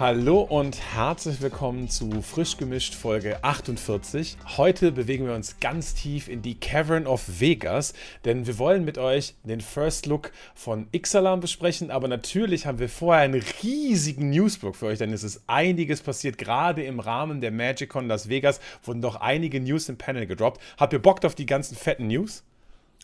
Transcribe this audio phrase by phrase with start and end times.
[0.00, 4.36] Hallo und herzlich willkommen zu Frisch gemischt Folge 48.
[4.56, 8.96] Heute bewegen wir uns ganz tief in die Cavern of Vegas, denn wir wollen mit
[8.96, 14.76] euch den First Look von Ixalan besprechen, aber natürlich haben wir vorher einen riesigen Newsblock
[14.76, 19.02] für euch, denn es ist einiges passiert, gerade im Rahmen der MagicCon Las Vegas wurden
[19.02, 20.60] doch einige News im Panel gedroppt.
[20.76, 22.44] Habt ihr Bock auf die ganzen fetten News?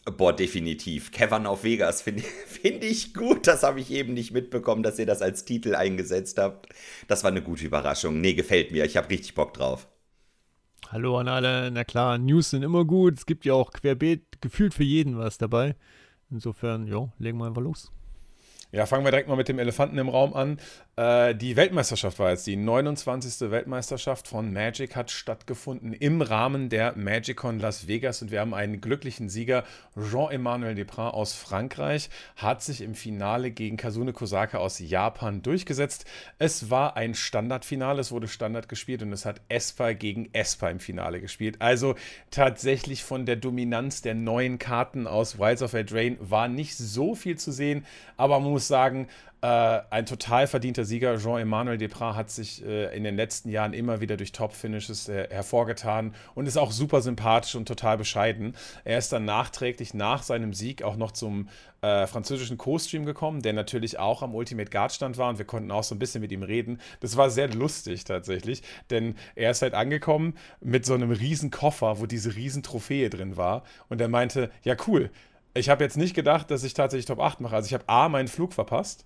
[0.05, 1.13] Boah, definitiv.
[1.13, 3.47] Cavern auf Vegas finde find ich gut.
[3.47, 6.69] Das habe ich eben nicht mitbekommen, dass ihr das als Titel eingesetzt habt.
[7.09, 8.21] Das war eine gute Überraschung.
[8.21, 8.85] Nee, gefällt mir.
[8.85, 9.89] Ich habe richtig Bock drauf.
[10.91, 11.71] Hallo an alle.
[11.71, 13.19] Na klar, News sind immer gut.
[13.19, 15.75] Es gibt ja auch querbeet gefühlt für jeden was dabei.
[16.31, 17.91] Insofern, ja, legen wir einfach los.
[18.73, 20.59] Ja, fangen wir direkt mal mit dem Elefanten im Raum an.
[20.97, 23.51] Äh, die Weltmeisterschaft war jetzt die 29.
[23.51, 28.81] Weltmeisterschaft von Magic hat stattgefunden im Rahmen der MagicCon Las Vegas und wir haben einen
[28.81, 29.65] glücklichen Sieger.
[29.97, 36.05] Jean-Emmanuel Deprat aus Frankreich hat sich im Finale gegen Kazune Kosaka aus Japan durchgesetzt.
[36.39, 40.79] Es war ein Standardfinale, es wurde Standard gespielt und es hat Espa gegen Espa im
[40.79, 41.57] Finale gespielt.
[41.59, 41.97] Also
[42.31, 47.37] tatsächlich von der Dominanz der neuen Karten aus Wilds of Eldraine war nicht so viel
[47.37, 47.85] zu sehen,
[48.17, 49.09] aber man muss sagen,
[49.45, 51.19] äh, ein total verdienter Sieger.
[51.19, 56.15] Jean-Emmanuel Deprat hat sich äh, in den letzten Jahren immer wieder durch Top-Finishes äh, hervorgetan
[56.35, 58.55] und ist auch super sympathisch und total bescheiden.
[58.85, 61.49] Er ist dann nachträglich nach seinem Sieg auch noch zum
[61.83, 65.71] äh, französischen Co-Stream gekommen, der natürlich auch am Ultimate Guard Stand war und wir konnten
[65.71, 66.81] auch so ein bisschen mit ihm reden.
[67.01, 72.01] Das war sehr lustig tatsächlich, denn er ist halt angekommen mit so einem riesen Koffer,
[72.01, 75.11] wo diese riesen Trophäe drin war und er meinte, ja cool,
[75.53, 77.55] ich habe jetzt nicht gedacht, dass ich tatsächlich Top 8 mache.
[77.55, 79.05] Also ich habe A, meinen Flug verpasst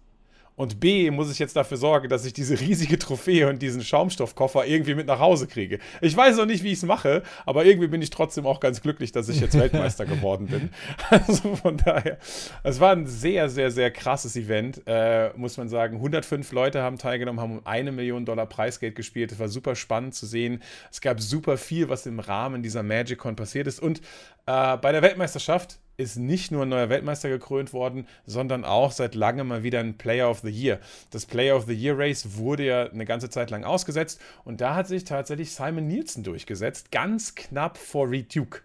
[0.58, 4.66] und B, muss ich jetzt dafür sorgen, dass ich diese riesige Trophäe und diesen Schaumstoffkoffer
[4.66, 5.78] irgendwie mit nach Hause kriege.
[6.00, 8.82] Ich weiß noch nicht, wie ich es mache, aber irgendwie bin ich trotzdem auch ganz
[8.82, 10.70] glücklich, dass ich jetzt Weltmeister geworden bin.
[11.10, 12.18] Also von daher,
[12.64, 15.96] es war ein sehr, sehr, sehr krasses Event, äh, muss man sagen.
[15.96, 19.30] 105 Leute haben teilgenommen, haben um eine Million Dollar Preisgeld gespielt.
[19.30, 20.60] Es war super spannend zu sehen.
[20.90, 23.80] Es gab super viel, was im Rahmen dieser MagicCon passiert ist.
[23.80, 24.00] Und
[24.46, 29.16] äh, bei der Weltmeisterschaft ist nicht nur ein neuer Weltmeister gekrönt worden, sondern auch seit
[29.16, 30.78] langem mal wieder ein Player of the Year.
[31.10, 34.76] Das Player of the Year Race wurde ja eine ganze Zeit lang ausgesetzt und da
[34.76, 38.60] hat sich tatsächlich Simon Nielsen durchgesetzt, ganz knapp vor Reed Duke.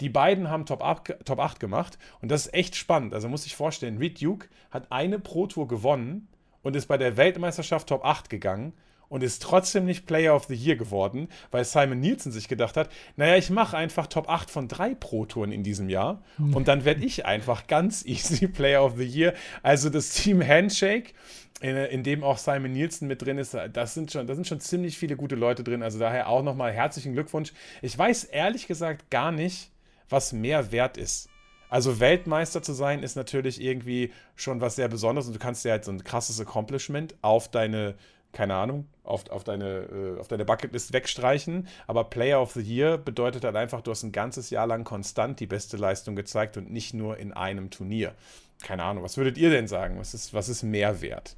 [0.00, 3.12] Die beiden haben Top, 8, Top 8 gemacht und das ist echt spannend.
[3.12, 6.26] Also muss ich vorstellen, Reed Duke hat eine Pro Tour gewonnen
[6.62, 8.72] und ist bei der Weltmeisterschaft Top 8 gegangen
[9.08, 12.90] und ist trotzdem nicht Player of the Year geworden, weil Simon Nielsen sich gedacht hat,
[13.16, 17.04] naja, ich mache einfach Top 8 von drei Pro-Touren in diesem Jahr und dann werde
[17.04, 19.34] ich einfach ganz easy Player of the Year.
[19.62, 21.12] Also das Team Handshake,
[21.60, 24.60] in, in, dem auch Simon Nielsen mit drin ist, das sind, schon, da sind schon
[24.60, 25.82] ziemlich viele gute Leute drin.
[25.82, 27.52] Also daher auch nochmal herzlichen Glückwunsch.
[27.82, 29.72] Ich weiß ehrlich gesagt gar nicht,
[30.08, 31.28] was mehr wert ist.
[31.68, 35.72] Also Weltmeister zu sein ist natürlich irgendwie schon was sehr Besonderes und du kannst dir
[35.72, 37.94] halt so ein krasses Accomplishment auf deine
[38.32, 41.66] keine Ahnung, auf, auf, deine, äh, auf deine Bucketlist wegstreichen.
[41.86, 45.40] Aber Player of the Year bedeutet halt einfach, du hast ein ganzes Jahr lang konstant
[45.40, 48.14] die beste Leistung gezeigt und nicht nur in einem Turnier.
[48.62, 49.98] Keine Ahnung, was würdet ihr denn sagen?
[49.98, 51.36] Was ist, was ist Mehrwert?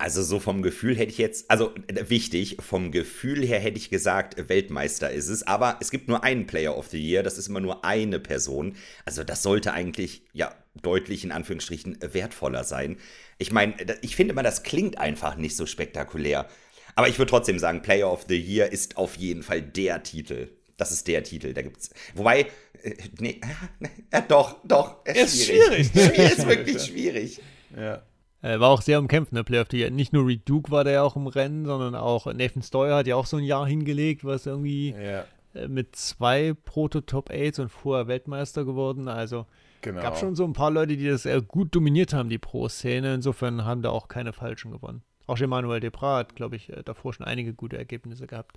[0.00, 3.90] Also so vom Gefühl hätte ich jetzt, also äh, wichtig, vom Gefühl her hätte ich
[3.90, 7.48] gesagt, Weltmeister ist es, aber es gibt nur einen Player of the Year, das ist
[7.48, 8.76] immer nur eine Person.
[9.04, 12.96] Also das sollte eigentlich, ja, deutlich in Anführungsstrichen wertvoller sein.
[13.38, 16.48] Ich meine, ich finde immer, das klingt einfach nicht so spektakulär.
[16.94, 20.48] Aber ich würde trotzdem sagen, Player of the Year ist auf jeden Fall der Titel.
[20.76, 21.90] Das ist der Titel, da gibt's.
[22.14, 22.46] Wobei,
[22.82, 23.40] äh, nee,
[24.12, 25.88] äh, doch, doch, ist, ist schwierig.
[25.88, 26.18] schwierig.
[26.38, 27.40] ist wirklich schwierig.
[27.76, 28.02] Ja.
[28.40, 29.90] Äh, war auch sehr umkämpft, ne, Player of the Year.
[29.90, 33.06] Nicht nur Reed Duke war der ja auch im Rennen, sondern auch Nathan Steuer hat
[33.06, 35.24] ja auch so ein Jahr hingelegt, was irgendwie ja.
[35.54, 39.08] äh, mit zwei Proto-Top 8 und vorher Weltmeister geworden.
[39.08, 39.46] Also
[39.80, 40.02] genau.
[40.02, 43.14] gab schon so ein paar Leute, die das äh, gut dominiert haben, die Pro-Szene.
[43.14, 45.02] Insofern haben da auch keine Falschen gewonnen.
[45.26, 48.56] Auch Emmanuel Deprat hat, glaube ich, davor schon einige gute Ergebnisse gehabt.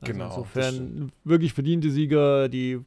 [0.00, 0.26] Also genau.
[0.26, 2.48] Insofern wirklich verdiente Sieger.
[2.50, 2.78] Die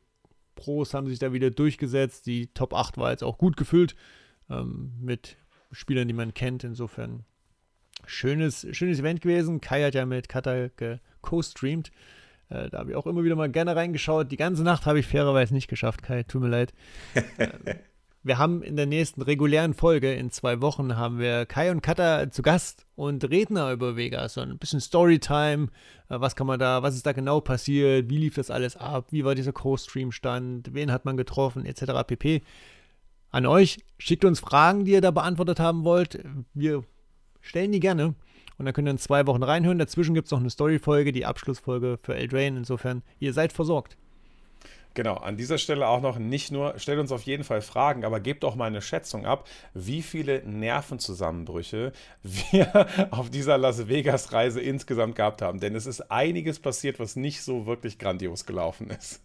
[0.56, 2.28] Pros haben sich da wieder durchgesetzt.
[2.28, 3.95] Die Top 8 war jetzt auch gut gefüllt
[4.50, 5.36] ähm, mit
[5.78, 6.64] Spielern, die man kennt.
[6.64, 7.24] Insofern
[8.06, 9.62] schönes, schönes Event gewesen.
[9.62, 10.70] Kai hat ja mit Kata
[11.22, 11.92] co-streamt.
[12.50, 14.32] Äh, da habe ich auch immer wieder mal gerne reingeschaut.
[14.32, 16.24] Die ganze Nacht habe ich fairerweise nicht geschafft, Kai.
[16.24, 16.74] Tut mir leid.
[17.38, 17.76] äh,
[18.24, 22.32] wir haben in der nächsten regulären Folge in zwei Wochen haben wir Kai und Kata
[22.32, 24.34] zu Gast und Redner über Vegas.
[24.34, 25.68] So ein bisschen Storytime.
[26.10, 28.10] Äh, was kann man da, was ist da genau passiert?
[28.10, 29.12] Wie lief das alles ab?
[29.12, 30.74] Wie war dieser Co-Stream-Stand?
[30.74, 31.68] Wen hat man getroffen?
[31.68, 31.84] Etc.
[32.08, 32.42] pp
[33.32, 33.78] an euch.
[33.98, 36.24] Schickt uns Fragen, die ihr da beantwortet haben wollt.
[36.54, 36.84] Wir
[37.42, 38.16] stellen die gerne.
[38.58, 39.78] Und dann könnt ihr in zwei Wochen reinhören.
[39.78, 42.58] Dazwischen gibt es noch eine Story-Folge, die Abschlussfolge für Eldrain.
[42.58, 43.98] Insofern, ihr seid versorgt.
[44.98, 48.20] Genau, an dieser Stelle auch noch nicht nur, stellt uns auf jeden Fall Fragen, aber
[48.20, 51.92] gebt auch mal eine Schätzung ab, wie viele Nervenzusammenbrüche
[52.24, 55.60] wir auf dieser Las Vegas-Reise insgesamt gehabt haben.
[55.60, 59.22] Denn es ist einiges passiert, was nicht so wirklich grandios gelaufen ist.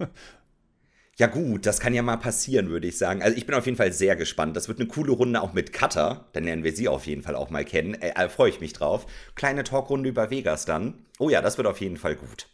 [1.19, 3.23] Ja gut, das kann ja mal passieren, würde ich sagen.
[3.23, 4.56] Also ich bin auf jeden Fall sehr gespannt.
[4.56, 6.29] Das wird eine coole Runde auch mit Cutter.
[6.32, 7.94] Dann lernen wir sie auf jeden Fall auch mal kennen.
[7.94, 9.06] Äh, äh, Freue ich mich drauf.
[9.35, 11.06] Kleine Talkrunde über Vegas dann.
[11.19, 12.49] Oh ja, das wird auf jeden Fall gut.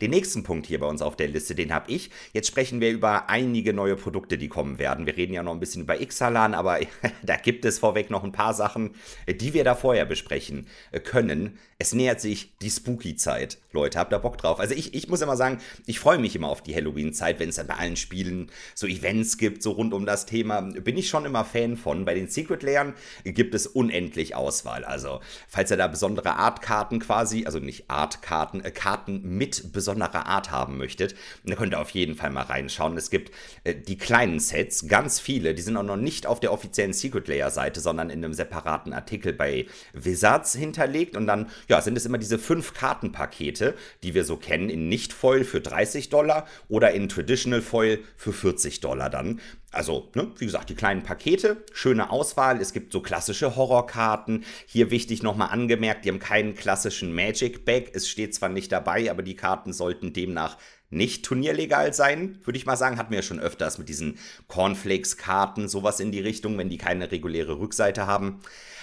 [0.00, 2.10] Den nächsten Punkt hier bei uns auf der Liste, den habe ich.
[2.32, 5.06] Jetzt sprechen wir über einige neue Produkte, die kommen werden.
[5.06, 6.80] Wir reden ja noch ein bisschen über Xalan, aber
[7.22, 8.94] da gibt es vorweg noch ein paar Sachen,
[9.28, 10.66] die wir da vorher besprechen
[11.04, 11.58] können.
[11.78, 13.58] Es nähert sich die Spooky-Zeit.
[13.72, 14.60] Leute, habt ihr Bock drauf?
[14.60, 17.56] Also ich, ich muss immer sagen, ich freue mich immer auf die Halloween-Zeit, wenn es
[17.56, 20.60] dann bei allen Spielen so Events gibt, so rund um das Thema.
[20.60, 22.04] Bin ich schon immer Fan von.
[22.04, 24.84] Bei den Secret-Layern gibt es unendlich Auswahl.
[24.84, 30.50] Also, falls ihr da besondere Artkarten quasi, also nicht Artkarten, äh, Karten mit besonderer Art
[30.50, 31.14] haben möchtet,
[31.44, 32.96] dann könnt ihr auf jeden Fall mal reinschauen.
[32.96, 33.30] Es gibt
[33.64, 37.80] äh, die kleinen Sets, ganz viele, die sind auch noch nicht auf der offiziellen Secret-Layer-Seite,
[37.80, 42.38] sondern in einem separaten Artikel bei Wizards hinterlegt und dann ja, sind es immer diese
[42.38, 48.00] fünf Kartenpakete, die wir so kennen, in Nicht-Foil für 30 Dollar oder in Traditional Foil
[48.16, 49.40] für 40 Dollar dann.
[49.72, 52.60] Also, ne, wie gesagt, die kleinen Pakete, schöne Auswahl.
[52.60, 54.44] Es gibt so klassische Horrorkarten.
[54.66, 57.90] Hier wichtig nochmal angemerkt, die haben keinen klassischen Magic Bag.
[57.92, 60.56] Es steht zwar nicht dabei, aber die Karten sollten demnach
[60.90, 62.98] nicht turnierlegal sein, würde ich mal sagen.
[62.98, 64.18] Hatten wir ja schon öfters mit diesen
[64.48, 68.40] Cornflakes-Karten, sowas in die Richtung, wenn die keine reguläre Rückseite haben.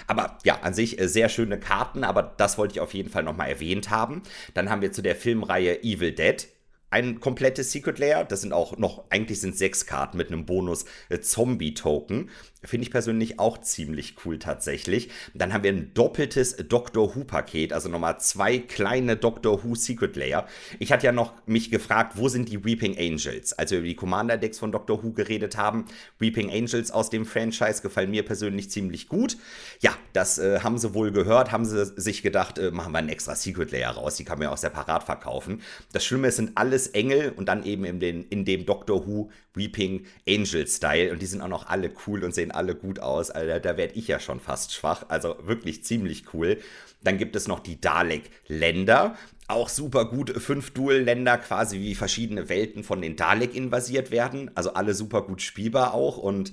[0.07, 3.23] Aber ja, an sich äh, sehr schöne Karten, aber das wollte ich auf jeden Fall
[3.23, 4.23] nochmal erwähnt haben.
[4.53, 6.47] Dann haben wir zu der Filmreihe Evil Dead
[6.89, 8.23] ein komplettes Secret Layer.
[8.23, 12.29] Das sind auch noch, eigentlich sind sechs Karten mit einem Bonus äh, Zombie-Token.
[12.67, 15.09] Finde ich persönlich auch ziemlich cool tatsächlich.
[15.33, 20.45] Dann haben wir ein doppeltes Doctor Who-Paket, also nochmal zwei kleine Doctor Who Secret Layer.
[20.79, 23.53] Ich hatte ja noch mich gefragt, wo sind die Weeping Angels?
[23.53, 25.85] Als wir über die Commander-Decks von Doctor Who geredet haben.
[26.19, 29.37] Weeping Angels aus dem Franchise gefallen mir persönlich ziemlich gut.
[29.79, 33.09] Ja, das äh, haben sie wohl gehört, haben sie sich gedacht, äh, machen wir einen
[33.09, 34.15] extra Secret Layer raus.
[34.15, 35.61] Die kann man ja auch separat verkaufen.
[35.93, 39.29] Das Schlimme ist, sind alles Engel und dann eben in, den, in dem Doctor Who
[39.53, 41.11] Weeping Angel Style.
[41.11, 43.31] Und die sind auch noch alle cool und sehen alle gut aus.
[43.31, 45.05] Also da werde ich ja schon fast schwach.
[45.07, 46.57] Also wirklich ziemlich cool.
[47.03, 49.15] Dann gibt es noch die Dalek-Länder.
[49.47, 50.31] Auch super gut.
[50.41, 54.51] Fünf Dual-Länder, quasi wie verschiedene Welten von den Dalek invasiert werden.
[54.55, 56.17] Also alle super gut spielbar auch.
[56.17, 56.51] Und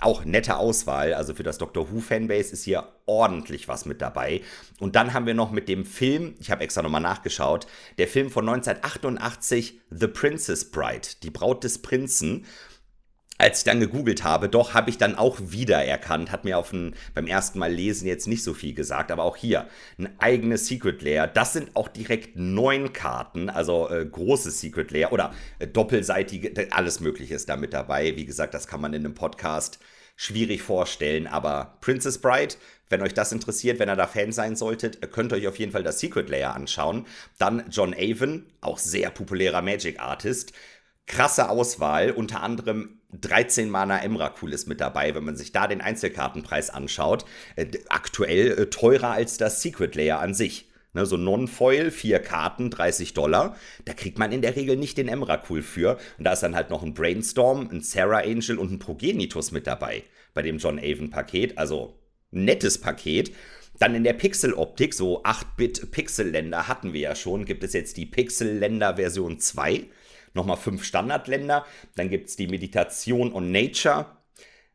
[0.00, 1.14] auch nette Auswahl.
[1.14, 4.42] Also für das Doctor Who Fanbase ist hier ordentlich was mit dabei.
[4.78, 7.66] Und dann haben wir noch mit dem Film, ich habe extra nochmal nachgeschaut,
[7.98, 12.46] der Film von 1988, The Princess Bride, die Braut des Prinzen
[13.38, 16.94] als ich dann gegoogelt habe, doch habe ich dann auch wiedererkannt, hat mir auf ein,
[17.14, 21.02] beim ersten Mal lesen jetzt nicht so viel gesagt, aber auch hier ein eigenes Secret
[21.02, 21.28] Layer.
[21.28, 26.98] Das sind auch direkt neun Karten, also äh, großes Secret Layer oder äh, doppelseitige, alles
[26.98, 28.16] Mögliche ist da mit dabei.
[28.16, 29.78] Wie gesagt, das kann man in einem Podcast
[30.16, 32.56] schwierig vorstellen, aber Princess Bride,
[32.88, 35.70] wenn euch das interessiert, wenn ihr da Fan sein solltet, könnt ihr euch auf jeden
[35.70, 37.06] Fall das Secret Layer anschauen.
[37.38, 40.52] Dann John Avon, auch sehr populärer Magic Artist
[41.08, 45.80] krasse Auswahl, unter anderem 13 Mana Emrakul ist mit dabei, wenn man sich da den
[45.80, 47.24] Einzelkartenpreis anschaut.
[47.56, 50.68] Äh, aktuell äh, teurer als das Secret Layer an sich.
[50.94, 53.56] Ne, so Non-Foil, vier Karten, 30 Dollar.
[53.84, 55.98] Da kriegt man in der Regel nicht den Emrakul für.
[56.18, 59.66] Und da ist dann halt noch ein Brainstorm, ein Sarah Angel und ein Progenitus mit
[59.66, 60.02] dabei
[60.34, 61.56] bei dem John Avon-Paket.
[61.56, 61.94] Also
[62.30, 63.32] nettes Paket.
[63.78, 68.96] Dann in der Pixel-Optik, so 8-Bit-Pixel-Länder hatten wir ja schon, gibt es jetzt die Pixel-Länder
[68.96, 69.86] Version 2
[70.34, 71.64] nochmal fünf Standardländer.
[71.96, 74.06] Dann gibt es die Meditation und Nature.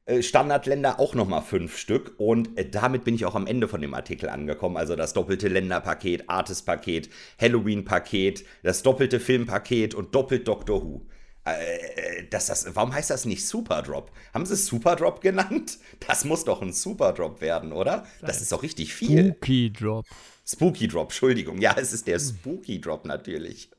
[0.06, 3.82] Äh, Standardländer auch nochmal fünf Stück und äh, damit bin ich auch am Ende von
[3.82, 4.76] dem Artikel angekommen.
[4.76, 11.08] Also das doppelte Länderpaket, Artist-Paket, Halloween-Paket, das doppelte Filmpaket und doppelt Doctor Who.
[11.46, 14.12] Äh, das, das, warum heißt das nicht Superdrop?
[14.34, 15.78] Haben sie es Superdrop genannt?
[16.06, 18.06] Das muss doch ein Superdrop werden, oder?
[18.22, 19.28] Das ist doch richtig viel.
[19.28, 20.06] Spooky Drop.
[20.46, 21.62] Spooky Drop, Entschuldigung.
[21.62, 23.70] Ja, es ist der Spooky Drop natürlich.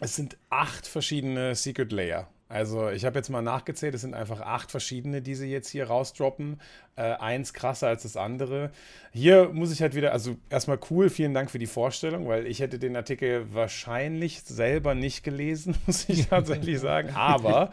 [0.00, 2.28] Es sind acht verschiedene Secret Layer.
[2.48, 5.86] Also ich habe jetzt mal nachgezählt, es sind einfach acht verschiedene, die sie jetzt hier
[5.86, 6.60] rausdroppen.
[6.94, 8.70] Äh, eins krasser als das andere.
[9.12, 12.60] Hier muss ich halt wieder, also erstmal cool, vielen Dank für die Vorstellung, weil ich
[12.60, 17.10] hätte den Artikel wahrscheinlich selber nicht gelesen, muss ich tatsächlich sagen.
[17.14, 17.70] Aber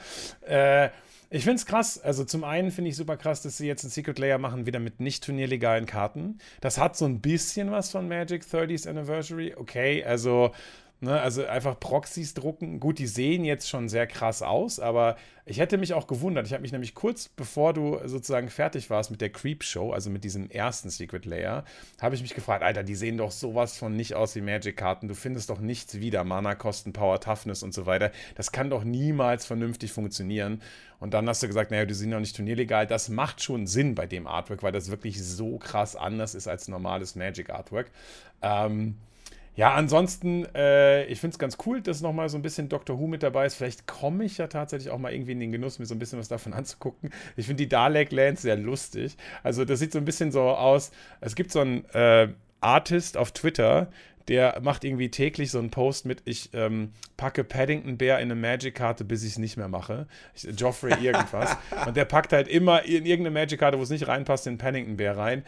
[0.48, 0.90] äh,
[1.30, 2.00] ich finde es krass.
[2.02, 4.80] Also zum einen finde ich super krass, dass sie jetzt einen Secret Layer machen, wieder
[4.80, 6.40] mit nicht turnierlegalen Karten.
[6.60, 9.54] Das hat so ein bisschen was von Magic 30th Anniversary.
[9.56, 10.52] Okay, also
[11.04, 12.80] Ne, also einfach Proxys drucken.
[12.80, 15.16] Gut, die sehen jetzt schon sehr krass aus, aber
[15.48, 16.46] ich hätte mich auch gewundert.
[16.46, 20.12] Ich habe mich nämlich kurz bevor du sozusagen fertig warst mit der Creep Show, also
[20.12, 21.66] mit diesem ersten Secret Layer,
[22.00, 25.08] habe ich mich gefragt, Alter, die sehen doch sowas von nicht aus wie Magic-Karten.
[25.08, 26.24] Du findest doch nichts wieder.
[26.24, 28.12] Mana, Kosten, Power, Toughness und so weiter.
[28.36, 30.62] Das kann doch niemals vernünftig funktionieren.
[31.00, 32.86] Und dann hast du gesagt, naja, die sind noch nicht turnierlegal.
[32.86, 36.68] Das macht schon Sinn bei dem Artwork, weil das wirklich so krass anders ist als
[36.68, 37.90] normales Magic-Artwork.
[38.44, 38.98] Ähm,
[39.56, 43.08] ja, ansonsten, äh, ich finde es ganz cool, dass nochmal so ein bisschen Doctor Who
[43.08, 43.56] mit dabei ist.
[43.56, 46.20] Vielleicht komme ich ja tatsächlich auch mal irgendwie in den Genuss, mir so ein bisschen
[46.20, 47.12] was davon anzugucken.
[47.36, 49.18] Ich finde die Dalek Lands sehr lustig.
[49.44, 50.92] Also, das sieht so ein bisschen so aus.
[51.20, 52.30] Es gibt so einen äh,
[52.62, 53.90] Artist auf Twitter,
[54.28, 58.40] der macht irgendwie täglich so einen Post mit, ich ähm, packe Paddington Bear in eine
[58.40, 60.08] Magic-Karte, bis ich es nicht mehr mache.
[60.34, 61.58] Ich, Joffrey irgendwas.
[61.88, 65.18] und der packt halt immer in irgendeine Magic-Karte, wo es nicht reinpasst, den Paddington Bear
[65.18, 65.44] rein.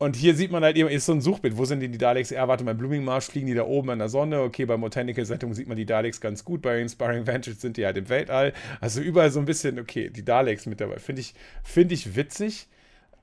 [0.00, 1.58] Und hier sieht man halt eben, ist so ein Suchbild.
[1.58, 2.30] Wo sind denn die Daleks?
[2.30, 4.40] Ja, warte, beim Blooming Marsh fliegen die da oben an der Sonne.
[4.40, 6.62] Okay, bei Botanical Setting sieht man die Daleks ganz gut.
[6.62, 8.54] Bei Inspiring Ventures sind die halt im Weltall.
[8.80, 10.98] Also überall so ein bisschen, okay, die Daleks mit dabei.
[10.98, 12.66] Finde ich, find ich witzig.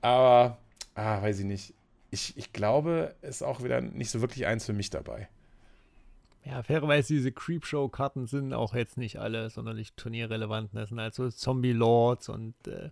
[0.02, 0.58] Aber,
[0.94, 1.74] ah, weiß ich nicht.
[2.12, 5.28] Ich, ich glaube, ist auch wieder nicht so wirklich eins für mich dabei.
[6.44, 10.70] Ja, fairerweise, diese Creepshow-Karten sind auch jetzt nicht alle sonderlich turnierrelevant.
[10.74, 12.90] Das sind also Zombie Lords und äh,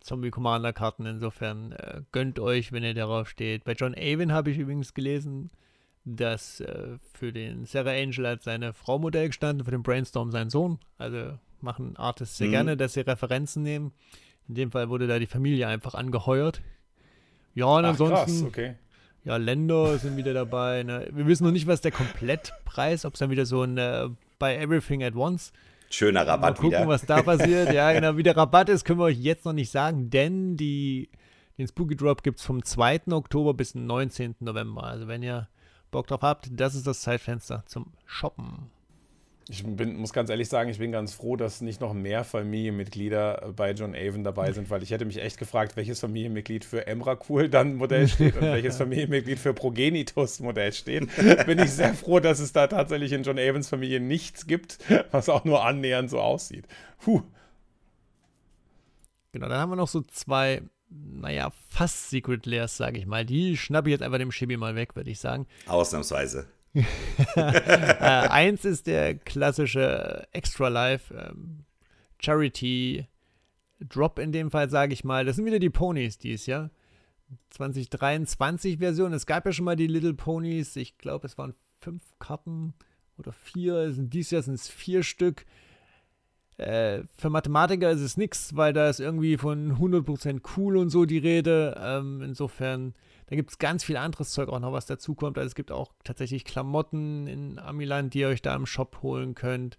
[0.00, 1.06] Zombie Commander Karten.
[1.06, 3.64] Insofern äh, gönnt euch, wenn ihr darauf steht.
[3.64, 5.50] Bei John Avon habe ich übrigens gelesen,
[6.04, 10.50] dass äh, für den Sarah Angel als seine Frau Modell gestanden, für den Brainstorm sein
[10.50, 10.78] Sohn.
[10.98, 12.52] Also machen Artists sehr mhm.
[12.52, 13.92] gerne, dass sie Referenzen nehmen.
[14.48, 16.62] In dem Fall wurde da die Familie einfach angeheuert.
[17.54, 18.14] Ja, und Ach, ansonsten.
[18.14, 18.74] Krass, okay.
[19.24, 20.84] Ja, Länder sind wieder dabei.
[20.84, 21.08] Ne?
[21.10, 24.54] Wir wissen noch nicht, was der Komplettpreis, ob es dann wieder so ein äh, Buy
[24.54, 25.52] Everything at Once
[25.90, 26.88] Schöner Rabatt Mal gucken, wieder.
[26.88, 27.72] was da passiert.
[27.72, 28.16] Ja, genau.
[28.16, 31.10] Wie der Rabatt ist, können wir euch jetzt noch nicht sagen, denn die,
[31.58, 33.02] den Spooky Drop gibt es vom 2.
[33.12, 34.36] Oktober bis 19.
[34.40, 34.84] November.
[34.84, 35.48] Also wenn ihr
[35.90, 38.70] Bock drauf habt, das ist das Zeitfenster zum Shoppen.
[39.48, 43.52] Ich bin, muss ganz ehrlich sagen, ich bin ganz froh, dass nicht noch mehr Familienmitglieder
[43.54, 47.48] bei John Avon dabei sind, weil ich hätte mich echt gefragt, welches Familienmitglied für Emrakul
[47.48, 51.08] dann Modell steht und welches Familienmitglied für Progenitus Modell steht.
[51.46, 54.78] Bin ich sehr froh, dass es da tatsächlich in John Avons Familie nichts gibt,
[55.12, 56.66] was auch nur annähernd so aussieht.
[56.98, 57.22] Puh.
[59.30, 63.24] Genau, dann haben wir noch so zwei, naja, fast Secret Layers, sage ich mal.
[63.24, 65.46] Die schnappe ich jetzt einfach dem Chibi mal weg, würde ich sagen.
[65.66, 66.48] Ausnahmsweise.
[67.36, 71.64] Äh, eins ist der klassische Extra Life ähm,
[72.20, 73.06] Charity
[73.80, 75.24] Drop in dem Fall, sage ich mal.
[75.24, 76.70] Das sind wieder die Ponys dies Jahr.
[77.50, 79.12] 2023 Version.
[79.12, 80.76] Es gab ja schon mal die Little Ponies.
[80.76, 82.74] Ich glaube, es waren fünf Karten
[83.18, 83.90] oder vier.
[83.90, 85.44] Dieses Jahr sind es vier Stück.
[86.56, 91.04] Äh, für Mathematiker ist es nichts, weil da ist irgendwie von 100% cool und so
[91.04, 91.78] die Rede.
[91.78, 92.94] Ähm, insofern
[93.26, 95.36] da gibt es ganz viel anderes Zeug auch noch, was dazukommt.
[95.36, 99.34] Also es gibt auch tatsächlich Klamotten in Amiland, die ihr euch da im Shop holen
[99.34, 99.78] könnt.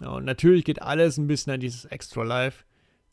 [0.00, 2.64] Ja, und natürlich geht alles ein bisschen an dieses Extra Life.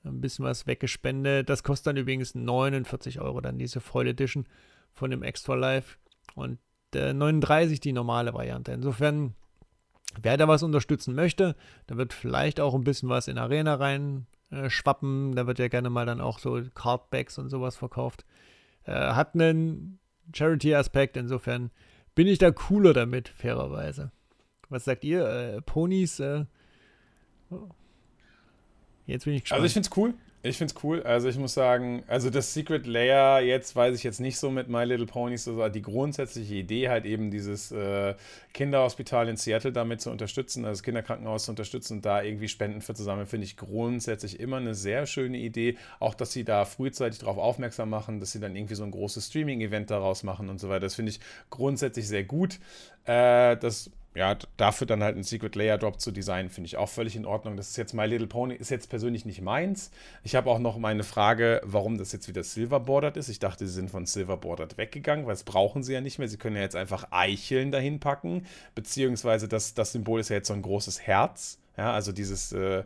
[0.03, 1.49] Ein bisschen was weggespendet.
[1.49, 4.45] Das kostet dann übrigens 49 Euro, dann diese Foil Edition
[4.93, 5.97] von dem Extra Life.
[6.35, 6.59] Und
[6.93, 8.71] äh, 39 die normale Variante.
[8.71, 9.33] Insofern,
[10.21, 11.55] wer da was unterstützen möchte,
[11.87, 15.35] da wird vielleicht auch ein bisschen was in Arena rein äh, schwappen.
[15.35, 18.25] Da wird ja gerne mal dann auch so Cardbacks und sowas verkauft.
[18.85, 19.99] Äh, hat einen
[20.33, 21.71] Charity-Aspekt, insofern
[22.13, 24.11] bin ich da cooler damit, fairerweise.
[24.69, 25.25] Was sagt ihr?
[25.27, 26.19] Äh, Ponys?
[26.19, 26.45] Äh,
[27.49, 27.69] oh.
[29.05, 29.61] Jetzt bin ich gespannt.
[29.61, 30.13] Also ich finde es cool.
[30.45, 31.01] Ich finde es cool.
[31.01, 34.69] Also ich muss sagen, also das Secret Layer, jetzt weiß ich jetzt nicht so mit
[34.69, 38.13] My Little Ponies, so die grundsätzliche Idee halt eben dieses äh,
[38.53, 42.81] Kinderhospital in Seattle damit zu unterstützen, also das Kinderkrankenhaus zu unterstützen und da irgendwie Spenden
[42.81, 45.79] für zusammen, finde ich grundsätzlich immer eine sehr schöne Idee.
[45.99, 49.25] Auch, dass sie da frühzeitig darauf aufmerksam machen, dass sie dann irgendwie so ein großes
[49.25, 50.81] Streaming-Event daraus machen und so weiter.
[50.81, 52.59] Das finde ich grundsätzlich sehr gut.
[53.05, 56.87] Äh, das ja, dafür dann halt einen Secret Layer Drop zu designen, finde ich auch
[56.87, 57.57] völlig in Ordnung.
[57.57, 59.91] Das ist jetzt My Little Pony, ist jetzt persönlich nicht meins.
[60.23, 63.27] Ich habe auch noch meine Frage, warum das jetzt wieder Silver Bordered ist.
[63.27, 66.29] Ich dachte, sie sind von Silver Bordered weggegangen, weil das brauchen sie ja nicht mehr.
[66.29, 70.47] Sie können ja jetzt einfach Eicheln dahin packen, beziehungsweise das, das Symbol ist ja jetzt
[70.47, 71.59] so ein großes Herz.
[71.77, 72.85] Ja, also dieses, äh,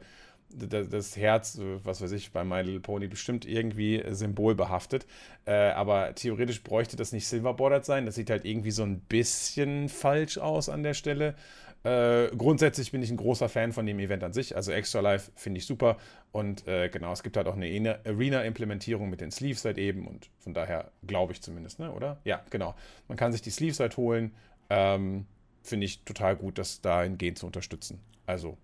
[0.50, 5.06] das Herz, äh, was weiß ich, bei My Little Pony bestimmt irgendwie symbolbehaftet.
[5.46, 8.06] Äh, aber theoretisch bräuchte das nicht silverbordered sein.
[8.06, 11.36] Das sieht halt irgendwie so ein bisschen falsch aus an der Stelle.
[11.84, 14.56] Äh, grundsätzlich bin ich ein großer Fan von dem Event an sich.
[14.56, 15.98] Also Extra Life finde ich super.
[16.32, 20.08] Und äh, genau, es gibt halt auch eine Arena-Implementierung mit den Sleeves halt eben.
[20.08, 21.92] Und von daher glaube ich zumindest, ne?
[21.92, 22.20] oder?
[22.26, 22.76] Ja, genau.
[23.08, 24.34] Man kann sich die Sleeves halt holen.
[24.70, 25.26] Ähm,
[25.64, 28.00] finde ich total gut, das dahingehend zu unterstützen.
[28.26, 28.58] Also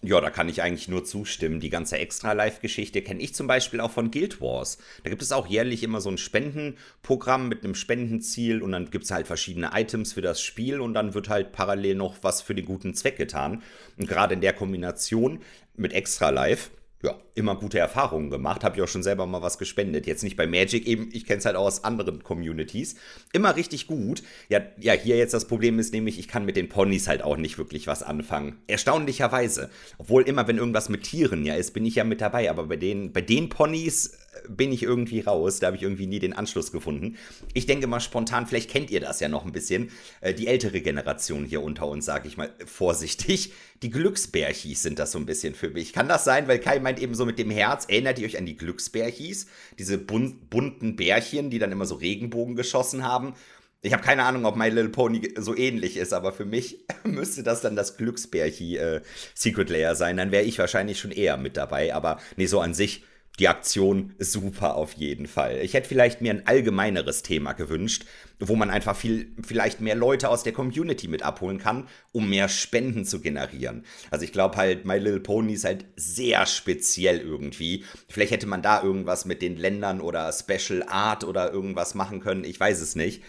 [0.00, 1.58] Ja, da kann ich eigentlich nur zustimmen.
[1.58, 4.78] Die ganze Extra-Live-Geschichte kenne ich zum Beispiel auch von Guild Wars.
[5.02, 9.06] Da gibt es auch jährlich immer so ein Spendenprogramm mit einem Spendenziel und dann gibt
[9.06, 12.54] es halt verschiedene Items für das Spiel und dann wird halt parallel noch was für
[12.54, 13.62] den guten Zweck getan.
[13.96, 15.40] Und gerade in der Kombination
[15.76, 16.70] mit Extra-Live
[17.02, 18.64] ja, immer gute Erfahrungen gemacht.
[18.64, 20.06] Habe ich auch schon selber mal was gespendet.
[20.06, 22.96] Jetzt nicht bei Magic eben, ich kenne es halt auch aus anderen Communities.
[23.32, 24.22] Immer richtig gut.
[24.48, 27.36] Ja, ja, hier jetzt das Problem ist nämlich, ich kann mit den Ponys halt auch
[27.36, 28.58] nicht wirklich was anfangen.
[28.66, 29.70] Erstaunlicherweise.
[29.98, 32.50] Obwohl immer, wenn irgendwas mit Tieren ja ist, bin ich ja mit dabei.
[32.50, 34.18] Aber bei den, bei den Ponys
[34.48, 35.60] bin ich irgendwie raus.
[35.60, 37.16] Da habe ich irgendwie nie den Anschluss gefunden.
[37.54, 39.90] Ich denke mal spontan, vielleicht kennt ihr das ja noch ein bisschen.
[40.20, 43.52] Äh, die ältere Generation hier unter uns, sage ich mal vorsichtig.
[43.82, 45.92] Die Glücksbärchis sind das so ein bisschen für mich.
[45.92, 46.48] Kann das sein?
[46.48, 47.86] Weil Kai meint eben so mit dem Herz.
[47.88, 49.46] Erinnert ihr euch an die Glücksbärchis?
[49.78, 53.34] Diese bun bunten Bärchen, die dann immer so Regenbogen geschossen haben.
[53.80, 57.44] Ich habe keine Ahnung, ob My Little Pony so ähnlich ist, aber für mich müsste
[57.44, 59.00] das dann das Glücksbärchi äh,
[59.34, 60.16] Secret Layer sein.
[60.16, 61.94] Dann wäre ich wahrscheinlich schon eher mit dabei.
[61.94, 63.04] Aber nee, so an sich
[63.38, 65.60] die Aktion super auf jeden Fall.
[65.62, 68.04] Ich hätte vielleicht mir ein allgemeineres Thema gewünscht,
[68.40, 72.48] wo man einfach viel, vielleicht mehr Leute aus der Community mit abholen kann, um mehr
[72.48, 73.84] Spenden zu generieren.
[74.10, 77.84] Also ich glaube halt, My Little Pony ist halt sehr speziell irgendwie.
[78.08, 82.44] Vielleicht hätte man da irgendwas mit den Ländern oder Special Art oder irgendwas machen können.
[82.44, 83.22] Ich weiß es nicht.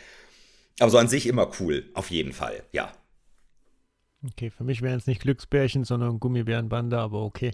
[0.79, 2.91] Aber so an sich immer cool, auf jeden Fall, ja.
[4.27, 7.51] Okay, für mich wären es nicht Glücksbärchen, sondern Gummibärenbande, aber okay.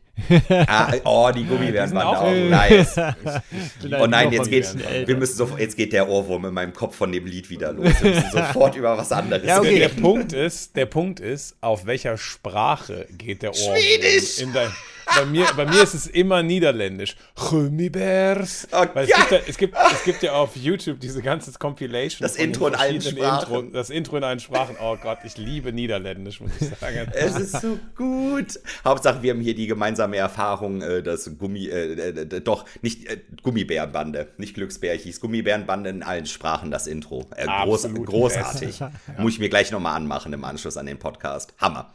[0.66, 2.98] ah, oh, die Gummibärenbande, auch, nice.
[4.00, 4.76] oh nein, jetzt geht,
[5.08, 8.02] wir müssen so, jetzt geht der Ohrwurm in meinem Kopf von dem Lied wieder los.
[8.02, 9.68] Wir müssen sofort über was anderes ja, okay.
[9.68, 9.80] reden.
[9.80, 13.78] Der Punkt ist, der Punkt ist, auf welcher Sprache geht der Ohrwurm?
[13.78, 14.40] Schwedisch!
[14.40, 14.72] In dein,
[15.06, 17.16] bei, mir, bei mir ist es immer niederländisch.
[17.36, 18.68] Gummibärs.
[18.72, 22.26] Oh, Weil es, gibt ja, es, gibt, es gibt ja auf YouTube diese ganze Compilation.
[22.26, 23.56] Das Intro in allen Sprachen.
[23.56, 24.76] Intro, das Intro in allen Sprachen.
[24.82, 27.12] Oh Gott, ich liebe Niederländisch, muss ich sagen.
[27.16, 28.60] Es ist so gut.
[28.84, 33.20] Hauptsache, wir haben hier die gemeinsame Erfahrung, äh, dass Gummi, äh, äh, doch, nicht äh,
[33.42, 37.28] Gummibärenbande, nicht Glücksbärchis, Gummibärenbande in allen Sprachen, das Intro.
[37.36, 38.80] Äh, groß, großartig.
[38.80, 38.92] ja.
[39.18, 41.54] Muss ich mir gleich nochmal anmachen im Anschluss an den Podcast.
[41.60, 41.94] Hammer.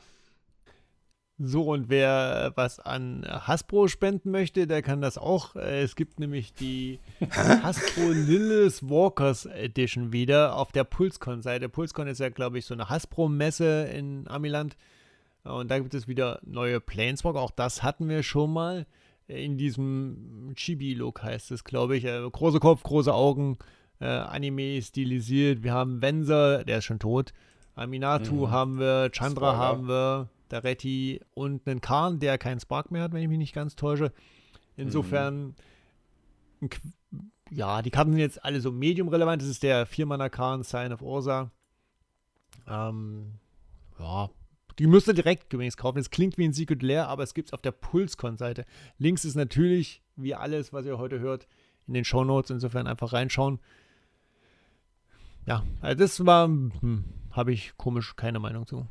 [1.43, 5.57] So, und wer was an Hasbro spenden möchte, der kann das auch.
[5.57, 6.99] Äh, es gibt nämlich die
[7.31, 11.71] Hasbro Lilith Walkers Edition wieder auf der Pulscon-Seite.
[11.71, 14.77] Pulscon ist ja, glaube ich, so eine Hasbro-Messe in Amiland.
[15.45, 17.41] Und da gibt es wieder neue Planeswalker.
[17.41, 18.87] Auch das hatten wir schon mal.
[19.27, 22.05] In diesem Chibi-Look heißt es, glaube ich.
[22.05, 23.57] Äh, große Kopf, große Augen,
[23.99, 25.63] äh, Anime stilisiert.
[25.63, 27.33] Wir haben Venser, der ist schon tot.
[27.77, 28.51] Aminatu mhm.
[28.51, 29.57] haben wir, Chandra Spoiler.
[29.57, 30.29] haben wir.
[30.53, 34.13] Daretti und einen Kahn, der keinen Spark mehr hat, wenn ich mich nicht ganz täusche.
[34.77, 35.55] Insofern,
[36.61, 36.71] mhm.
[37.51, 39.43] ja, die Karten sind jetzt alle so medium relevant.
[39.43, 41.51] Das ist der 4-Mana Kahn, Sign of Ursa.
[42.67, 43.35] Ähm,
[43.99, 44.31] ja,
[44.79, 45.99] die müsst ihr direkt übrigens kaufen.
[45.99, 48.65] Es klingt wie ein Secret Lair, aber es gibt es auf der Pulscon-Seite.
[48.99, 51.47] Links ist natürlich, wie alles, was ihr heute hört,
[51.87, 52.51] in den Show Notes.
[52.51, 53.59] Insofern einfach reinschauen.
[55.47, 58.87] Ja, also das war, hm, habe ich komisch keine Meinung zu.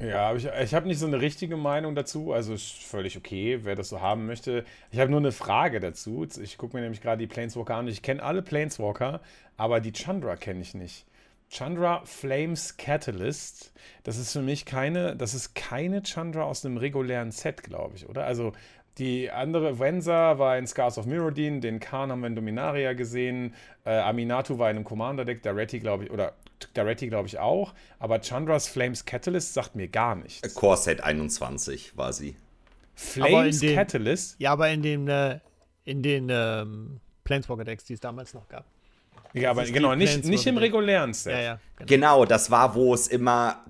[0.00, 2.32] Ja, ich, ich habe nicht so eine richtige Meinung dazu.
[2.32, 4.64] Also ist völlig okay, wer das so haben möchte.
[4.92, 6.26] Ich habe nur eine Frage dazu.
[6.40, 7.88] Ich gucke mir nämlich gerade die Planeswalker an.
[7.88, 9.20] Ich kenne alle Planeswalker,
[9.56, 11.04] aber die Chandra kenne ich nicht.
[11.50, 13.72] Chandra Flames Catalyst,
[14.04, 18.06] das ist für mich keine, das ist keine Chandra aus einem regulären Set, glaube ich,
[18.06, 18.26] oder?
[18.26, 18.52] Also
[18.98, 23.54] die andere, Venza war in Scars of Mirrodin, den Khan haben wir in Dominaria gesehen,
[23.84, 26.34] äh, Aminatu war in einem Commander-Deck, Daretti, glaube ich, oder
[26.74, 30.54] Daretti, glaube ich, auch, aber Chandras Flames Catalyst sagt mir gar nichts.
[30.54, 32.36] Core Set 21 war sie.
[32.94, 34.36] Flames den, Catalyst?
[34.40, 35.38] Ja, aber in den, äh,
[35.84, 38.64] in den ähm, Planeswalker-Decks, die es damals noch gab.
[39.34, 41.32] Ja, aber genau, nicht, nicht im regulären Set.
[41.34, 41.86] Ja, ja, genau.
[41.86, 43.64] genau, das war, wo es immer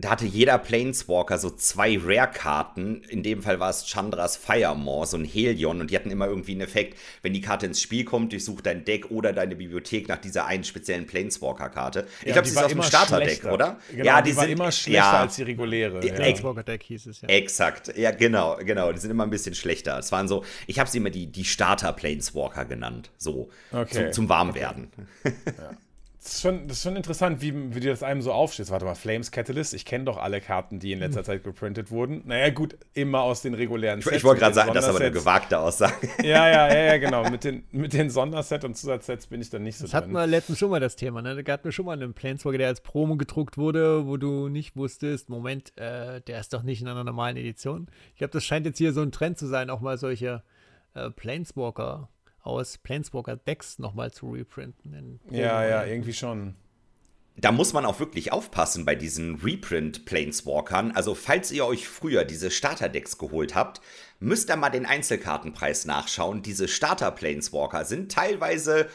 [0.00, 3.02] da hatte jeder Planeswalker so zwei Rare-Karten.
[3.04, 5.80] In dem Fall war es Chandras Firemaw, so ein Helion.
[5.80, 8.84] Und die hatten immer irgendwie einen Effekt, wenn die Karte ins Spiel kommt, durchsucht dein
[8.84, 12.06] Deck oder deine Bibliothek nach dieser einen speziellen Planeswalker-Karte.
[12.20, 13.78] Ich ja, glaube, sie ist aus dem Starter-Deck, oder?
[13.90, 16.04] Genau, ja, die, die sind immer schlechter ja, als die reguläre.
[16.06, 16.12] Ja.
[16.12, 17.28] Planeswalker-Deck hieß es, ja.
[17.28, 18.92] Exakt, ja, genau, genau.
[18.92, 19.98] Die sind immer ein bisschen schlechter.
[19.98, 23.10] Es waren so, ich habe sie immer die, die Starter-Planeswalker genannt.
[23.18, 24.04] So, okay.
[24.04, 24.90] zum, zum Warmwerden.
[25.24, 25.34] Okay.
[25.60, 25.76] Ja.
[26.22, 28.68] Das ist, schon, das ist schon interessant, wie, wie dir das einem so aufsteht.
[28.70, 31.24] Warte mal, Flames Catalyst, ich kenne doch alle Karten, die in letzter hm.
[31.24, 32.20] Zeit geprintet wurden.
[32.26, 34.16] Naja, gut, immer aus den regulären Sets.
[34.16, 36.10] Ich wollte gerade sagen, das ist aber eine gewagte Aussage.
[36.22, 37.24] Ja, ja, ja, ja genau.
[37.30, 39.96] Mit den, mit den Sonderset und Zusatzsets bin ich dann nicht so Das drin.
[39.96, 41.34] hatten wir letztens schon mal das Thema, ne?
[41.34, 44.76] Da gab es schon mal einen Planeswalker, der als Promo gedruckt wurde, wo du nicht
[44.76, 47.88] wusstest, Moment, äh, der ist doch nicht in einer normalen Edition.
[48.12, 50.42] Ich glaube, das scheint jetzt hier so ein Trend zu sein, auch mal solche
[50.94, 52.10] äh, Planeswalker
[52.42, 55.20] aus Planeswalker Decks nochmal zu reprinten.
[55.30, 56.54] ja, ja, irgendwie schon.
[57.36, 60.92] da muss man auch wirklich aufpassen bei diesen Reprint-Planeswalkern.
[60.92, 63.80] Also, falls ihr euch früher diese Starterdecks geholt habt,
[64.18, 66.42] müsst ihr mal den Einzelkartenpreis nachschauen.
[66.42, 68.88] Diese Starter-Planeswalker sind teilweise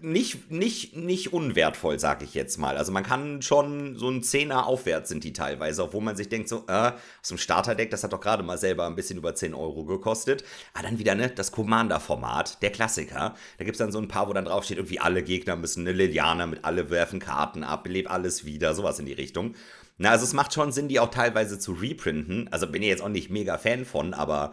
[0.00, 2.76] nicht, nicht, nicht unwertvoll, sag ich jetzt mal.
[2.76, 6.48] Also man kann schon so ein Zehner aufwärts sind die teilweise, obwohl man sich denkt
[6.48, 9.54] so, äh, aus dem Starterdeck, das hat doch gerade mal selber ein bisschen über 10
[9.54, 10.44] Euro gekostet.
[10.74, 13.34] Aber dann wieder, ne, das Commander-Format, der Klassiker.
[13.58, 15.92] Da gibt es dann so ein paar, wo dann draufsteht, irgendwie alle Gegner müssen eine
[15.92, 19.54] Liliana mit alle werfen Karten ab, beleb alles wieder, sowas in die Richtung.
[19.98, 22.48] Na, also es macht schon Sinn, die auch teilweise zu reprinten.
[22.50, 24.52] Also bin ich jetzt auch nicht mega Fan von, aber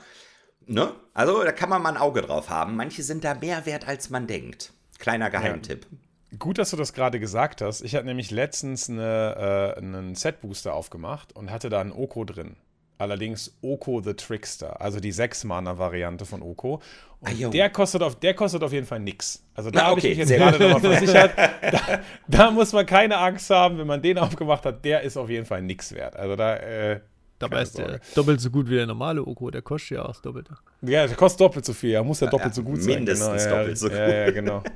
[0.66, 0.94] ne?
[1.14, 2.76] Also da kann man mal ein Auge drauf haben.
[2.76, 4.74] Manche sind da mehr wert, als man denkt.
[5.00, 5.88] Kleiner Geheimtipp.
[5.90, 5.98] Ja.
[6.38, 7.82] Gut, dass du das gerade gesagt hast.
[7.82, 12.56] Ich hatte nämlich letztens eine, äh, einen Set-Booster aufgemacht und hatte da einen Oko drin.
[13.00, 16.82] Allerdings Oko the Trickster, also die 6-Mana-Variante von Oko.
[17.22, 19.44] Und ah, der, kostet auf, der kostet auf jeden Fall nichts.
[19.56, 21.32] Also da habe ich mich jetzt gerade nochmal versichert.
[21.38, 25.30] Da, da, muss man keine Angst haben, wenn man den aufgemacht hat, der ist auf
[25.30, 26.16] jeden Fall nichts wert.
[26.16, 26.58] Also da.
[26.58, 27.00] Äh,
[27.40, 30.22] Dabei ist der doppelt so gut wie der normale Oko, der kostet ja auch das
[30.22, 30.58] Doppelte.
[30.82, 33.30] Ja, der kostet doppelt so viel, er muss ja doppelt ja, so gut mindestens sein.
[33.30, 33.98] Mindestens genau, doppelt so gut.
[33.98, 34.64] Ja, ja, genau.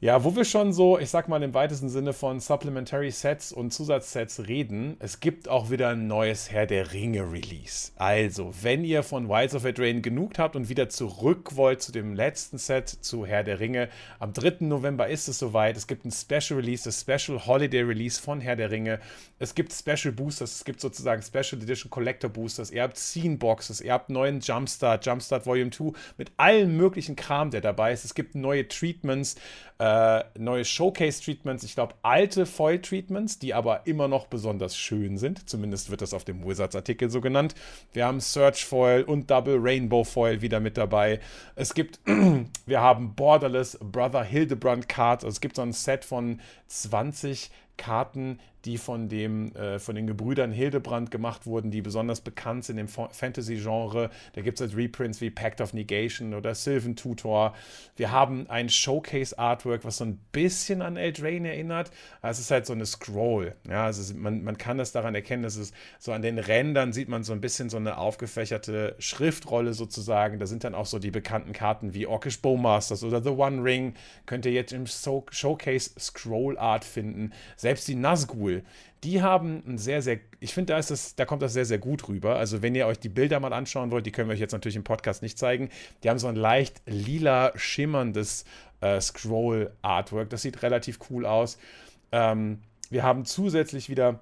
[0.00, 3.72] Ja, wo wir schon so, ich sag mal im weitesten Sinne von Supplementary Sets und
[3.72, 7.90] Zusatzsets reden, es gibt auch wieder ein neues Herr der Ringe Release.
[7.96, 12.14] Also, wenn ihr von Wilds of Eldraine genug habt und wieder zurück wollt zu dem
[12.14, 13.88] letzten Set zu Herr der Ringe,
[14.20, 14.58] am 3.
[14.60, 15.76] November ist es soweit.
[15.76, 19.00] Es gibt ein Special Release, das Special Holiday Release von Herr der Ringe.
[19.40, 22.70] Es gibt Special Boosters, es gibt sozusagen Special Edition Collector Boosters.
[22.70, 27.50] Ihr habt Scene Boxes, ihr habt neuen Jumpstart, Jumpstart Volume 2 mit allen möglichen Kram,
[27.50, 28.04] der dabei ist.
[28.04, 29.34] Es gibt neue Treatments
[29.80, 29.87] äh,
[30.38, 35.48] neue Showcase-Treatments, ich glaube alte Foil-Treatments, die aber immer noch besonders schön sind.
[35.48, 37.54] Zumindest wird das auf dem Wizards-Artikel so genannt.
[37.92, 41.20] Wir haben Search Foil und Double Rainbow Foil wieder mit dabei.
[41.54, 42.00] Es gibt,
[42.66, 45.24] wir haben Borderless Brother Hildebrand Cards.
[45.24, 50.06] Also es gibt so ein Set von 20 Karten, die von, dem, äh, von den
[50.06, 54.10] Gebrüdern Hildebrand gemacht wurden, die besonders bekannt sind im Fantasy-Genre.
[54.34, 57.54] Da gibt es halt Reprints wie Pact of Negation oder Sylvan Tutor.
[57.96, 61.90] Wir haben ein Showcase-Artwork, was so ein bisschen an Eldraine erinnert.
[62.20, 63.54] Es ist halt so eine Scroll.
[63.68, 67.08] Ja, also man, man kann das daran erkennen, dass es so an den Rändern sieht
[67.08, 70.38] man so ein bisschen so eine aufgefächerte Schriftrolle sozusagen.
[70.40, 73.94] Da sind dann auch so die bekannten Karten wie Orkish Bowmasters oder The One Ring.
[74.26, 77.32] Könnt ihr jetzt im Showcase Scroll Art finden.
[77.68, 78.62] Selbst die Nazgul
[79.04, 82.36] die haben ein sehr, sehr, ich finde, da, da kommt das sehr, sehr gut rüber.
[82.36, 84.76] Also, wenn ihr euch die Bilder mal anschauen wollt, die können wir euch jetzt natürlich
[84.76, 85.70] im Podcast nicht zeigen.
[86.02, 88.44] Die haben so ein leicht lila schimmerndes
[88.80, 90.30] äh, Scroll-Artwork.
[90.30, 91.58] Das sieht relativ cool aus.
[92.10, 94.18] Ähm, wir haben zusätzlich wieder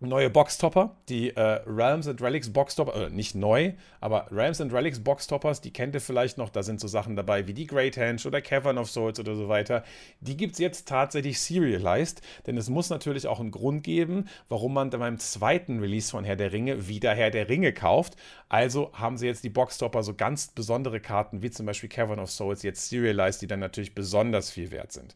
[0.00, 5.00] neue Boxtopper, die äh, Realms and Relics Boxtopper, äh, nicht neu, aber Realms and Relics
[5.00, 8.20] Boxtoppers, die kennt ihr vielleicht noch, da sind so Sachen dabei wie die Great Henge
[8.24, 9.82] oder Cavern of Souls oder so weiter.
[10.20, 14.74] Die gibt es jetzt tatsächlich serialized, denn es muss natürlich auch einen Grund geben, warum
[14.74, 18.16] man dann beim zweiten Release von Herr der Ringe wieder Herr der Ringe kauft.
[18.48, 22.30] Also haben sie jetzt die Boxtopper, so ganz besondere Karten wie zum Beispiel Cavern of
[22.30, 25.14] Souls, jetzt serialized, die dann natürlich besonders viel wert sind.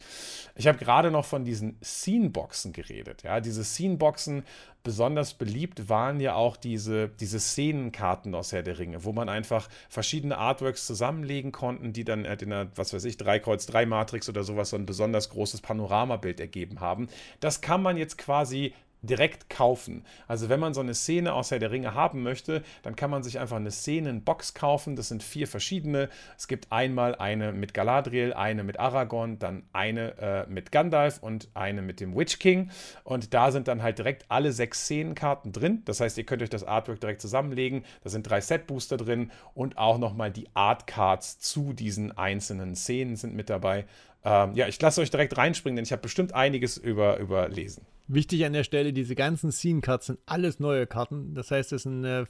[0.56, 3.22] Ich habe gerade noch von diesen Scene-Boxen geredet.
[3.22, 4.42] Ja, diese Scene-Boxen
[4.82, 9.68] besonders beliebt waren ja auch diese, diese Szenenkarten aus Herr der Ringe, wo man einfach
[9.88, 14.28] verschiedene Artworks zusammenlegen konnten, die dann in einer, was weiß ich, 3 Kreuz 3 Matrix
[14.28, 17.08] oder sowas so ein besonders großes Panoramabild ergeben haben.
[17.40, 20.04] Das kann man jetzt quasi direkt kaufen.
[20.28, 23.22] Also wenn man so eine Szene aus Herr der Ringe haben möchte, dann kann man
[23.22, 24.94] sich einfach eine Szenenbox kaufen.
[24.96, 26.08] Das sind vier verschiedene.
[26.38, 31.48] Es gibt einmal eine mit Galadriel, eine mit Aragorn, dann eine äh, mit Gandalf und
[31.54, 32.70] eine mit dem Witch King.
[33.02, 35.82] Und da sind dann halt direkt alle sechs Szenenkarten drin.
[35.84, 37.84] Das heißt, ihr könnt euch das Artwork direkt zusammenlegen.
[38.04, 43.34] Da sind drei Set-Booster drin und auch nochmal die Art-Cards zu diesen einzelnen Szenen sind
[43.34, 43.84] mit dabei.
[44.24, 47.84] Ähm, ja, ich lasse euch direkt reinspringen, denn ich habe bestimmt einiges über, überlesen.
[48.06, 51.34] Wichtig an der Stelle, diese ganzen Scene-Cards sind alles neue Karten.
[51.34, 52.26] Das heißt, es sind äh,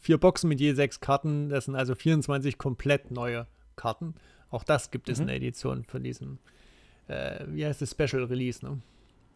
[0.00, 1.48] vier Boxen mit je sechs Karten.
[1.50, 4.14] Das sind also 24 komplett neue Karten.
[4.50, 5.22] Auch das gibt es mhm.
[5.22, 6.38] in der Edition von diesem,
[7.08, 8.80] äh, wie heißt es, Special Release, ne?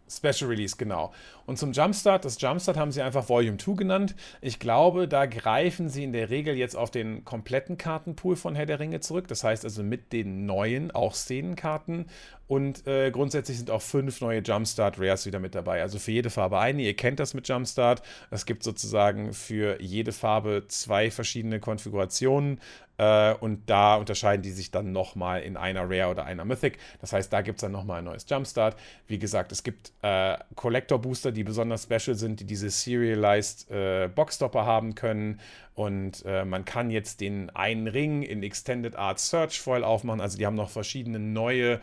[0.09, 1.13] Special Release, genau.
[1.47, 4.15] Und zum Jumpstart, das Jumpstart haben sie einfach Volume 2 genannt.
[4.41, 8.67] Ich glaube, da greifen sie in der Regel jetzt auf den kompletten Kartenpool von Herr
[8.67, 9.29] der Ringe zurück.
[9.29, 12.07] Das heißt also mit den neuen, auch Szenenkarten.
[12.49, 15.83] Und äh, grundsätzlich sind auch fünf neue Jumpstart Rares wieder mit dabei.
[15.83, 16.83] Also für jede Farbe eine.
[16.83, 18.03] Ihr kennt das mit Jumpstart.
[18.31, 22.59] Es gibt sozusagen für jede Farbe zwei verschiedene Konfigurationen.
[22.99, 26.79] Äh, und da unterscheiden die sich dann nochmal in einer Rare oder einer Mythic.
[27.01, 28.77] Das heißt, da gibt es dann nochmal ein neues Jumpstart.
[29.07, 34.09] Wie gesagt, es gibt äh, Collector Booster, die besonders special sind, die diese Serialized äh,
[34.09, 35.41] Boxstopper haben können.
[35.75, 40.21] Und äh, man kann jetzt den einen Ring in Extended Art Search Foil aufmachen.
[40.21, 41.81] Also die haben noch verschiedene neue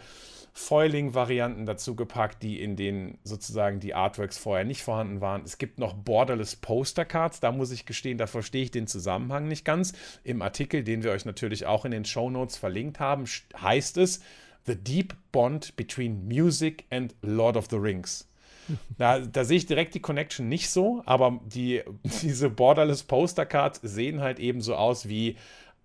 [0.57, 5.43] Foiling-Varianten dazu gepackt, die in den sozusagen die Artworks vorher nicht vorhanden waren.
[5.43, 9.49] Es gibt noch Borderless Poster Cards, da muss ich gestehen, da verstehe ich den Zusammenhang
[9.49, 9.91] nicht ganz.
[10.23, 13.25] Im Artikel, den wir euch natürlich auch in den Show Notes verlinkt haben,
[13.61, 14.21] heißt es
[14.65, 18.27] The Deep Bond Between Music and Lord of the Rings.
[18.97, 21.83] Da, da, sehe ich direkt die Connection nicht so, aber die,
[22.23, 25.35] diese Borderless Poster Cards sehen halt eben so aus wie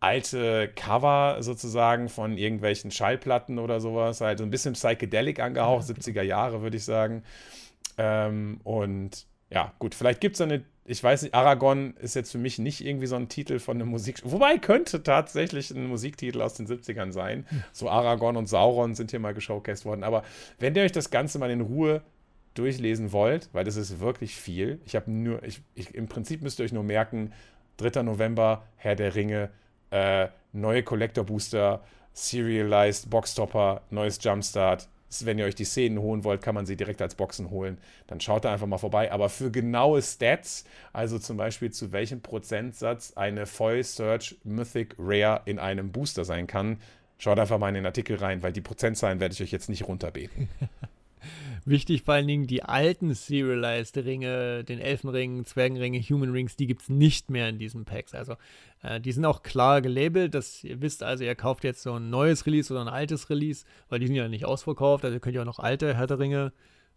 [0.01, 6.23] alte Cover sozusagen von irgendwelchen Schallplatten oder sowas, halt so ein bisschen psychedelic angehaucht, 70er
[6.23, 7.23] Jahre würde ich sagen.
[7.99, 12.39] Ähm, und ja, gut, vielleicht gibt es eine, ich weiß nicht, Aragon ist jetzt für
[12.39, 16.55] mich nicht irgendwie so ein Titel von einer Musik, wobei könnte tatsächlich ein Musiktitel aus
[16.55, 17.47] den 70ern sein.
[17.73, 20.23] So Aragon und Sauron sind hier mal geshowcased worden, aber
[20.59, 22.03] wenn ihr euch das Ganze mal in Ruhe
[22.55, 24.81] durchlesen wollt, weil das ist wirklich viel.
[24.85, 27.33] Ich habe nur, ich, ich, im Prinzip müsst ihr euch nur merken,
[27.77, 28.03] 3.
[28.03, 29.51] November, Herr der Ringe,
[29.91, 31.81] äh, neue Collector Booster,
[32.13, 34.89] Serialized Boxtopper, neues Jumpstart.
[35.23, 37.79] Wenn ihr euch die Szenen holen wollt, kann man sie direkt als Boxen holen.
[38.07, 39.11] Dann schaut da einfach mal vorbei.
[39.11, 45.43] Aber für genaue Stats, also zum Beispiel zu welchem Prozentsatz eine Foil Search Mythic Rare
[45.47, 46.79] in einem Booster sein kann,
[47.19, 49.89] schaut einfach mal in den Artikel rein, weil die Prozentzahlen werde ich euch jetzt nicht
[49.89, 50.49] runterbeten.
[51.65, 56.83] Wichtig vor allen Dingen die alten Serialized Ringe, den Elfenring, Zwergenringe, Human Rings, die gibt
[56.83, 58.15] es nicht mehr in diesen Packs.
[58.15, 58.37] Also
[58.83, 62.09] äh, die sind auch klar gelabelt, dass ihr wisst, also ihr kauft jetzt so ein
[62.09, 65.05] neues Release oder ein altes Release, weil die sind ja nicht ausverkauft.
[65.05, 66.53] Also ihr könnt ja auch noch alte Herr Ringe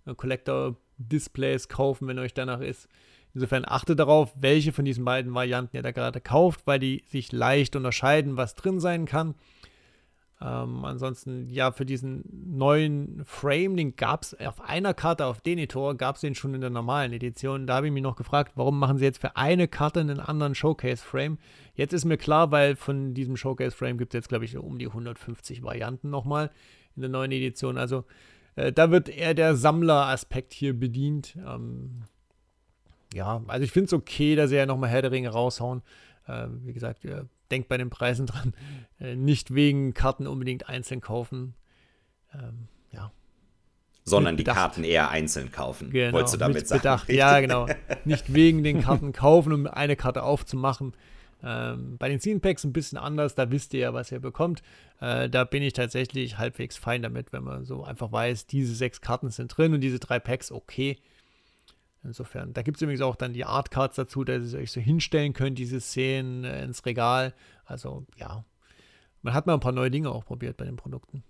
[0.05, 2.87] äh, Collector Displays kaufen, wenn euch danach ist.
[3.33, 7.31] Insofern achtet darauf, welche von diesen beiden Varianten ihr da gerade kauft, weil die sich
[7.31, 9.33] leicht unterscheiden, was drin sein kann.
[10.45, 12.25] Ähm, ansonsten, ja, für diesen
[12.57, 16.59] neuen Frame, den gab es auf einer Karte auf Denitor, gab es den schon in
[16.59, 17.65] der normalen Edition.
[17.65, 20.53] Da habe ich mich noch gefragt, warum machen sie jetzt für eine Karte einen anderen
[20.53, 21.37] Showcase-Frame?
[21.75, 24.87] Jetzt ist mir klar, weil von diesem Showcase-Frame gibt es jetzt, glaube ich, um die
[24.87, 26.51] 150 Varianten nochmal
[26.97, 27.77] in der neuen Edition.
[27.77, 28.03] Also
[28.57, 31.37] äh, da wird eher der Sammler-Aspekt hier bedient.
[31.37, 32.03] Ähm,
[33.13, 35.83] ja, also ich finde es okay, dass sie ja nochmal Herr der Ringe raushauen.
[36.27, 37.05] Äh, wie gesagt,
[37.53, 38.53] denkt bei den Preisen dran.
[38.99, 41.55] Äh, nicht wegen Karten unbedingt einzeln kaufen.
[42.31, 43.11] Ähm, ja.
[44.03, 45.89] Sondern die Karten eher einzeln kaufen.
[45.89, 46.81] Genau, Wolltest du damit sagen?
[46.81, 47.09] Bedacht.
[47.09, 47.65] Ja, genau.
[48.05, 50.93] Nicht wegen den Karten kaufen, um eine Karte aufzumachen.
[51.43, 54.61] Ähm, bei den Scene Packs ein bisschen anders, da wisst ihr ja, was ihr bekommt.
[55.01, 59.01] Äh, da bin ich tatsächlich halbwegs fein damit, wenn man so einfach weiß, diese sechs
[59.01, 60.97] Karten sind drin und diese drei Packs, okay.
[62.03, 64.81] Insofern, da gibt es übrigens auch dann die Art Cards dazu, dass ihr euch so
[64.81, 67.33] hinstellen könnt, diese Szenen äh, ins Regal.
[67.65, 68.43] Also ja,
[69.21, 71.23] man hat mal ein paar neue Dinge auch probiert bei den Produkten.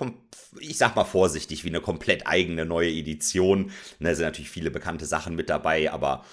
[0.61, 3.71] ich sag mal vorsichtig, wie eine komplett eigene neue Edition.
[3.99, 6.23] Da sind natürlich viele bekannte Sachen mit dabei, aber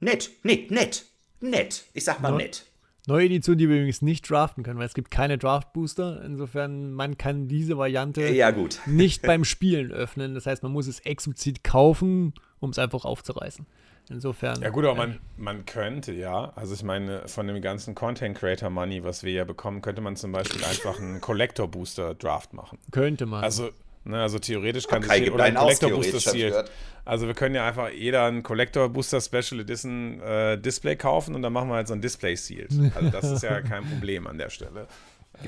[0.00, 1.06] nett, nett, nett,
[1.40, 1.84] nett.
[1.94, 2.36] Ich sag mal ja.
[2.36, 2.66] nett.
[3.06, 6.22] Neue Edition, die wir übrigens nicht draften können, weil es gibt keine Draft-Booster.
[6.24, 8.52] Insofern, man kann diese Variante ja,
[8.86, 10.34] nicht beim Spielen öffnen.
[10.34, 13.66] Das heißt, man muss es explizit kaufen, um es einfach aufzureißen.
[14.10, 14.60] Insofern.
[14.60, 18.68] Ja, gut, aber man, man könnte ja, also ich meine, von dem ganzen Content Creator
[18.68, 22.78] Money, was wir ja bekommen, könnte man zum Beispiel einfach einen Collector Booster Draft machen.
[22.90, 23.42] Könnte man.
[23.42, 23.70] Also
[24.06, 26.64] Ne, also theoretisch kann sich oder ein Collector Booster Seal.
[27.06, 31.42] Also wir können ja einfach jeder ein Collector Booster Special Edition äh, Display kaufen und
[31.42, 32.68] dann machen wir halt so ein Display Seal.
[32.94, 34.86] Also das ist ja kein Problem an der Stelle.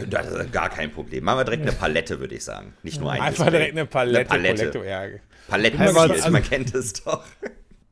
[0.08, 1.24] Das ist gar kein Problem.
[1.24, 2.74] Machen wir direkt eine Palette, würde ich sagen.
[2.82, 3.58] Nicht nur ein Einfach Display.
[3.58, 4.18] direkt eine Palette.
[4.18, 4.70] Eine Palette.
[4.70, 5.18] Collector, ja.
[5.48, 7.24] Paletten also, man kennt es doch.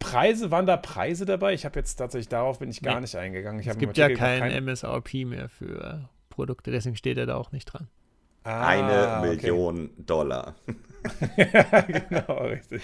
[0.00, 1.54] Preise, waren da Preise dabei?
[1.54, 3.02] Ich habe jetzt tatsächlich, darauf bin ich gar nee.
[3.02, 3.60] nicht eingegangen.
[3.60, 7.52] Ich es gibt ja kein, kein MSRP mehr für Produkte, deswegen steht er da auch
[7.52, 7.88] nicht dran.
[8.44, 10.04] Ah, eine Million okay.
[10.06, 10.54] Dollar.
[11.36, 12.82] ja, genau, richtig.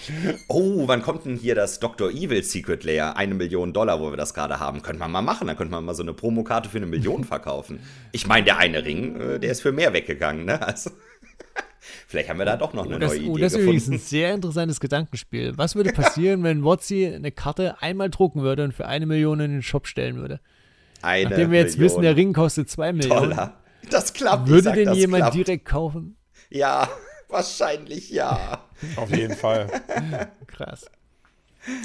[0.48, 2.10] Oh, wann kommt denn hier das Dr.
[2.10, 3.16] Evil Secret Layer?
[3.16, 4.80] Eine Million Dollar, wo wir das gerade haben.
[4.80, 5.46] Könnte man mal machen.
[5.46, 7.80] Dann könnte man mal so eine Promokarte für eine Million verkaufen.
[8.12, 10.66] Ich meine, der eine Ring, äh, der ist für mehr weggegangen, ne?
[10.66, 10.90] Also.
[12.08, 13.30] Vielleicht haben wir da doch noch eine oh, das, neue Idee.
[13.30, 15.58] Oh, das ist übrigens ein sehr interessantes Gedankenspiel.
[15.58, 19.50] Was würde passieren, wenn Wotzi eine Karte einmal drucken würde und für eine Million in
[19.50, 20.40] den Shop stellen würde?
[21.02, 23.30] Eine Nachdem wir jetzt Million wissen, der Ring kostet zwei Millionen.
[23.30, 23.59] Dollar.
[23.88, 24.48] Das klappt.
[24.48, 25.36] Würde sag, denn jemand klappt.
[25.36, 26.16] direkt kaufen?
[26.50, 26.88] Ja,
[27.28, 28.64] wahrscheinlich ja.
[28.96, 29.68] Auf jeden Fall.
[30.46, 30.90] Krass.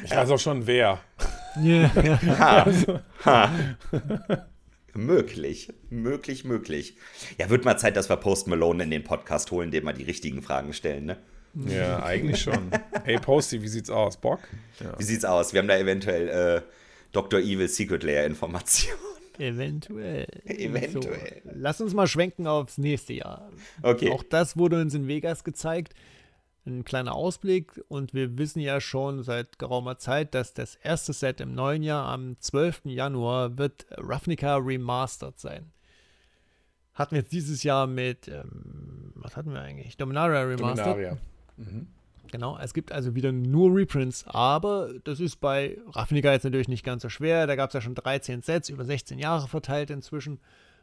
[0.04, 1.00] Ich weiß auch schon wer.
[1.58, 2.20] Yeah, ja.
[2.40, 2.66] Ha.
[3.26, 3.52] Ha.
[4.94, 6.98] möglich, möglich, möglich.
[7.38, 10.04] Ja, wird mal Zeit, dass wir Post Malone in den Podcast holen, dem wir die
[10.04, 11.18] richtigen Fragen stellen, ne?
[11.68, 12.70] Ja, eigentlich schon.
[13.06, 14.18] Hey Posty, wie sieht's aus?
[14.18, 14.40] Bock?
[14.82, 14.98] Ja.
[15.00, 15.54] Wie sieht's aus?
[15.54, 16.62] Wir haben da eventuell äh,
[17.14, 17.40] Dr.
[17.40, 19.00] Evil Secret Layer Informationen.
[19.40, 20.28] Eventuell.
[20.46, 21.42] Eventuell.
[21.44, 23.50] So, lass uns mal schwenken aufs nächste Jahr.
[23.82, 24.12] Okay.
[24.12, 25.94] Auch das wurde uns in Vegas gezeigt.
[26.66, 31.40] Ein kleiner Ausblick und wir wissen ja schon seit geraumer Zeit, dass das erste Set
[31.40, 32.86] im neuen Jahr am 12.
[32.86, 35.72] Januar wird Ravnica Remastered sein.
[36.96, 39.98] Hatten wir jetzt dieses Jahr mit, ähm, was hatten wir eigentlich?
[39.98, 40.88] Dominaria Remastered.
[40.88, 41.18] Dominaria.
[41.58, 41.88] Mhm.
[42.32, 46.84] Genau, es gibt also wieder nur Reprints, aber das ist bei Ravnica jetzt natürlich nicht
[46.84, 47.48] ganz so schwer.
[47.48, 50.40] Da gab es ja schon 13 Sets, über 16 Jahre verteilt inzwischen.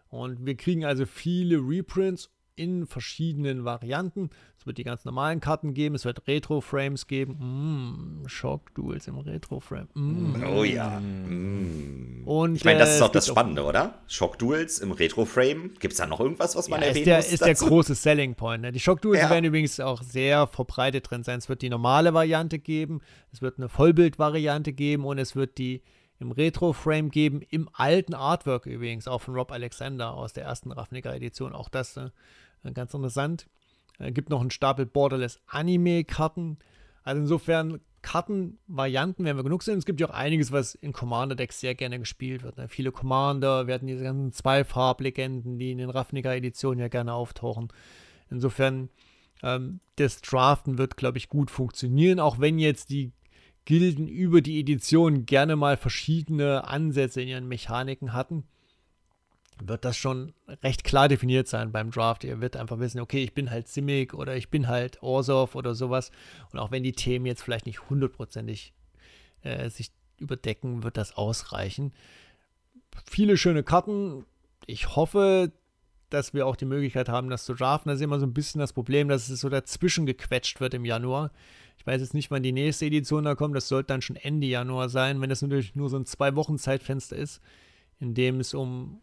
[0.08, 4.30] Und wir kriegen also viele Reprints in verschiedenen Varianten.
[4.58, 8.22] Es wird die ganz normalen Karten geben, es wird Retro-Frames geben.
[8.22, 9.88] Mm, Shock-Duels im Retro-Frame.
[9.94, 10.44] Mm.
[10.54, 11.00] Oh ja.
[11.00, 12.22] Mm.
[12.24, 14.02] Und, ich meine, das äh, ist auch das Spannende, oder?
[14.06, 15.74] Shock-Duels im Retro-Frame.
[15.80, 17.32] Gibt es da noch irgendwas, was man ja, erwähnen ist der, muss?
[17.32, 17.64] Ist dazu?
[17.64, 18.62] der große Selling Point.
[18.62, 18.72] Ne?
[18.72, 19.30] Die Shock-Duels ja.
[19.30, 21.38] werden übrigens auch sehr verbreitet drin sein.
[21.38, 23.00] Es wird die normale Variante geben,
[23.32, 25.82] es wird eine Vollbild-Variante geben und es wird die
[26.22, 31.52] im Retro-Frame geben, im alten Artwork übrigens, auch von Rob Alexander aus der ersten Ravnica-Edition.
[31.52, 32.10] Auch das äh,
[32.72, 33.48] ganz interessant.
[33.98, 36.58] Es äh, gibt noch einen Stapel Borderless Anime-Karten.
[37.02, 39.78] Also insofern Kartenvarianten werden wir genug sehen.
[39.78, 42.56] Es gibt ja auch einiges, was in Commander-Decks sehr gerne gespielt wird.
[42.56, 42.68] Ne?
[42.68, 47.68] Viele Commander, hatten diese ganzen Zweifarblegenden, die in den Ravnica-Editionen ja gerne auftauchen.
[48.30, 48.88] Insofern,
[49.42, 53.12] ähm, das Draften wird, glaube ich, gut funktionieren, auch wenn jetzt die
[53.64, 58.44] Gilden über die Edition gerne mal verschiedene Ansätze in ihren Mechaniken hatten
[59.68, 62.24] wird das schon recht klar definiert sein beim Draft.
[62.24, 65.74] Ihr wird einfach wissen, okay, ich bin halt Simic oder ich bin halt Orsov oder
[65.74, 66.10] sowas.
[66.52, 68.72] Und auch wenn die Themen jetzt vielleicht nicht hundertprozentig
[69.42, 71.92] äh, sich überdecken, wird das ausreichen.
[73.10, 74.24] Viele schöne Karten.
[74.66, 75.52] Ich hoffe,
[76.10, 77.88] dass wir auch die Möglichkeit haben, das zu draften.
[77.88, 80.84] Das ist immer so ein bisschen das Problem, dass es so dazwischen gequetscht wird im
[80.84, 81.30] Januar.
[81.78, 83.56] Ich weiß jetzt nicht, wann die nächste Edition da kommt.
[83.56, 86.58] Das sollte dann schon Ende Januar sein, wenn das natürlich nur so ein zwei Wochen
[86.58, 87.40] Zeitfenster ist,
[87.98, 89.00] in dem es um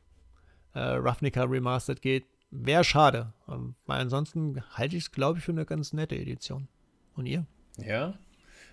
[0.74, 2.26] äh, Ravnica Remastered geht.
[2.52, 6.68] Wäre schade, ähm, weil ansonsten halte ich es, glaube ich, für eine ganz nette Edition.
[7.16, 7.46] Und ihr?
[7.78, 8.18] Ja,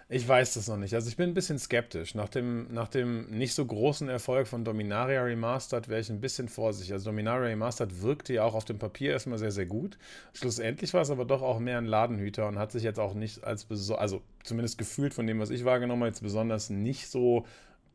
[0.08, 0.94] ich weiß das noch nicht.
[0.94, 2.14] Also ich bin ein bisschen skeptisch.
[2.14, 6.48] Nach dem, nach dem nicht so großen Erfolg von Dominaria Remastered wäre ich ein bisschen
[6.48, 6.92] vorsichtig.
[6.92, 9.98] Also Dominaria Remastered wirkte ja auch auf dem Papier erstmal sehr, sehr gut.
[10.32, 13.42] Schlussendlich war es aber doch auch mehr ein Ladenhüter und hat sich jetzt auch nicht
[13.42, 17.44] als, also zumindest gefühlt von dem, was ich wahrgenommen habe, jetzt besonders nicht so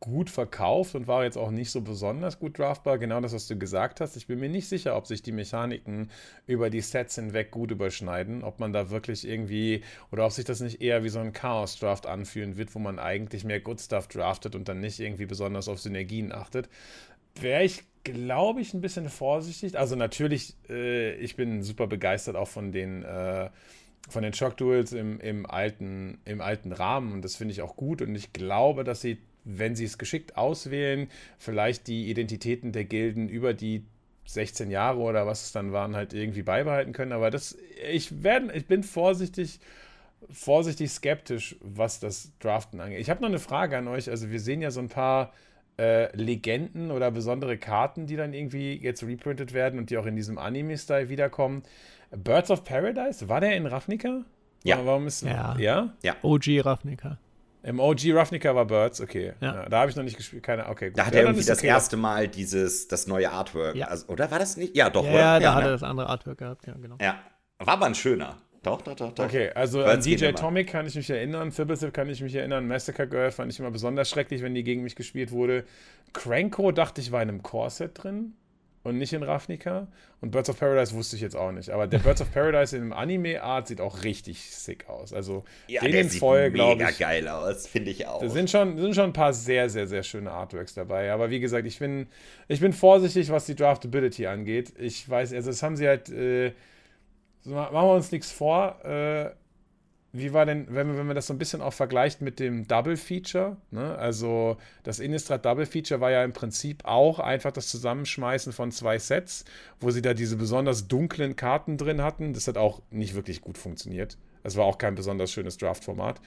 [0.01, 2.97] gut verkauft und war jetzt auch nicht so besonders gut draftbar.
[2.97, 4.17] Genau das, was du gesagt hast.
[4.17, 6.09] Ich bin mir nicht sicher, ob sich die Mechaniken
[6.47, 10.59] über die Sets hinweg gut überschneiden, ob man da wirklich irgendwie oder ob sich das
[10.59, 14.55] nicht eher wie so ein Chaos-Draft anfühlen wird, wo man eigentlich mehr Good Stuff draftet
[14.55, 16.67] und dann nicht irgendwie besonders auf Synergien achtet.
[17.39, 19.77] Wäre ich, glaube ich, ein bisschen vorsichtig.
[19.77, 23.51] Also natürlich, äh, ich bin super begeistert auch von den äh,
[24.09, 27.75] von den Shock Duels im, im, alten, im alten Rahmen und das finde ich auch
[27.75, 32.85] gut und ich glaube, dass sie wenn sie es geschickt auswählen, vielleicht die Identitäten der
[32.85, 33.85] Gilden über die
[34.25, 37.11] 16 Jahre oder was es dann waren, halt irgendwie beibehalten können.
[37.11, 37.57] Aber das,
[37.91, 39.59] ich, werd, ich bin vorsichtig,
[40.29, 42.99] vorsichtig skeptisch, was das Draften angeht.
[42.99, 44.09] Ich habe noch eine Frage an euch.
[44.09, 45.33] Also wir sehen ja so ein paar
[45.77, 50.15] äh, Legenden oder besondere Karten, die dann irgendwie jetzt reprintet werden und die auch in
[50.15, 51.63] diesem Anime-Style wiederkommen.
[52.11, 54.25] Birds of Paradise, war der in Ravnica?
[54.63, 54.85] Ja.
[54.85, 55.57] Warum ist, ja.
[55.57, 55.93] ja?
[56.03, 56.15] Ja.
[56.21, 57.17] OG Ravnica.
[57.63, 59.33] Im OG Ravnica war Birds, okay.
[59.39, 59.55] Ja.
[59.55, 60.89] Ja, da habe ich noch nicht gespielt, keine, okay.
[60.89, 60.97] Gut.
[60.97, 61.67] Da hat ja, er irgendwie das okay.
[61.67, 63.75] erste Mal dieses, das neue Artwork.
[63.75, 63.87] Ja.
[63.87, 64.75] Also, oder war das nicht?
[64.75, 65.19] Ja, doch, ja, oder?
[65.19, 65.69] Ja, da hat ne?
[65.69, 66.97] er das andere Artwork gehabt, ja, genau.
[66.99, 67.19] Ja,
[67.59, 68.37] war aber ein schöner.
[68.63, 69.25] Doch, doch, doch, doch.
[69.25, 72.67] Okay, also Birds an DJ Tomic kann ich mich erinnern, Thibblesip kann ich mich erinnern,
[72.67, 75.63] Massacre Girl fand ich immer besonders schrecklich, wenn die gegen mich gespielt wurde.
[76.13, 78.33] Cranko dachte ich war in einem Core-Set drin
[78.83, 79.87] und nicht in Ravnica.
[80.21, 81.69] Und Birds of Paradise wusste ich jetzt auch nicht.
[81.69, 85.13] Aber der Birds of Paradise in Anime-Art sieht auch richtig sick aus.
[85.13, 88.21] Also ja, den der sieht voll, mega ich, geil aus, finde ich auch.
[88.21, 91.11] Da sind schon, sind schon ein paar sehr, sehr, sehr schöne Artworks dabei.
[91.11, 92.07] Aber wie gesagt, ich bin,
[92.47, 94.73] ich bin vorsichtig, was die Draftability angeht.
[94.79, 96.53] Ich weiß, also das haben sie halt, äh,
[97.45, 99.31] machen wir uns nichts vor, äh,
[100.13, 102.97] wie war denn, wenn, wenn man das so ein bisschen auch vergleicht mit dem Double
[102.97, 103.57] Feature?
[103.71, 103.95] Ne?
[103.97, 108.99] Also das Innistrad Double Feature war ja im Prinzip auch einfach das Zusammenschmeißen von zwei
[108.99, 109.45] Sets,
[109.79, 112.33] wo sie da diese besonders dunklen Karten drin hatten.
[112.33, 114.17] Das hat auch nicht wirklich gut funktioniert.
[114.43, 116.19] Das war auch kein besonders schönes Draft-Format.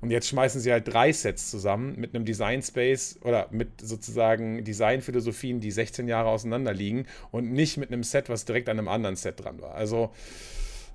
[0.00, 4.64] Und jetzt schmeißen sie halt drei Sets zusammen mit einem Design Space oder mit sozusagen
[4.64, 8.88] Designphilosophien, die 16 Jahre auseinander liegen und nicht mit einem Set, was direkt an einem
[8.88, 9.74] anderen Set dran war.
[9.74, 10.10] Also,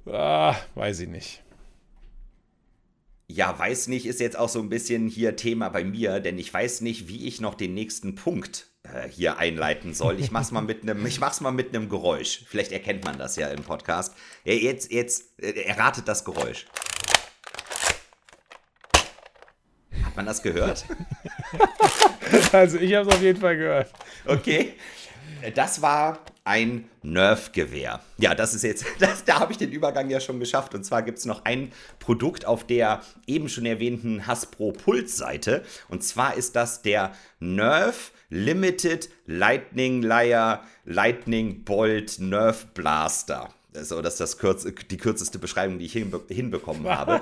[0.06, 1.45] ah, weiß ich nicht.
[3.28, 6.54] Ja, weiß nicht, ist jetzt auch so ein bisschen hier Thema bei mir, denn ich
[6.54, 10.20] weiß nicht, wie ich noch den nächsten Punkt äh, hier einleiten soll.
[10.20, 12.44] Ich mach's mal mit einem, ich mach's mal mit einem Geräusch.
[12.48, 14.14] Vielleicht erkennt man das ja im Podcast.
[14.44, 16.68] Jetzt, jetzt äh, erratet das Geräusch.
[20.04, 20.86] Hat man das gehört?
[22.52, 23.92] also ich habe es auf jeden Fall gehört.
[24.26, 24.74] Okay.
[25.56, 28.00] Das war ein Nerf-Gewehr.
[28.18, 30.74] Ja, das ist jetzt, das, da habe ich den Übergang ja schon geschafft.
[30.74, 35.64] Und zwar gibt es noch ein Produkt auf der eben schon erwähnten Hasbro Puls-Seite.
[35.90, 43.50] Und zwar ist das der Nerf Limited Lightning Layer Lightning Bolt Nerf Blaster.
[43.84, 46.98] So, das ist das kürz, die kürzeste Beschreibung, die ich hinbe hinbekommen Was?
[46.98, 47.22] habe.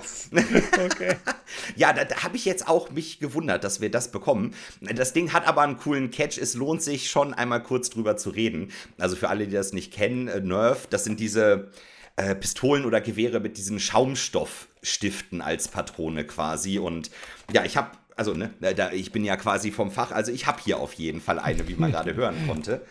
[0.86, 1.16] Okay.
[1.76, 4.54] ja, da, da habe ich jetzt auch mich gewundert, dass wir das bekommen.
[4.82, 6.38] Das Ding hat aber einen coolen Catch.
[6.38, 8.72] Es lohnt sich schon einmal kurz drüber zu reden.
[8.97, 11.72] Also für alle, die das nicht kennen, äh, Nerf, das sind diese
[12.16, 16.78] äh, Pistolen oder Gewehre mit diesen Schaumstoffstiften als Patrone quasi.
[16.78, 17.10] Und
[17.51, 20.62] ja, ich habe also ne, da, ich bin ja quasi vom Fach, also ich habe
[20.64, 22.82] hier auf jeden Fall eine, wie man gerade hören konnte.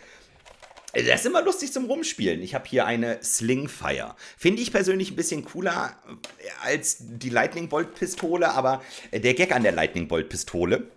[0.93, 2.43] Das ist immer lustig zum Rumspielen.
[2.43, 4.15] Ich habe hier eine Slingfire.
[4.37, 5.97] Finde ich persönlich ein bisschen cooler
[6.39, 10.89] äh, als die Lightning Bolt Pistole, aber der Gag an der Lightning Bolt Pistole.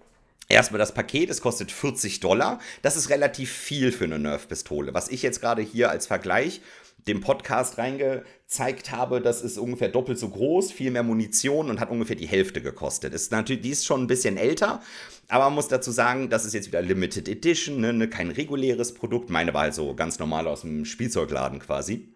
[0.47, 2.59] Erstmal das Paket, es kostet 40 Dollar.
[2.83, 4.93] Das ist relativ viel für eine Nerf-Pistole.
[4.93, 6.61] Was ich jetzt gerade hier als Vergleich
[7.07, 11.91] dem Podcast reingezeigt habe, das ist ungefähr doppelt so groß, viel mehr Munition und hat
[11.91, 13.13] ungefähr die Hälfte gekostet.
[13.13, 14.81] Ist natürlich, die ist schon ein bisschen älter,
[15.27, 18.93] aber man muss dazu sagen, das ist jetzt wieder Limited Edition, ne, ne kein reguläres
[18.93, 19.29] Produkt.
[19.29, 22.09] Meine war also ganz normal aus dem Spielzeugladen quasi.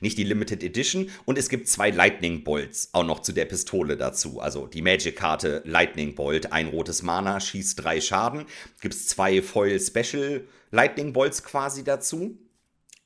[0.00, 1.10] Nicht die Limited Edition.
[1.24, 4.40] Und es gibt zwei Lightning Bolts auch noch zu der Pistole dazu.
[4.40, 8.46] Also die Magic-Karte Lightning Bolt, ein rotes Mana, schießt drei Schaden.
[8.80, 12.38] Gibt es zwei Foil Special Lightning Bolts quasi dazu.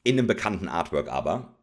[0.02, 1.54] In einem bekannten Artwork aber.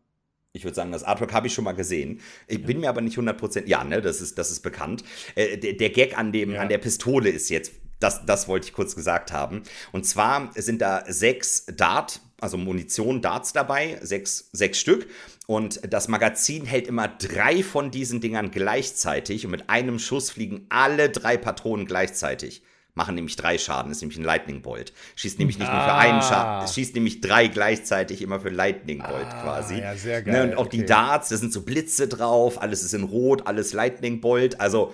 [0.54, 2.22] Ich würde sagen, das Artwork habe ich schon mal gesehen.
[2.48, 3.68] Ich bin mir aber nicht 100%.
[3.68, 5.04] Ja, ne, das ist, das ist bekannt.
[5.36, 6.62] Äh, der, der, Gag an, dem, ja.
[6.62, 9.64] an der Pistole ist jetzt, das, das wollte ich kurz gesagt haben.
[9.92, 15.08] Und zwar sind da sechs Dart, also Munition, Darts dabei, sechs, sechs Stück.
[15.46, 19.46] Und das Magazin hält immer drei von diesen Dingern gleichzeitig.
[19.46, 22.64] Und mit einem Schuss fliegen alle drei Patronen gleichzeitig
[22.98, 24.92] machen nämlich drei Schaden, ist nämlich ein Lightning Bolt.
[25.16, 25.76] Schießt nämlich nicht ah.
[25.76, 29.80] nur für einen Schaden, es schießt nämlich drei gleichzeitig immer für Lightning Bolt ah, quasi.
[29.80, 30.34] Ja, sehr geil.
[30.34, 30.78] Ne, und auch okay.
[30.78, 34.60] die Darts, da sind so Blitze drauf, alles ist in Rot, alles Lightning Bolt.
[34.60, 34.94] Also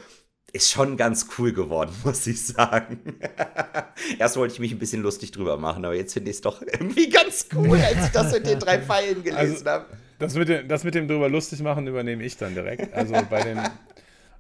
[0.52, 3.00] ist schon ganz cool geworden, muss ich sagen.
[4.20, 6.62] Erst wollte ich mich ein bisschen lustig drüber machen, aber jetzt finde ich es doch
[6.66, 9.86] irgendwie ganz cool, als ich das mit den drei Pfeilen gelesen also, habe.
[10.20, 12.94] Das mit, dem, das mit dem drüber lustig machen übernehme ich dann direkt.
[12.94, 13.60] Also bei den,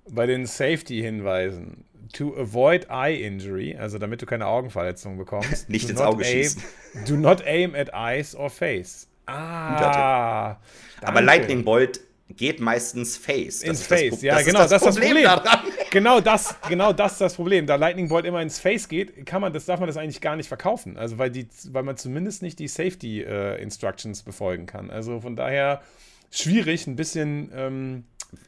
[0.10, 5.70] bei den Safety-Hinweisen to avoid eye injury, also damit du keine Augenverletzung bekommst.
[5.70, 6.64] Nicht ins Auge aim, schießen.
[7.08, 9.08] Do not aim at eyes or face.
[9.26, 10.58] Ah.
[11.02, 12.02] Aber Lightning Bolt
[12.36, 13.60] geht meistens Face.
[13.60, 15.24] Das ins Face, das, ja, das genau, das, das ist das Problem.
[15.24, 15.60] Daran.
[15.92, 17.68] Genau das, genau das ist das Problem.
[17.68, 20.36] Da Lightning Bolt immer ins Face geht, kann man, das darf man das eigentlich gar
[20.36, 20.98] nicht verkaufen.
[20.98, 24.90] Also weil die, weil man zumindest nicht die Safety äh, Instructions befolgen kann.
[24.90, 25.84] Also von daher
[26.32, 28.04] schwierig, ein bisschen ähm,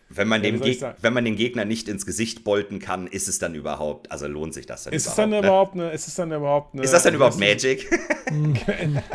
[0.09, 3.39] wenn man, ja, dem wenn man den Gegner nicht ins Gesicht bolten kann, ist es
[3.39, 5.19] dann überhaupt, also lohnt sich das dann ist überhaupt?
[5.19, 5.39] Es dann ne?
[5.39, 7.89] überhaupt eine, ist es dann überhaupt eine, Ist das dann überhaupt Magic?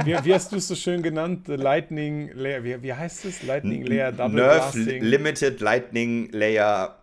[0.05, 1.49] wie, wie, hast du es so schön genannt?
[1.49, 3.43] Lightning Layer, wie, wie heißt es?
[3.43, 5.03] Lightning Layer Double Nerf Blasting.
[5.03, 6.99] Limited Lightning Layer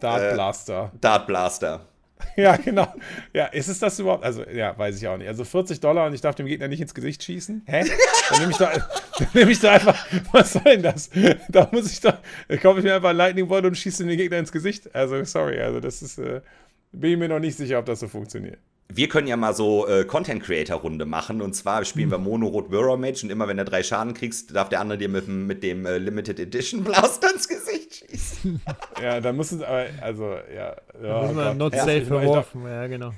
[0.00, 0.92] Dart äh, Blaster.
[0.94, 1.86] Äh, Dart Blaster.
[2.36, 2.92] ja, genau.
[3.32, 4.24] Ja, ist es das überhaupt?
[4.24, 5.28] Also, ja, weiß ich auch nicht.
[5.28, 7.62] Also 40 Dollar und ich darf dem Gegner nicht ins Gesicht schießen?
[7.66, 7.84] Hä?
[8.30, 8.72] Dann nehme ich da,
[9.68, 11.10] dann einfach, was soll denn das?
[11.48, 12.16] Da muss ich doch,
[12.48, 14.94] da kaufe ich mir einfach ein Lightning Bolt und schieße den Gegner ins Gesicht.
[14.94, 16.40] Also, sorry, also das ist, äh,
[16.92, 18.58] bin ich mir noch nicht sicher, ob das so funktioniert
[18.88, 22.24] wir können ja mal so äh, Content Creator Runde machen und zwar spielen wir hm.
[22.24, 25.08] Mono Rot Mirror Match und immer wenn du drei Schaden kriegst, darf der andere dir
[25.08, 28.60] mit, mit dem äh, Limited Edition Blaster ins Gesicht schießen.
[29.02, 33.12] ja, dann müssen es aber also ja, ja muss man not safe verworfen, ja genau.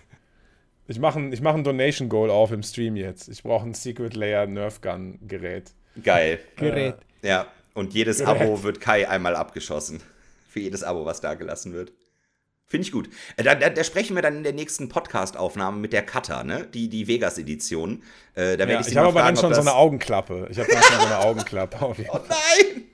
[0.88, 3.28] Ich mache ich mach ein Donation Goal auf im Stream jetzt.
[3.28, 5.72] Ich brauche ein Secret Layer Nerf Gun Gerät.
[6.02, 6.38] Geil.
[6.56, 6.96] Gerät.
[7.22, 8.42] Äh, ja, und jedes Gerät.
[8.42, 10.00] Abo wird Kai einmal abgeschossen.
[10.48, 11.92] Für jedes Abo, was da gelassen wird.
[12.68, 13.08] Finde ich gut.
[13.36, 16.66] Äh, da, da, da, sprechen wir dann in der nächsten Podcast-Aufnahme mit der Cutter, ne?
[16.66, 18.02] Die, die Vegas-Edition.
[18.34, 20.48] Äh, da ja, ich, ich habe aber dann schon so eine Augenklappe.
[20.50, 21.80] Ich habe dann schon so eine Augenklappe.
[21.80, 22.84] Auf jeden oh nein!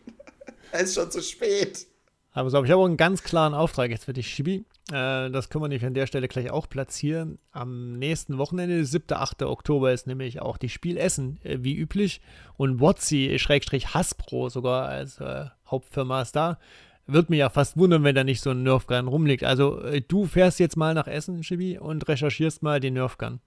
[0.72, 1.86] Es ist schon zu spät.
[2.34, 4.64] Aber so, ich habe auch einen ganz klaren Auftrag jetzt für dich, Shibi.
[4.90, 7.38] Äh, das können wir nämlich an der Stelle gleich auch platzieren.
[7.50, 9.06] Am nächsten Wochenende, 7.
[9.10, 9.42] 8.
[9.42, 12.20] Oktober, ist nämlich auch die Spielessen, äh, wie üblich.
[12.56, 16.58] Und Wotzi, Schrägstrich Hasbro sogar als äh, Hauptfirma ist da.
[17.06, 19.44] Würde mich ja fast wundern, wenn da nicht so ein Nerfgun rumliegt.
[19.44, 23.40] Also äh, du fährst jetzt mal nach Essen, Chibi, und recherchierst mal den Nerfgun.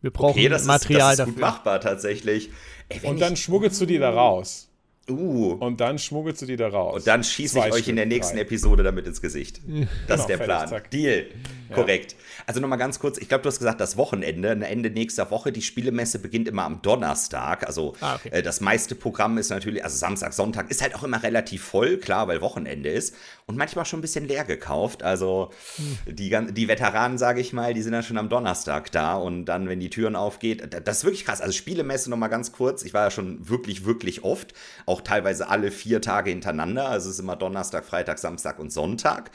[0.00, 1.34] Wir brauchen okay, das Material ist, das ist dafür.
[1.34, 2.50] gut machbar tatsächlich.
[2.88, 4.69] Ey, und dann schmuggelst du die da raus.
[5.10, 5.52] Uh.
[5.54, 6.96] Und dann schmuggelst du die da raus.
[6.96, 8.42] Und dann schieße ich euch Stück, in der nächsten drei.
[8.42, 9.60] Episode damit ins Gesicht.
[10.06, 10.68] Das genau, ist der Plan.
[10.68, 10.90] Zack.
[10.90, 11.26] Deal.
[11.68, 11.74] Ja.
[11.74, 12.16] Korrekt.
[12.46, 15.52] Also nochmal ganz kurz, ich glaube, du hast gesagt, das Wochenende, Ende nächster Woche.
[15.52, 17.66] Die Spielemesse beginnt immer am Donnerstag.
[17.66, 18.30] Also ah, okay.
[18.30, 21.98] äh, das meiste Programm ist natürlich, also Samstag, Sonntag ist halt auch immer relativ voll,
[21.98, 23.14] klar, weil Wochenende ist.
[23.46, 25.02] Und manchmal schon ein bisschen leer gekauft.
[25.02, 26.14] Also hm.
[26.14, 29.14] die, die Veteranen, sage ich mal, die sind dann schon am Donnerstag da.
[29.14, 31.40] Und dann, wenn die Türen aufgeht, das ist wirklich krass.
[31.40, 32.82] Also Spielemesse nochmal ganz kurz.
[32.82, 34.54] Ich war ja schon wirklich, wirklich oft.
[34.86, 36.88] Auch teilweise alle vier Tage hintereinander.
[36.88, 39.30] Also es ist immer Donnerstag, Freitag, Samstag und Sonntag.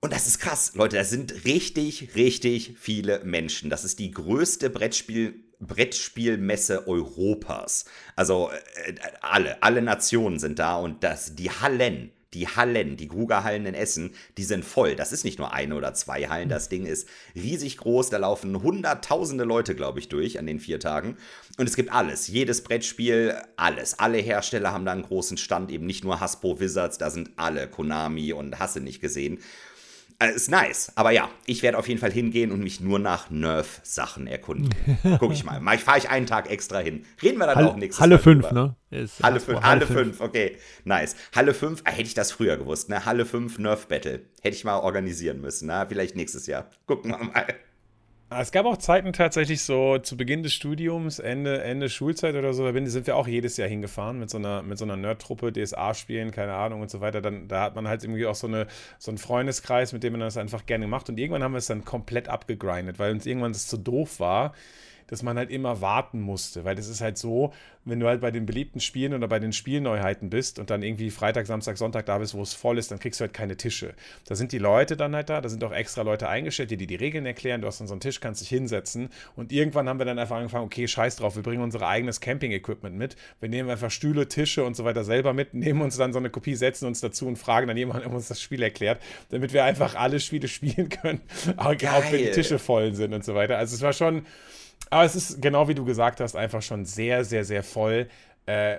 [0.00, 3.70] Und das ist krass, Leute, das sind richtig, richtig viele Menschen.
[3.70, 7.86] Das ist die größte Brettspiel, Brettspielmesse Europas.
[8.14, 8.50] Also
[8.86, 13.74] äh, alle, alle Nationen sind da und das, die Hallen, die Hallen, die Grugerhallen in
[13.74, 14.94] Essen, die sind voll.
[14.94, 18.10] Das ist nicht nur eine oder zwei Hallen, das Ding ist riesig groß.
[18.10, 21.16] Da laufen hunderttausende Leute, glaube ich, durch an den vier Tagen.
[21.56, 23.98] Und es gibt alles, jedes Brettspiel, alles.
[23.98, 27.68] Alle Hersteller haben da einen großen Stand, eben nicht nur Hasbro Wizards, da sind alle,
[27.68, 29.38] Konami und Hasse nicht gesehen.
[30.18, 30.92] Also ist nice.
[30.94, 34.70] Aber ja, ich werde auf jeden Fall hingehen und mich nur nach Nerf-Sachen erkunden.
[35.18, 35.60] Guck ich mal.
[35.60, 37.04] Mal fahre ich einen Tag extra hin.
[37.22, 38.76] Reden wir dann Halle, auch nächstes Halle 5, ne?
[38.90, 40.56] Ist Halle 5, Halle 5, okay.
[40.84, 41.16] Nice.
[41.34, 43.04] Halle 5, ah, hätte ich das früher gewusst, ne?
[43.04, 44.20] Halle 5 Nerf Battle.
[44.40, 45.84] Hätte ich mal organisieren müssen, na?
[45.86, 46.70] Vielleicht nächstes Jahr.
[46.86, 47.46] Gucken wir mal.
[48.28, 52.52] Ah, es gab auch Zeiten tatsächlich so zu Beginn des Studiums, Ende, Ende Schulzeit oder
[52.54, 55.52] so, da sind wir auch jedes Jahr hingefahren mit so einer, mit so einer Nerd-Truppe,
[55.52, 57.20] DSA spielen, keine Ahnung und so weiter.
[57.20, 58.66] Dann, da hat man halt irgendwie auch so, eine,
[58.98, 61.08] so einen Freundeskreis, mit dem man das einfach gerne macht.
[61.08, 64.54] Und irgendwann haben wir es dann komplett abgegrindet, weil uns irgendwann das zu doof war
[65.06, 67.52] dass man halt immer warten musste, weil das ist halt so,
[67.86, 71.10] wenn du halt bei den beliebten Spielen oder bei den Spielneuheiten bist und dann irgendwie
[71.10, 73.94] Freitag, Samstag, Sonntag da bist, wo es voll ist, dann kriegst du halt keine Tische.
[74.26, 76.88] Da sind die Leute dann halt da, da sind auch extra Leute eingestellt, die dir
[76.88, 79.08] die Regeln erklären, du hast dann so einen Tisch, kannst dich hinsetzen.
[79.36, 82.96] Und irgendwann haben wir dann einfach angefangen, okay, scheiß drauf, wir bringen unser eigenes Camping-Equipment
[82.96, 86.18] mit, wir nehmen einfach Stühle, Tische und so weiter selber mit, nehmen uns dann so
[86.18, 89.00] eine Kopie, setzen uns dazu und fragen dann jemanden, der uns das Spiel erklärt,
[89.30, 91.20] damit wir einfach alle Spiele spielen können,
[91.56, 93.58] auch, auch wenn die Tische voll sind und so weiter.
[93.58, 94.26] Also es war schon
[94.90, 98.08] aber es ist genau wie du gesagt hast, einfach schon sehr, sehr, sehr voll.
[98.46, 98.78] Äh,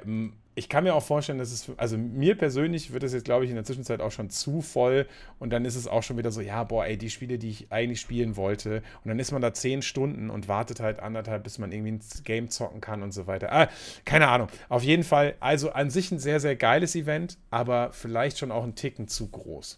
[0.58, 3.52] ich kann mir auch vorstellen, dass es, also mir persönlich wird es jetzt, glaube ich,
[3.52, 5.06] in der Zwischenzeit auch schon zu voll
[5.38, 7.72] und dann ist es auch schon wieder so, ja, boah, ey, die Spiele, die ich
[7.72, 11.60] eigentlich spielen wollte und dann ist man da zehn Stunden und wartet halt anderthalb, bis
[11.60, 13.54] man irgendwie ein Game zocken kann und so weiter.
[13.54, 13.70] Ah,
[14.04, 14.48] keine Ahnung.
[14.68, 18.64] Auf jeden Fall, also an sich ein sehr, sehr geiles Event, aber vielleicht schon auch
[18.64, 19.78] ein Ticken zu groß.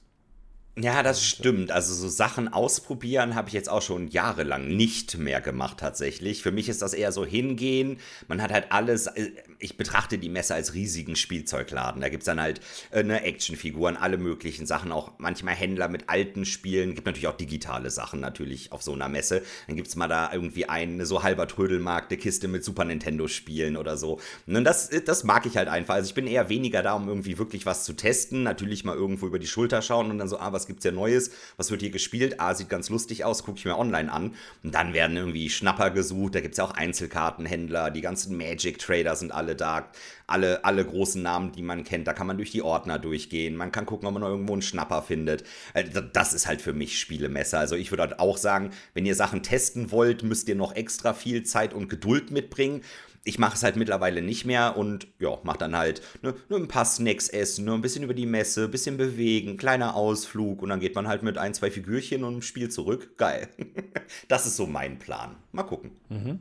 [0.82, 1.72] Ja, das stimmt.
[1.72, 6.42] Also so Sachen ausprobieren habe ich jetzt auch schon jahrelang nicht mehr gemacht tatsächlich.
[6.42, 7.98] Für mich ist das eher so hingehen.
[8.30, 12.02] Man hat halt alles, äh, ich betrachte die Messe als riesigen Spielzeugladen.
[12.02, 12.62] Da gibt es dann halt
[12.92, 16.96] äh, ne, Actionfiguren, alle möglichen Sachen, auch manchmal Händler mit alten Spielen.
[16.96, 19.42] Gibt natürlich auch digitale Sachen natürlich auf so einer Messe.
[19.68, 23.76] Dann gibt es mal da irgendwie eine so halber Trödelmarkt, eine Kiste mit Super Nintendo-Spielen
[23.76, 24.22] oder so.
[24.48, 25.96] Und das, das mag ich halt einfach.
[25.96, 28.44] Also ich bin eher weniger da, um irgendwie wirklich was zu testen.
[28.44, 30.92] Natürlich mal irgendwo über die Schulter schauen und dann so, ah, was gibt es ja
[30.92, 31.32] Neues?
[31.58, 32.40] Was wird hier gespielt?
[32.40, 34.36] Ah, sieht ganz lustig aus, gucke ich mir online an.
[34.64, 36.36] Und dann werden irgendwie Schnapper gesucht.
[36.36, 39.92] Da gibt es ja auch Einzelkartenhändler, die ganzen Magic-Trader sind alle da.
[40.28, 42.08] Alle, alle großen Namen, die man kennt.
[42.08, 43.56] Da kann man durch die Ordner durchgehen.
[43.56, 45.44] Man kann gucken, ob man irgendwo einen Schnapper findet.
[45.74, 47.60] Äh, das ist halt für mich Spielemesser.
[47.60, 51.14] Also ich würde halt auch sagen, wenn ihr Sachen testen wollt, müsst ihr noch extra
[51.14, 52.84] viel Zeit und Geduld mitbringen
[53.24, 56.68] ich mache es halt mittlerweile nicht mehr und ja, mache dann halt ne, ne, ein
[56.68, 60.70] paar Snacks essen, ne, ein bisschen über die Messe, ein bisschen bewegen, kleiner Ausflug und
[60.70, 63.18] dann geht man halt mit ein, zwei Figürchen und Spiel zurück.
[63.18, 63.50] Geil.
[64.28, 65.36] das ist so mein Plan.
[65.52, 65.92] Mal gucken.
[66.10, 66.40] Mhm.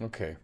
[0.00, 0.36] Okay.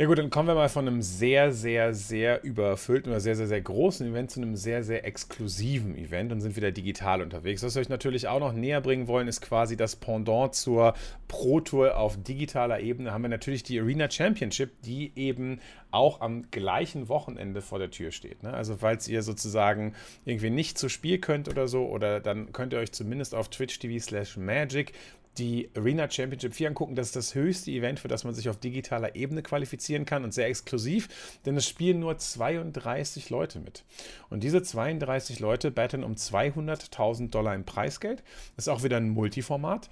[0.00, 3.48] Ja gut, dann kommen wir mal von einem sehr, sehr, sehr überfüllten oder sehr, sehr,
[3.48, 7.62] sehr großen Event zu einem sehr, sehr exklusiven Event und sind wieder digital unterwegs.
[7.62, 10.94] Was wir euch natürlich auch noch näher bringen wollen, ist quasi das Pendant zur
[11.28, 13.12] Pro Tour auf digitaler Ebene.
[13.12, 18.10] Haben wir natürlich die Arena Championship, die eben auch am gleichen Wochenende vor der Tür
[18.10, 18.42] steht.
[18.42, 18.54] Ne?
[18.54, 19.94] Also falls ihr sozusagen
[20.24, 23.78] irgendwie nicht zu Spiel könnt oder so, oder dann könnt ihr euch zumindest auf Twitch
[23.78, 24.94] TV slash Magic
[25.40, 26.94] die Arena Championship 4 angucken.
[26.94, 30.34] Das ist das höchste Event, für das man sich auf digitaler Ebene qualifizieren kann und
[30.34, 31.08] sehr exklusiv,
[31.46, 33.84] denn es spielen nur 32 Leute mit.
[34.28, 38.22] Und diese 32 Leute batten um 200.000 Dollar im Preisgeld.
[38.56, 39.88] Das ist auch wieder ein Multiformat.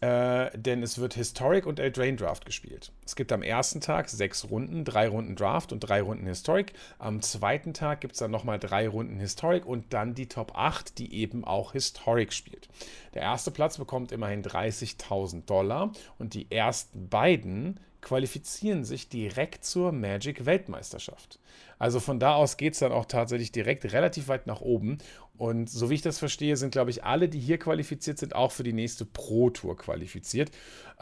[0.00, 2.90] Äh, denn es wird Historic und Eldraine Draft gespielt.
[3.06, 6.72] Es gibt am ersten Tag sechs Runden, drei Runden Draft und drei Runden Historic.
[6.98, 10.98] Am zweiten Tag gibt es dann nochmal drei Runden Historic und dann die Top 8,
[10.98, 12.68] die eben auch Historic spielt.
[13.14, 19.92] Der erste Platz bekommt immerhin 30.000 Dollar und die ersten beiden qualifizieren sich direkt zur
[19.92, 21.38] Magic Weltmeisterschaft.
[21.78, 24.98] Also von da aus geht es dann auch tatsächlich direkt relativ weit nach oben.
[25.42, 28.52] Und so wie ich das verstehe, sind, glaube ich, alle, die hier qualifiziert sind, auch
[28.52, 30.52] für die nächste Pro Tour qualifiziert.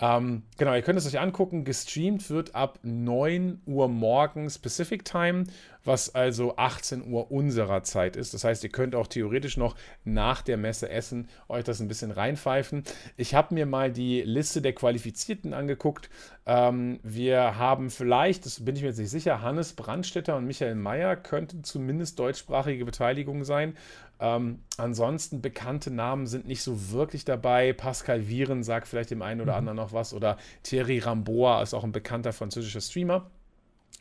[0.01, 1.67] Ähm, genau, ihr könnt es euch angucken.
[1.67, 5.45] Gestreamt wird ab 9 Uhr morgens Pacific Time,
[5.85, 8.33] was also 18 Uhr unserer Zeit ist.
[8.33, 12.11] Das heißt, ihr könnt auch theoretisch noch nach der Messe essen, euch das ein bisschen
[12.11, 12.85] reinpfeifen.
[13.19, 16.09] Ich habe mir mal die Liste der Qualifizierten angeguckt.
[16.47, 20.77] Ähm, wir haben vielleicht, das bin ich mir jetzt nicht sicher, Hannes Brandstetter und Michael
[20.77, 23.75] Mayer könnten zumindest deutschsprachige Beteiligung sein.
[24.21, 27.73] Ähm, ansonsten bekannte Namen sind nicht so wirklich dabei.
[27.73, 29.59] Pascal Viren sagt vielleicht dem einen oder mhm.
[29.59, 30.13] anderen noch was.
[30.13, 33.31] Oder Thierry Ramboa ist auch ein bekannter französischer Streamer.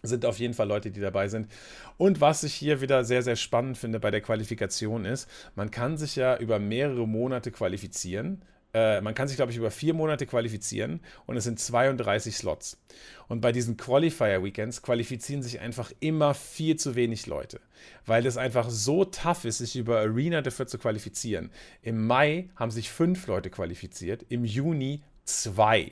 [0.01, 1.49] Sind auf jeden Fall Leute, die dabei sind.
[1.97, 5.97] Und was ich hier wieder sehr, sehr spannend finde bei der Qualifikation ist, man kann
[5.97, 8.41] sich ja über mehrere Monate qualifizieren
[8.73, 12.77] äh, man kann sich, glaube ich, über vier Monate qualifizieren und es sind 32 Slots.
[13.27, 17.61] Und bei diesen Qualifier-Weekends qualifizieren sich einfach immer viel zu wenig Leute,
[18.05, 21.51] weil es einfach so tough ist, sich über Arena dafür zu qualifizieren.
[21.81, 25.91] Im Mai haben sich fünf Leute qualifiziert, im Juni zwei,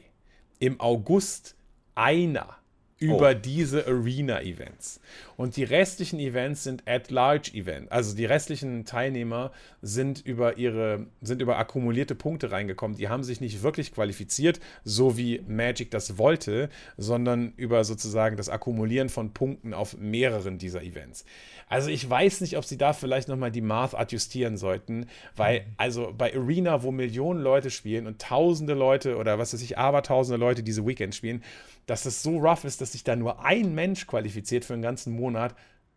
[0.60, 1.56] im August
[1.96, 2.58] einer
[3.00, 3.34] über oh.
[3.34, 5.00] diese Arena-Events.
[5.38, 7.92] Und die restlichen Events sind At-Large-Events.
[7.92, 9.52] Also die restlichen Teilnehmer
[9.84, 12.98] sind über ihre, sind über akkumulierte Punkte reingekommen.
[12.98, 18.50] Die haben sich nicht wirklich qualifiziert, so wie Magic das wollte, sondern über sozusagen das
[18.50, 21.24] Akkumulieren von Punkten auf mehreren dieser Events.
[21.70, 26.14] Also ich weiß nicht, ob sie da vielleicht nochmal die Math adjustieren sollten, weil also
[26.18, 30.64] bei Arena, wo Millionen Leute spielen und tausende Leute oder was weiß ich, abertausende Leute
[30.64, 31.44] diese Weekend spielen,
[31.86, 35.14] dass es so rough ist, dass sich da nur ein Mensch qualifiziert für einen ganzen
[35.14, 35.27] Monat,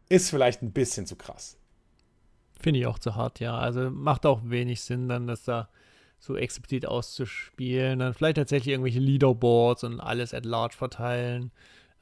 [0.09, 1.59] ist vielleicht ein bisschen zu krass.
[2.59, 3.57] Finde ich auch zu hart, ja.
[3.57, 5.69] Also macht auch wenig Sinn, dann das da
[6.19, 7.99] so explizit auszuspielen.
[8.01, 11.51] Dann vielleicht tatsächlich irgendwelche Leaderboards und alles at large verteilen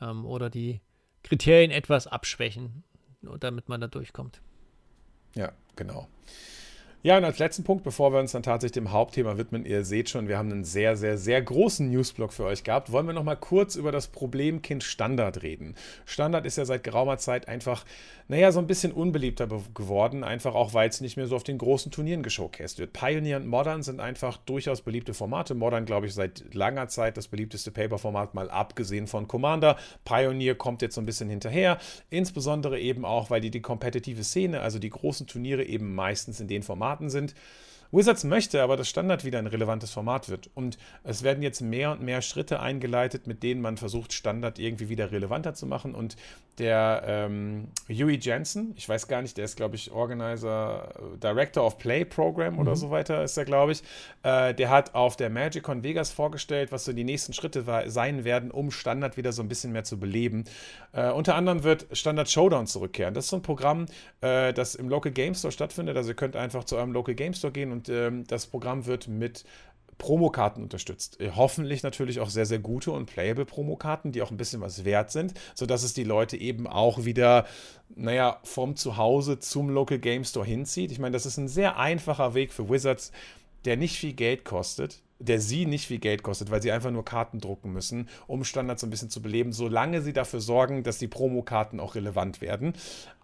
[0.01, 0.81] ähm, oder die
[1.22, 2.83] Kriterien etwas abschwächen,
[3.41, 4.41] damit man da durchkommt.
[5.35, 6.09] Ja, genau.
[7.05, 10.11] Ja, und als letzten Punkt, bevor wir uns dann tatsächlich dem Hauptthema widmen, ihr seht
[10.11, 13.36] schon, wir haben einen sehr, sehr, sehr großen Newsblock für euch gehabt, wollen wir nochmal
[13.36, 15.76] kurz über das Problemkind Standard reden.
[16.07, 17.84] Standard ist ja seit geraumer Zeit einfach,
[18.26, 21.59] naja, so ein bisschen unbeliebter geworden, einfach auch, weil es nicht mehr so auf den
[21.59, 22.92] großen Turnieren geshowcased wird.
[22.92, 25.55] Pioneer und Modern sind einfach durchaus beliebte Formate.
[25.55, 29.76] Modern, glaube ich, seit langer Zeit das beliebteste Paper-Format, mal abgesehen von Commander.
[30.05, 31.78] Pioneer kommt jetzt so ein bisschen hinterher,
[32.11, 36.49] insbesondere eben auch, weil die die kompetitive Szene, also die großen Turniere eben meistens in
[36.49, 37.34] den Formaten Formaten sind.
[37.91, 40.51] Wizards möchte aber, dass Standard wieder ein relevantes Format wird.
[40.55, 44.89] Und es werden jetzt mehr und mehr Schritte eingeleitet, mit denen man versucht, Standard irgendwie
[44.89, 45.95] wieder relevanter zu machen.
[45.95, 46.16] Und
[46.59, 51.78] der ähm, Huey Jensen, ich weiß gar nicht, der ist, glaube ich, Organizer, Director of
[51.78, 52.59] Play Program mhm.
[52.59, 53.82] oder so weiter ist er, glaube ich.
[54.22, 58.51] Äh, der hat auf der MagicCon Vegas vorgestellt, was so die nächsten Schritte sein werden,
[58.51, 60.45] um Standard wieder so ein bisschen mehr zu beleben.
[60.93, 63.14] Äh, unter anderem wird Standard Showdown zurückkehren.
[63.14, 63.86] Das ist so ein Programm,
[64.20, 65.97] äh, das im Local Game Store stattfindet.
[65.97, 69.09] Also ihr könnt einfach zu eurem Local Game Store gehen und ähm, das Programm wird
[69.09, 69.45] mit
[69.99, 71.20] Promokarten unterstützt.
[71.20, 74.85] Äh, hoffentlich natürlich auch sehr, sehr gute und playable Promokarten, die auch ein bisschen was
[74.85, 77.47] wert sind, sodass es die Leute eben auch wieder,
[77.95, 80.93] naja, vom Zuhause zum Local Game Store hinzieht.
[80.93, 83.12] Ich meine, das ist ein sehr einfacher Weg für Wizards,
[83.64, 87.05] der nicht viel Geld kostet, der sie nicht viel Geld kostet, weil sie einfach nur
[87.05, 91.09] Karten drucken müssen, um Standards ein bisschen zu beleben, solange sie dafür sorgen, dass die
[91.09, 92.75] Promokarten auch relevant werden.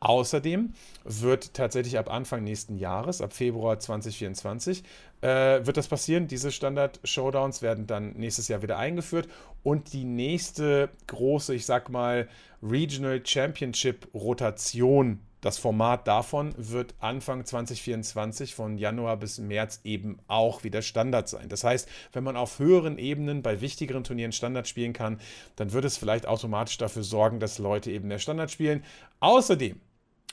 [0.00, 0.72] Außerdem
[1.04, 4.82] wird tatsächlich ab Anfang nächsten Jahres, ab Februar 2024,
[5.20, 6.26] äh, wird das passieren.
[6.26, 9.28] Diese Standard-Showdowns werden dann nächstes Jahr wieder eingeführt
[9.62, 12.28] und die nächste große, ich sag mal,
[12.62, 20.80] Regional Championship-Rotation das Format davon wird Anfang 2024 von Januar bis März eben auch wieder
[20.80, 21.50] Standard sein.
[21.50, 25.20] Das heißt, wenn man auf höheren Ebenen bei wichtigeren Turnieren Standard spielen kann,
[25.56, 28.84] dann wird es vielleicht automatisch dafür sorgen, dass Leute eben mehr Standard spielen.
[29.20, 29.78] Außerdem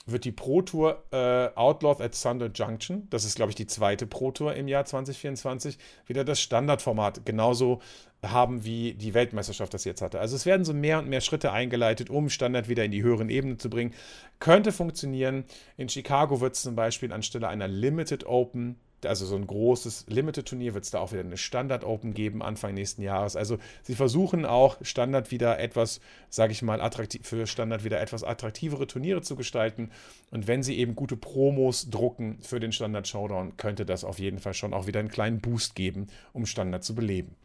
[0.06, 4.06] wird die Pro Tour äh, Outlaws at Thunder Junction, das ist glaube ich die zweite
[4.06, 7.80] Pro Tour im Jahr 2024, wieder das Standardformat genauso
[8.24, 10.20] haben, wie die Weltmeisterschaft das jetzt hatte.
[10.20, 13.28] Also es werden so mehr und mehr Schritte eingeleitet, um Standard wieder in die höheren
[13.28, 13.94] Ebenen zu bringen.
[14.38, 15.44] Könnte funktionieren.
[15.76, 18.76] In Chicago wird es zum Beispiel anstelle einer Limited Open
[19.06, 23.02] also so ein großes Limited-Turnier wird es da auch wieder eine Standard-Open geben Anfang nächsten
[23.02, 23.36] Jahres.
[23.36, 28.24] Also sie versuchen auch Standard wieder etwas, sage ich mal, attraktiv, für Standard wieder etwas
[28.24, 29.90] attraktivere Turniere zu gestalten.
[30.30, 34.54] Und wenn sie eben gute Promos drucken für den Standard-Showdown, könnte das auf jeden Fall
[34.54, 37.36] schon auch wieder einen kleinen Boost geben, um Standard zu beleben.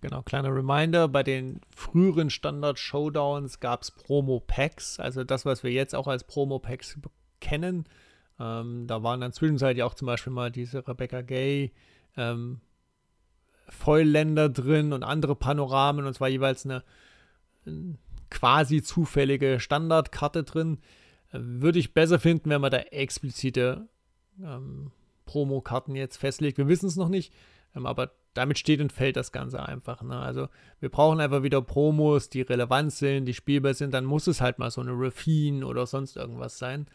[0.00, 5.94] Genau, kleiner Reminder, bei den früheren Standard-Showdowns gab es Promo-Packs, also das, was wir jetzt
[5.94, 6.98] auch als Promo-Packs
[7.40, 7.86] kennen
[8.38, 11.72] ähm, da waren dann zwischenzeitlich auch zum Beispiel mal diese Rebecca Gay
[12.16, 12.60] ähm,
[13.68, 16.82] Vollländer drin und andere Panoramen und zwar jeweils eine,
[17.66, 17.96] eine
[18.30, 20.78] quasi zufällige Standardkarte drin.
[21.32, 23.88] Äh, würde ich besser finden, wenn man da explizite
[24.42, 24.90] ähm,
[25.26, 26.58] Promokarten jetzt festlegt.
[26.58, 27.32] Wir wissen es noch nicht,
[27.74, 30.02] ähm, aber damit steht und fällt das Ganze einfach.
[30.02, 30.18] Ne?
[30.18, 30.48] Also
[30.80, 33.94] wir brauchen einfach wieder Promos, die relevant sind, die spielbar sind.
[33.94, 36.86] Dann muss es halt mal so eine Refine oder sonst irgendwas sein.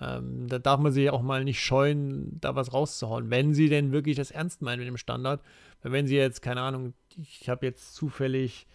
[0.00, 3.92] Ähm, da darf man sich auch mal nicht scheuen, da was rauszuhauen, wenn sie denn
[3.92, 5.42] wirklich das ernst meinen mit dem Standard.
[5.82, 8.66] Weil wenn sie jetzt, keine Ahnung, ich habe jetzt zufällig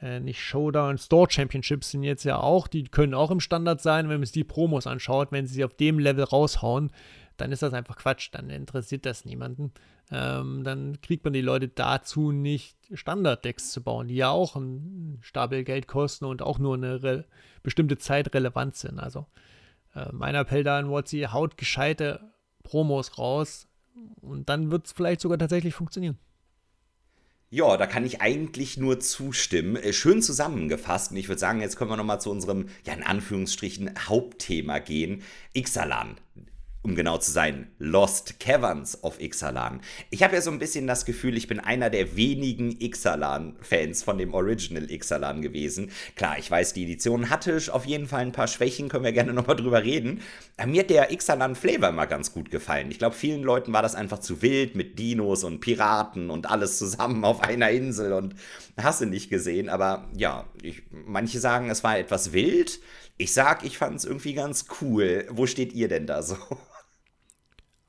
[0.00, 4.08] äh, nicht Showdown, Store Championships sind jetzt ja auch, die können auch im Standard sein,
[4.08, 6.90] wenn man sich die Promos anschaut, wenn sie sie auf dem Level raushauen,
[7.38, 9.72] dann ist das einfach Quatsch, dann interessiert das niemanden.
[10.10, 15.18] Ähm, dann kriegt man die Leute dazu nicht, Standard-Decks zu bauen, die ja auch ein
[15.20, 17.24] Stapel Geld kosten und auch nur eine
[17.62, 19.00] bestimmte Zeit relevant sind.
[19.00, 19.26] Also
[19.96, 22.20] äh, mein Appell da an Watsi, haut gescheite
[22.62, 23.66] Promos raus
[24.20, 26.18] und dann wird es vielleicht sogar tatsächlich funktionieren.
[27.48, 29.76] Ja, da kann ich eigentlich nur zustimmen.
[29.76, 31.12] Äh, schön zusammengefasst.
[31.12, 35.22] Und ich würde sagen, jetzt können wir nochmal zu unserem, ja, in Anführungsstrichen, Hauptthema gehen.
[35.54, 36.16] Ixalan
[36.86, 39.80] um genau zu sein, Lost Caverns of Ixalan.
[40.10, 44.18] Ich habe ja so ein bisschen das Gefühl, ich bin einer der wenigen Ixalan-Fans von
[44.18, 45.90] dem Original Ixalan gewesen.
[46.14, 49.32] Klar, ich weiß, die Edition hatte auf jeden Fall ein paar Schwächen, können wir gerne
[49.32, 50.20] nochmal drüber reden.
[50.58, 52.92] Aber mir hat der Ixalan-Flavor mal ganz gut gefallen.
[52.92, 56.78] Ich glaube, vielen Leuten war das einfach zu wild mit Dinos und Piraten und alles
[56.78, 58.36] zusammen auf einer Insel und
[58.80, 59.68] hast du nicht gesehen.
[59.68, 62.78] Aber ja, ich, manche sagen, es war etwas wild.
[63.18, 65.26] Ich sag, ich fand es irgendwie ganz cool.
[65.30, 66.36] Wo steht ihr denn da so?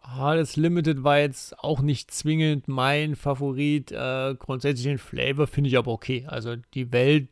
[0.09, 3.91] Ah, das Limited war jetzt auch nicht zwingend mein Favorit.
[3.91, 6.25] Äh, grundsätzlich den Flavor finde ich aber okay.
[6.27, 7.27] Also die Welt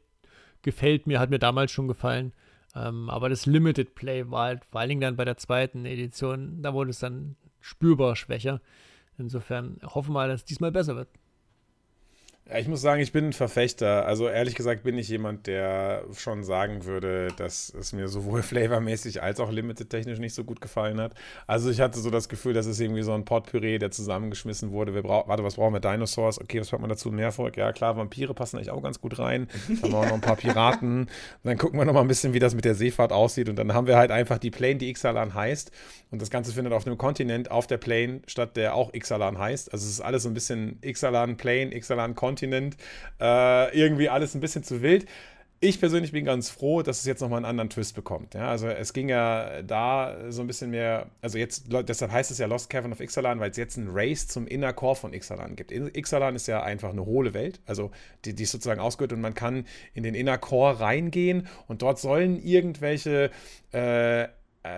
[0.61, 2.33] gefällt mir, hat mir damals schon gefallen.
[2.75, 6.61] Ähm, aber das Limited Play war halt vor allen Dingen dann bei der zweiten Edition,
[6.61, 8.59] da wurde es dann spürbar schwächer.
[9.17, 11.07] Insofern hoffen wir mal, dass es diesmal besser wird.
[12.47, 14.05] Ja, ich muss sagen, ich bin ein Verfechter.
[14.05, 19.23] Also ehrlich gesagt bin ich jemand, der schon sagen würde, dass es mir sowohl flavormäßig
[19.23, 21.15] als auch limited-technisch nicht so gut gefallen hat.
[21.47, 24.93] Also ich hatte so das Gefühl, das ist irgendwie so ein Potpüree, der zusammengeschmissen wurde.
[24.93, 25.79] Wir brauchen, warte, was brauchen wir?
[25.79, 26.39] Dinosaurs?
[26.39, 27.11] Okay, was packt man dazu?
[27.11, 27.57] Mehr Volk?
[27.57, 29.47] Ja klar, Vampire passen eigentlich auch ganz gut rein.
[29.67, 31.09] Dann haben wir auch noch ein paar Piraten.
[31.43, 33.49] Dann gucken wir noch mal ein bisschen, wie das mit der Seefahrt aussieht.
[33.49, 35.71] Und dann haben wir halt einfach die Plane, die Ixalan heißt.
[36.11, 39.73] Und das Ganze findet auf einem Kontinent auf der Plane statt, der auch Ixalan heißt.
[39.73, 42.75] Also es ist alles so ein bisschen Ixalan Plane, Ixalan Kontinent.
[43.19, 45.05] Äh, irgendwie alles ein bisschen zu wild.
[45.61, 48.33] Ich persönlich bin ganz froh, dass es jetzt nochmal einen anderen Twist bekommt.
[48.33, 52.37] Ja, also es ging ja da so ein bisschen mehr, also jetzt, deshalb heißt es
[52.37, 55.55] ja Lost Cavern of Ixalan, weil es jetzt ein Race zum Inner Core von Ixalan
[55.55, 55.71] gibt.
[55.71, 57.89] Ixalan ist ja einfach eine hohle Welt, also
[58.25, 61.99] die, die ist sozusagen ausgehört und man kann in den Inner Core reingehen und dort
[61.99, 63.31] sollen irgendwelche
[63.71, 64.27] äh,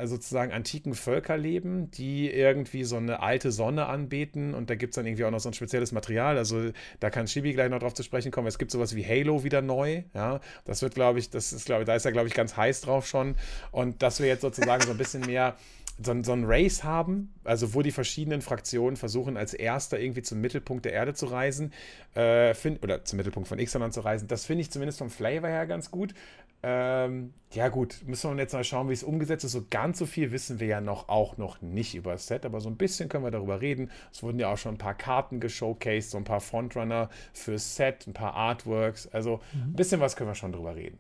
[0.06, 4.96] sozusagen antiken Völker leben, die irgendwie so eine alte Sonne anbeten und da gibt es
[4.96, 6.38] dann irgendwie auch noch so ein spezielles Material.
[6.38, 8.48] Also da kann Shibi gleich noch drauf zu sprechen kommen.
[8.48, 10.04] Es gibt sowas wie Halo wieder neu.
[10.14, 12.58] Ja, das wird, glaube ich, das ist, glaube ich, da ist er, glaube ich, ganz
[12.58, 13.36] heiß drauf schon.
[13.72, 15.56] Und dass wir jetzt sozusagen so ein bisschen mehr
[16.00, 20.40] so, so ein Race haben, also wo die verschiedenen Fraktionen versuchen, als erster irgendwie zum
[20.42, 21.74] Mittelpunkt der Erde zu reisen,
[22.14, 24.28] äh, find, oder zum Mittelpunkt von Ixalan zu reisen.
[24.28, 26.14] Das finde ich zumindest vom Flavor her ganz gut.
[26.64, 29.52] Ähm, ja, gut, müssen wir jetzt mal schauen, wie es umgesetzt ist.
[29.52, 32.60] So ganz so viel wissen wir ja noch auch noch nicht über das Set, aber
[32.60, 33.92] so ein bisschen können wir darüber reden.
[34.12, 38.08] Es wurden ja auch schon ein paar Karten geshowcased, so ein paar Frontrunner fürs Set,
[38.08, 39.08] ein paar Artworks.
[39.08, 39.72] Also mhm.
[39.72, 41.00] ein bisschen was können wir schon drüber reden.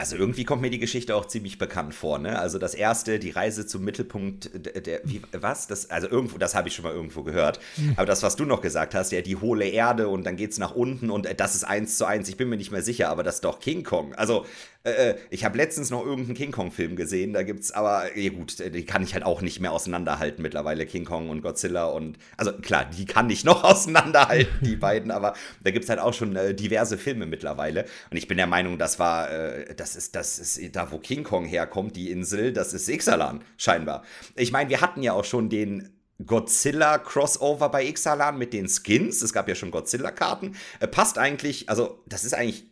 [0.00, 2.38] Also irgendwie kommt mir die Geschichte auch ziemlich bekannt vor, ne?
[2.38, 5.66] Also das erste, die Reise zum Mittelpunkt der, der wie, was?
[5.66, 7.60] Das, also irgendwo, das habe ich schon mal irgendwo gehört.
[7.76, 7.92] Mhm.
[7.96, 10.58] Aber das, was du noch gesagt hast, ja, die hohle Erde und dann geht es
[10.58, 13.22] nach unten und das ist eins zu eins, ich bin mir nicht mehr sicher, aber
[13.22, 14.14] das ist doch King Kong.
[14.14, 14.46] Also
[14.82, 18.58] äh, äh, ich habe letztens noch irgendeinen King Kong-Film gesehen, da gibt's aber, ja gut,
[18.58, 22.52] die kann ich halt auch nicht mehr auseinanderhalten mittlerweile, King Kong und Godzilla und, also
[22.52, 26.34] klar, die kann ich noch auseinanderhalten, die beiden, aber da gibt es halt auch schon
[26.34, 30.38] äh, diverse Filme mittlerweile und ich bin der Meinung, das war, äh, das ist, das
[30.38, 34.02] ist da, wo King Kong herkommt, die Insel, das ist Ixalan, scheinbar.
[34.34, 35.90] Ich meine, wir hatten ja auch schon den
[36.24, 39.22] Godzilla Crossover bei Ixalan mit den Skins.
[39.22, 40.54] Es gab ja schon Godzilla-Karten.
[40.78, 42.69] Äh, passt eigentlich, also das ist eigentlich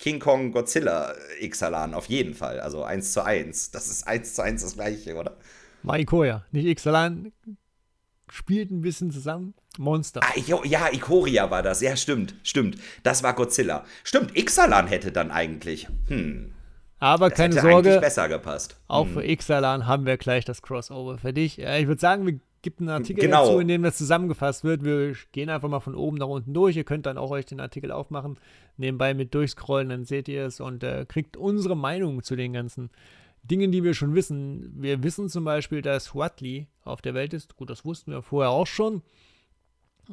[0.00, 2.58] King Kong Godzilla Ixalan, auf jeden Fall.
[2.58, 3.70] Also 1 zu 1.
[3.70, 5.36] Das ist 1 zu 1 das gleiche, oder?
[5.82, 7.32] War Ikoria, nicht Ixalan.
[8.30, 9.54] Spielt ein bisschen zusammen.
[9.76, 10.20] Monster.
[10.22, 11.80] Ah, ja, Ikoria war das.
[11.82, 12.78] Ja, stimmt, stimmt.
[13.02, 13.84] Das war Godzilla.
[14.02, 15.86] Stimmt, Ixalan hätte dann eigentlich.
[16.06, 16.52] Hm.
[16.98, 17.98] Aber das keine Sorge.
[18.00, 18.80] besser gepasst.
[18.88, 19.12] Auch hm.
[19.12, 21.58] für Ixalan haben wir gleich das Crossover für dich.
[21.58, 23.46] Ich würde sagen, wir gibt einen Artikel genau.
[23.46, 24.84] dazu, in dem das zusammengefasst wird.
[24.84, 26.76] Wir gehen einfach mal von oben nach unten durch.
[26.76, 28.38] Ihr könnt dann auch euch den Artikel aufmachen,
[28.76, 32.90] nebenbei mit durchscrollen, dann seht ihr es und äh, kriegt unsere Meinung zu den ganzen
[33.42, 34.74] Dingen, die wir schon wissen.
[34.76, 37.56] Wir wissen zum Beispiel, dass Huatli auf der Welt ist.
[37.56, 39.02] Gut, das wussten wir vorher auch schon.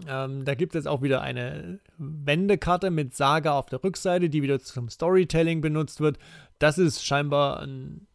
[0.07, 4.59] Ähm, da gibt es auch wieder eine Wendekarte mit Saga auf der Rückseite, die wieder
[4.59, 6.17] zum Storytelling benutzt wird.
[6.59, 8.07] Das ist scheinbar ein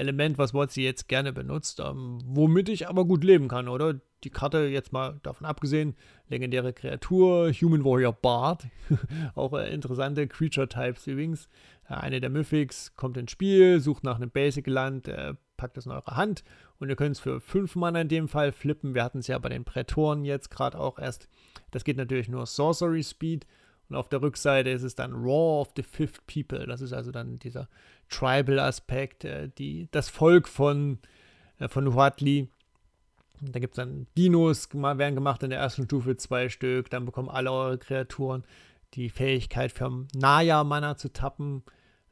[0.00, 4.00] Element, was WotC jetzt gerne benutzt, ähm, womit ich aber gut leben kann, oder?
[4.24, 5.94] Die Karte, jetzt mal davon abgesehen,
[6.28, 8.66] legendäre Kreatur, Human Warrior Bard,
[9.34, 11.48] auch äh, interessante Creature-Types übrigens.
[11.88, 15.92] Äh, eine der Mythics kommt ins Spiel, sucht nach einem Basic-Land, äh, packt es in
[15.92, 16.42] eure Hand
[16.78, 18.94] und ihr könnt es für 5 Mana in dem Fall flippen.
[18.94, 21.28] Wir hatten es ja bei den Prätoren jetzt gerade auch erst.
[21.70, 23.46] Das geht natürlich nur Sorcery Speed.
[23.90, 26.64] Und auf der Rückseite ist es dann Raw of the Fifth People.
[26.66, 27.68] Das ist also dann dieser
[28.10, 29.50] Tribal-Aspekt, äh,
[29.90, 30.98] das Volk von,
[31.58, 32.48] äh, von Huatli.
[33.40, 36.90] Da gibt es dann Dinos, werden gemacht in der ersten Stufe zwei Stück.
[36.90, 38.44] Dann bekommen alle eure Kreaturen
[38.94, 41.62] die Fähigkeit für Naya-Mana zu tappen.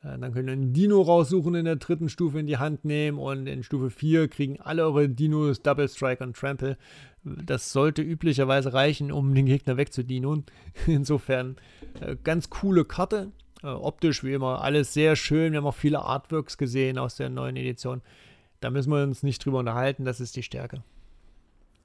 [0.03, 3.19] Äh, dann könnt ihr einen Dino raussuchen in der dritten Stufe in die Hand nehmen
[3.19, 6.77] und in Stufe 4 kriegen alle eure Dinos Double Strike und Trample.
[7.25, 10.45] Das sollte üblicherweise reichen, um den Gegner wegzudienen.
[10.87, 11.57] Insofern
[12.01, 13.33] äh, ganz coole Karte.
[13.63, 15.53] Äh, optisch wie immer alles sehr schön.
[15.53, 18.03] Wir haben auch viele Artworks gesehen aus der neuen Edition.
[18.61, 20.83] Da müssen wir uns nicht drüber unterhalten, das ist die Stärke.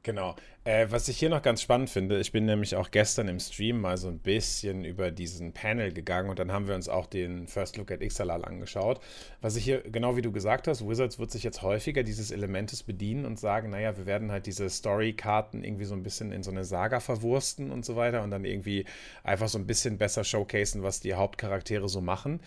[0.03, 0.35] Genau.
[0.65, 3.79] Äh, was ich hier noch ganz spannend finde, ich bin nämlich auch gestern im Stream
[3.79, 7.47] mal so ein bisschen über diesen Panel gegangen und dann haben wir uns auch den
[7.47, 8.99] First Look at Ixalal angeschaut.
[9.39, 12.83] Was ich hier, genau wie du gesagt hast, Wizards wird sich jetzt häufiger dieses Elementes
[12.83, 16.51] bedienen und sagen, naja, wir werden halt diese Story-Karten irgendwie so ein bisschen in so
[16.51, 18.85] eine Saga verwursten und so weiter und dann irgendwie
[19.23, 22.41] einfach so ein bisschen besser showcasen, was die Hauptcharaktere so machen.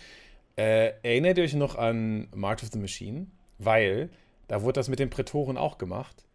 [0.57, 3.29] Äh, erinnert ihr euch noch an March of the Machine?
[3.59, 4.11] Weil
[4.47, 6.26] da wurde das mit den Prätoren auch gemacht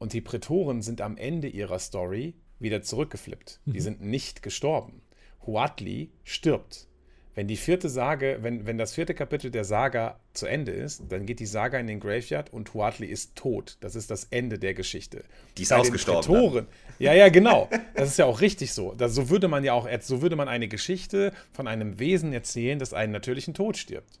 [0.00, 3.60] und die Prätoren sind am Ende ihrer Story wieder zurückgeflippt.
[3.64, 3.72] Mhm.
[3.72, 5.02] Die sind nicht gestorben.
[5.46, 6.88] Huatli stirbt.
[7.34, 11.26] Wenn die vierte Sage, wenn, wenn das vierte Kapitel der Saga zu Ende ist, dann
[11.26, 13.76] geht die Saga in den Graveyard und Huatli ist tot.
[13.80, 15.22] Das ist das Ende der Geschichte.
[15.56, 16.22] Die ist Bei ausgestorben.
[16.22, 16.66] Prätoren,
[16.98, 17.68] ja, ja, genau.
[17.94, 18.94] Das ist ja auch richtig so.
[18.94, 22.78] Das, so würde man ja auch, so würde man eine Geschichte von einem Wesen erzählen,
[22.78, 24.18] das einen natürlichen Tod stirbt.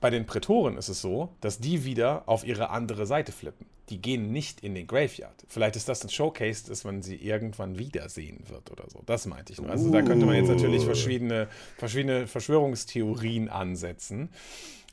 [0.00, 3.66] Bei den Prätoren ist es so, dass die wieder auf ihre andere Seite flippen.
[3.90, 5.44] Die gehen nicht in den Graveyard.
[5.46, 9.02] Vielleicht ist das ein Showcase, dass man sie irgendwann wiedersehen wird oder so.
[9.04, 9.70] Das meinte ich nur.
[9.70, 10.86] Also da könnte man jetzt natürlich uh.
[10.86, 14.30] verschiedene, verschiedene Verschwörungstheorien ansetzen.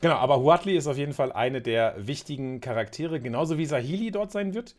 [0.02, 4.32] Genau, aber Huatli ist auf jeden Fall eine der wichtigen Charaktere, genauso wie Sahili dort
[4.32, 4.76] sein wird.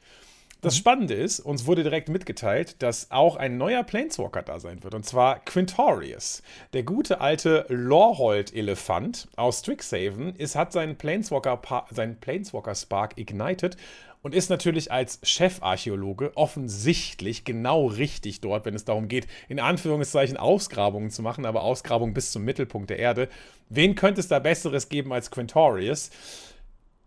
[0.62, 0.78] Das mhm.
[0.78, 4.94] Spannende ist, uns wurde direkt mitgeteilt, dass auch ein neuer Planeswalker da sein wird.
[4.94, 6.42] Und zwar Quintorius.
[6.72, 11.60] Der gute alte Lorhold-Elefant aus Strixhaven ist, hat seinen Planeswalker,
[11.90, 13.76] seinen Planeswalker Spark ignited
[14.22, 20.36] und ist natürlich als Chefarchäologe offensichtlich genau richtig dort, wenn es darum geht, in Anführungszeichen
[20.36, 23.28] Ausgrabungen zu machen, aber Ausgrabungen bis zum Mittelpunkt der Erde.
[23.68, 26.10] Wen könnte es da Besseres geben als Quintorius?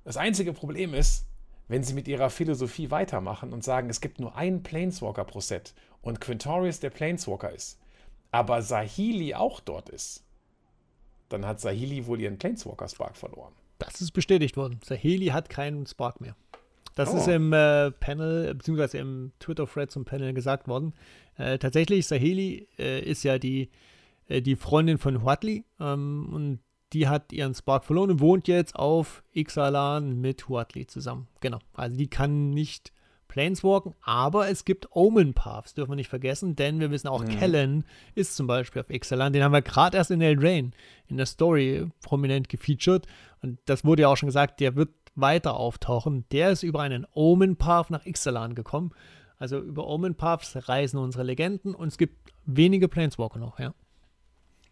[0.03, 1.24] Das einzige Problem ist,
[1.67, 5.73] wenn sie mit ihrer Philosophie weitermachen und sagen, es gibt nur einen Planeswalker pro Set
[6.01, 7.79] und Quintorius der Planeswalker ist,
[8.31, 10.23] aber Sahili auch dort ist,
[11.29, 13.53] dann hat Sahili wohl ihren Planeswalker Spark verloren.
[13.79, 14.79] Das ist bestätigt worden.
[14.83, 16.35] Sahili hat keinen Spark mehr.
[16.93, 17.17] Das oh.
[17.17, 20.93] ist im äh, Panel, beziehungsweise im Twitter-Thread zum Panel gesagt worden.
[21.37, 23.69] Äh, tatsächlich, Saheli äh, ist ja die,
[24.29, 26.59] äh, die Freundin von Huatli ähm, und
[26.93, 31.27] die hat ihren Spark verloren und wohnt jetzt auf Ixalan mit Huatli zusammen.
[31.41, 31.59] Genau.
[31.73, 32.93] Also die kann nicht
[33.27, 37.29] Planeswalken, aber es gibt Omen Paths, dürfen wir nicht vergessen, denn wir wissen auch, mhm.
[37.29, 39.33] Kellen ist zum Beispiel auf Ixalan.
[39.33, 40.73] Den haben wir gerade erst in Eldrain
[41.07, 43.07] in der Story prominent gefeatured.
[43.41, 46.25] Und das wurde ja auch schon gesagt, der wird weiter auftauchen.
[46.31, 48.91] Der ist über einen Omen Path nach Ixalan gekommen.
[49.37, 53.73] Also über Omen Paths reisen unsere Legenden und es gibt wenige Planeswalker noch, ja.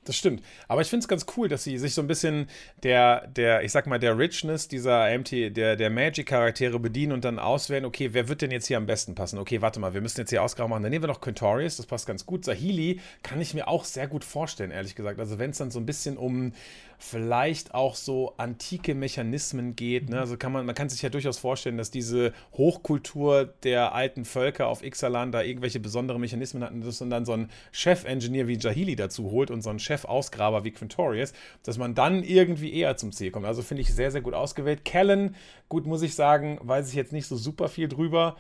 [0.06, 0.44] Das stimmt.
[0.68, 2.48] Aber ich finde es ganz cool, dass sie sich so ein bisschen
[2.84, 7.40] der, der, ich sag mal, der Richness dieser MT, der, der Magic-Charaktere bedienen und dann
[7.40, 9.40] auswählen, okay, wer wird denn jetzt hier am besten passen?
[9.40, 10.84] Okay, warte mal, wir müssen jetzt hier Ausgaben machen.
[10.84, 12.44] Dann nehmen wir noch Quintorius, das passt ganz gut.
[12.44, 15.20] Sahili kann ich mir auch sehr gut vorstellen, ehrlich gesagt.
[15.20, 16.52] Also wenn es dann so ein bisschen um
[16.98, 20.10] vielleicht auch so antike Mechanismen geht.
[20.10, 20.20] Ne?
[20.20, 24.68] Also kann man, man kann sich ja durchaus vorstellen, dass diese Hochkultur der alten Völker
[24.68, 28.96] auf Ixalan da irgendwelche besondere Mechanismen hatten, dass man dann so einen Chef-Engineer wie Jahili
[28.96, 31.34] dazu holt und so einen Chef-Ausgraber wie Quintorius,
[31.64, 33.46] dass man dann irgendwie eher zum Ziel kommt.
[33.46, 34.86] Also finde ich sehr, sehr gut ausgewählt.
[34.86, 35.36] Kellen,
[35.70, 38.36] gut, muss ich sagen, weiß ich jetzt nicht so super viel drüber.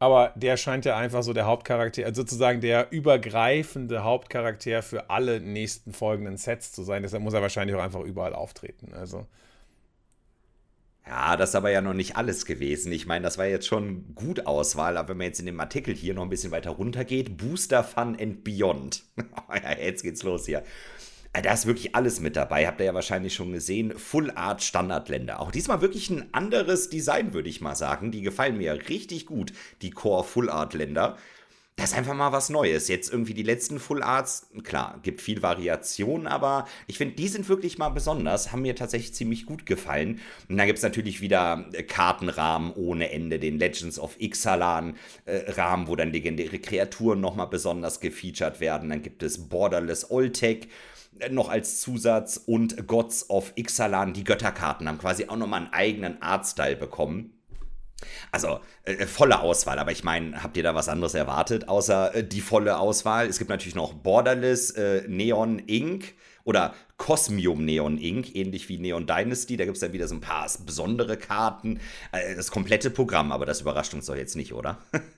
[0.00, 5.40] Aber der scheint ja einfach so der Hauptcharakter, also sozusagen der übergreifende Hauptcharakter für alle
[5.40, 7.02] nächsten folgenden Sets zu sein.
[7.02, 8.92] Deshalb muss er wahrscheinlich auch einfach überall auftreten.
[8.94, 9.26] Also.
[11.04, 12.92] Ja, das ist aber ja noch nicht alles gewesen.
[12.92, 15.94] Ich meine, das war jetzt schon gut Auswahl, aber wenn man jetzt in dem Artikel
[15.94, 19.04] hier noch ein bisschen weiter runter geht, Booster Fun and Beyond.
[19.80, 20.62] jetzt geht's los hier.
[21.32, 23.96] Äh, da ist wirklich alles mit dabei, habt ihr ja wahrscheinlich schon gesehen.
[23.98, 25.40] Full Art Standardländer.
[25.40, 28.10] Auch diesmal wirklich ein anderes Design, würde ich mal sagen.
[28.10, 29.52] Die gefallen mir richtig gut,
[29.82, 31.16] die Core Full Art Länder.
[31.76, 32.88] das ist einfach mal was Neues.
[32.88, 37.48] Jetzt irgendwie die letzten Full Arts, klar, gibt viel Variation, aber ich finde, die sind
[37.48, 40.20] wirklich mal besonders, haben mir tatsächlich ziemlich gut gefallen.
[40.48, 45.88] Und dann gibt es natürlich wieder äh, Kartenrahmen ohne Ende, den Legends of Ixalan-Rahmen, äh,
[45.88, 48.88] wo dann legendäre Kreaturen nochmal besonders gefeatured werden.
[48.88, 50.68] Dann gibt es Borderless Oltec
[51.30, 56.22] noch als Zusatz und Gods of Ixalan, die Götterkarten, haben quasi auch nochmal einen eigenen
[56.22, 57.34] Artstyle bekommen.
[58.30, 62.14] Also äh, äh, volle Auswahl, aber ich meine, habt ihr da was anderes erwartet, außer
[62.14, 63.26] äh, die volle Auswahl?
[63.26, 69.06] Es gibt natürlich noch Borderless, äh, Neon Ink oder Cosmium Neon Ink, ähnlich wie Neon
[69.06, 69.56] Dynasty.
[69.56, 71.80] Da gibt es dann wieder so ein paar besondere Karten.
[72.12, 74.78] Äh, das komplette Programm, aber das überrascht uns doch jetzt nicht, oder?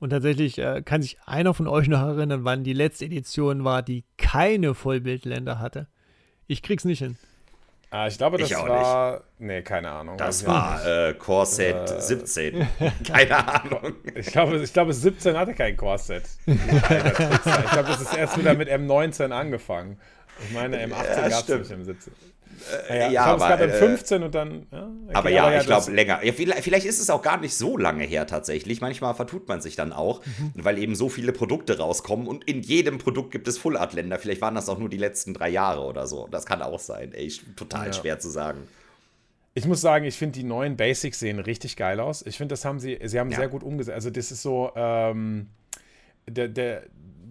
[0.00, 3.82] Und tatsächlich äh, kann sich einer von euch noch erinnern, wann die letzte Edition war,
[3.82, 5.86] die keine Vollbildländer hatte.
[6.46, 7.16] Ich krieg's nicht hin.
[7.90, 9.12] Ah, ich glaube, das ich war.
[9.12, 9.22] Nicht.
[9.38, 10.16] Nee, keine Ahnung.
[10.16, 12.66] Das also, war äh, Corset äh, 17.
[13.06, 13.94] keine Ahnung.
[14.14, 16.22] Ich glaube, ich glaube, 17 hatte kein Corset.
[16.46, 19.98] ich glaube, es ist erst wieder mit M19 angefangen.
[20.44, 22.08] Ich meine, M18 ja, gab es nicht M17.
[22.88, 24.66] Äh, naja, ja, ich glaube, es gab dann äh, 15 und dann.
[24.70, 26.24] Ja, okay, aber ja, aber ja ich glaube länger.
[26.24, 28.80] Ja, vielleicht, ist es auch gar nicht so lange her tatsächlich.
[28.80, 30.52] Manchmal vertut man sich dann auch, mhm.
[30.54, 34.18] weil eben so viele Produkte rauskommen und in jedem Produkt gibt es Full Art Länder.
[34.18, 36.28] Vielleicht waren das auch nur die letzten drei Jahre oder so.
[36.30, 37.12] Das kann auch sein.
[37.12, 38.60] Ey, total schwer zu sagen.
[39.54, 42.24] Ich muss sagen, ich finde die neuen Basics sehen richtig geil aus.
[42.24, 43.94] Ich finde, das haben sie, sie haben sehr gut umgesetzt.
[43.94, 44.70] Also das ist so.
[44.76, 45.48] Ähm
[46.30, 46.84] der, der,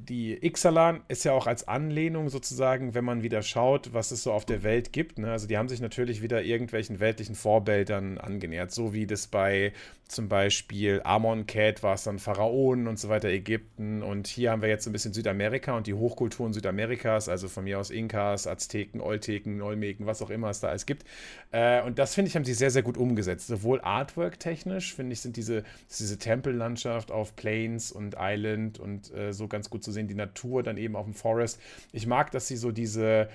[0.09, 4.33] die Ixalan ist ja auch als Anlehnung sozusagen, wenn man wieder schaut, was es so
[4.33, 5.19] auf der Welt gibt.
[5.19, 5.31] Ne?
[5.31, 9.71] Also die haben sich natürlich wieder irgendwelchen weltlichen Vorbildern angenähert, so wie das bei
[10.09, 14.01] zum Beispiel Amon Cat war es dann Pharaonen und so weiter, Ägypten.
[14.01, 17.79] Und hier haben wir jetzt ein bisschen Südamerika und die Hochkulturen Südamerikas, also von mir
[17.79, 21.05] aus Inkas, Azteken, Olteken, Olmeken, was auch immer es da alles gibt.
[21.51, 23.45] Äh, und das finde ich, haben sie sehr, sehr gut umgesetzt.
[23.45, 25.63] Sowohl Artwork-technisch, finde ich, sind diese,
[25.99, 30.63] diese Tempellandschaft auf Plains und Island und äh, so ganz gut zu sehen, die Natur
[30.63, 31.59] dann eben auf dem Forest.
[31.91, 33.29] Ich mag, dass sie so diese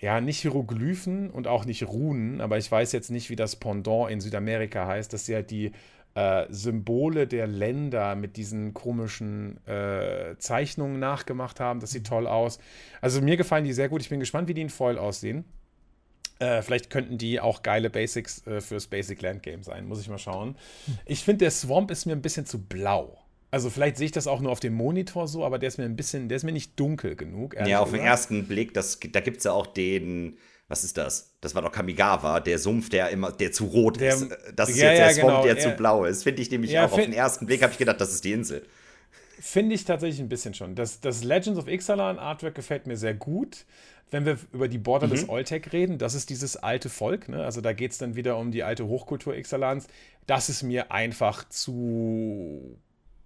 [0.00, 4.10] ja, nicht Hieroglyphen und auch nicht Runen, aber ich weiß jetzt nicht, wie das Pendant
[4.10, 5.72] in Südamerika heißt, dass sie halt die
[6.14, 11.80] äh, Symbole der Länder mit diesen komischen äh, Zeichnungen nachgemacht haben.
[11.80, 12.58] Das sieht toll aus.
[13.00, 14.00] Also mir gefallen die sehr gut.
[14.00, 15.44] Ich bin gespannt, wie die in Foil aussehen.
[16.40, 19.86] Äh, vielleicht könnten die auch geile Basics äh, fürs Basic Land Game sein.
[19.86, 20.56] Muss ich mal schauen.
[21.04, 23.19] Ich finde, der Swamp ist mir ein bisschen zu blau.
[23.50, 25.84] Also vielleicht sehe ich das auch nur auf dem Monitor so, aber der ist mir
[25.84, 27.56] ein bisschen, der ist mir nicht dunkel genug.
[27.66, 30.38] Ja, auf den ersten Blick, das, da gibt es ja auch den,
[30.68, 31.34] was ist das?
[31.40, 34.28] Das war doch Kamigawa, der Sumpf, der immer, der zu rot der, ist.
[34.54, 35.42] Das ist ja, jetzt der ja, Swamp, genau.
[35.42, 36.22] der zu blau ist.
[36.22, 36.92] Finde ich nämlich ja, auch.
[36.92, 38.64] Auf den ersten Blick habe ich gedacht, das ist die Insel.
[39.40, 40.76] Finde ich tatsächlich ein bisschen schon.
[40.76, 43.64] Das, das Legends of Ixalan Artwork gefällt mir sehr gut.
[44.12, 45.30] Wenn wir über die Borderless mhm.
[45.30, 47.28] Oltec reden, das ist dieses alte Volk.
[47.28, 47.42] Ne?
[47.44, 49.88] Also da geht es dann wieder um die alte Hochkultur Ixalans.
[50.26, 52.78] Das ist mir einfach zu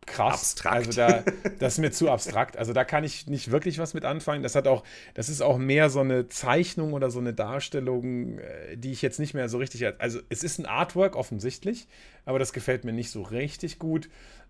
[0.07, 0.35] krass.
[0.35, 0.77] Abstrakt.
[0.77, 1.25] Also da,
[1.59, 2.57] das ist mir zu abstrakt.
[2.57, 4.43] Also da kann ich nicht wirklich was mit anfangen.
[4.43, 4.85] Das hat auch,
[5.15, 9.19] das ist auch mehr so eine Zeichnung oder so eine Darstellung, äh, die ich jetzt
[9.19, 9.85] nicht mehr so richtig.
[9.99, 11.87] Also es ist ein Artwork offensichtlich,
[12.25, 14.09] aber das gefällt mir nicht so richtig gut.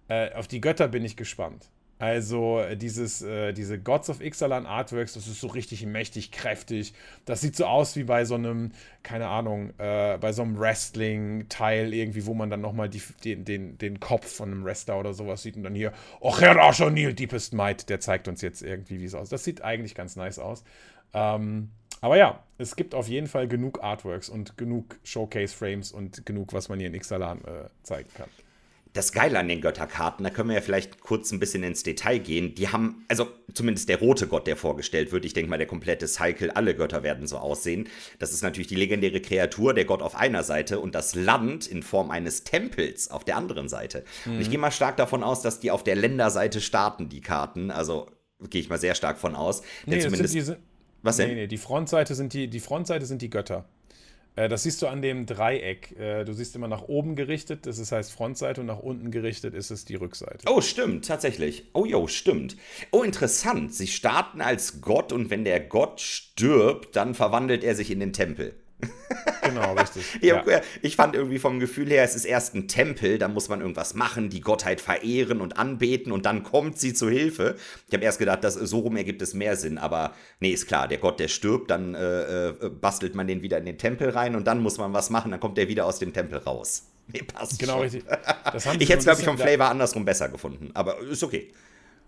[0.09, 1.71] Äh, auf die Götter bin ich gespannt.
[1.99, 6.93] Also äh, dieses, äh, diese Gods of Ixalan Artworks, das ist so richtig mächtig, kräftig.
[7.25, 8.73] Das sieht so aus wie bei so einem,
[9.05, 12.91] keine Ahnung, äh, bei so einem Wrestling-Teil irgendwie, wo man dann nochmal
[13.25, 16.55] den, den, den Kopf von einem Wrestler oder sowas sieht und dann hier, oh, Herr
[16.55, 19.33] Neil, Deepest Might, der zeigt uns jetzt irgendwie, wie es aussieht.
[19.33, 20.65] Das sieht eigentlich ganz nice aus.
[21.13, 21.71] Ähm,
[22.01, 26.69] aber ja, es gibt auf jeden Fall genug Artworks und genug Showcase-Frames und genug, was
[26.69, 28.29] man hier in Ixalan äh, zeigen kann
[28.95, 32.19] das Geile an den Götterkarten, da können wir ja vielleicht kurz ein bisschen ins Detail
[32.19, 32.55] gehen.
[32.55, 36.07] Die haben, also zumindest der rote Gott, der vorgestellt wird, ich denke mal, der komplette
[36.07, 37.89] Cycle, alle Götter werden so aussehen.
[38.21, 41.83] Das ist natürlich die legendäre Kreatur, der Gott auf einer Seite und das Land in
[41.83, 44.05] Form eines Tempels auf der anderen Seite.
[44.27, 44.35] Mhm.
[44.35, 44.53] Und ich mhm.
[44.53, 47.73] gehe mal stark davon aus, dass die auf der Länderseite starten, die Karten.
[47.73, 48.07] Also
[48.49, 49.63] gehe ich mal sehr stark von aus.
[49.87, 50.35] Nee, zumindest.
[50.35, 50.59] Diese,
[51.03, 51.31] was denn?
[51.31, 53.65] Nee, nee, die Frontseite sind die, die Frontseite sind die Götter.
[54.37, 55.99] Äh, das siehst du an dem Dreieck.
[55.99, 59.71] Äh, du siehst immer nach oben gerichtet, das heißt Frontseite, und nach unten gerichtet ist
[59.71, 60.47] es die Rückseite.
[60.47, 61.65] Oh, stimmt, tatsächlich.
[61.73, 62.57] Oh, jo, stimmt.
[62.91, 63.75] Oh, interessant.
[63.75, 68.13] Sie starten als Gott und wenn der Gott stirbt, dann verwandelt er sich in den
[68.13, 68.55] Tempel.
[69.43, 70.05] Genau, richtig.
[70.21, 70.43] ja.
[70.83, 73.95] Ich fand irgendwie vom Gefühl her, es ist erst ein Tempel, da muss man irgendwas
[73.95, 77.57] machen, die Gottheit verehren und anbeten und dann kommt sie zu Hilfe.
[77.89, 80.89] Ich habe erst gedacht, dass so rum ergibt es mehr Sinn, aber nee, ist klar,
[80.89, 84.35] der Gott, der stirbt, dann äh, äh, bastelt man den wieder in den Tempel rein
[84.35, 86.85] und dann muss man was machen, dann kommt der wieder aus dem Tempel raus.
[87.07, 87.59] Nee, passt.
[87.59, 87.83] Genau, schon.
[87.83, 88.05] richtig.
[88.79, 91.53] ich hätte es, glaube ich, vom Flavor andersrum besser gefunden, aber ist okay.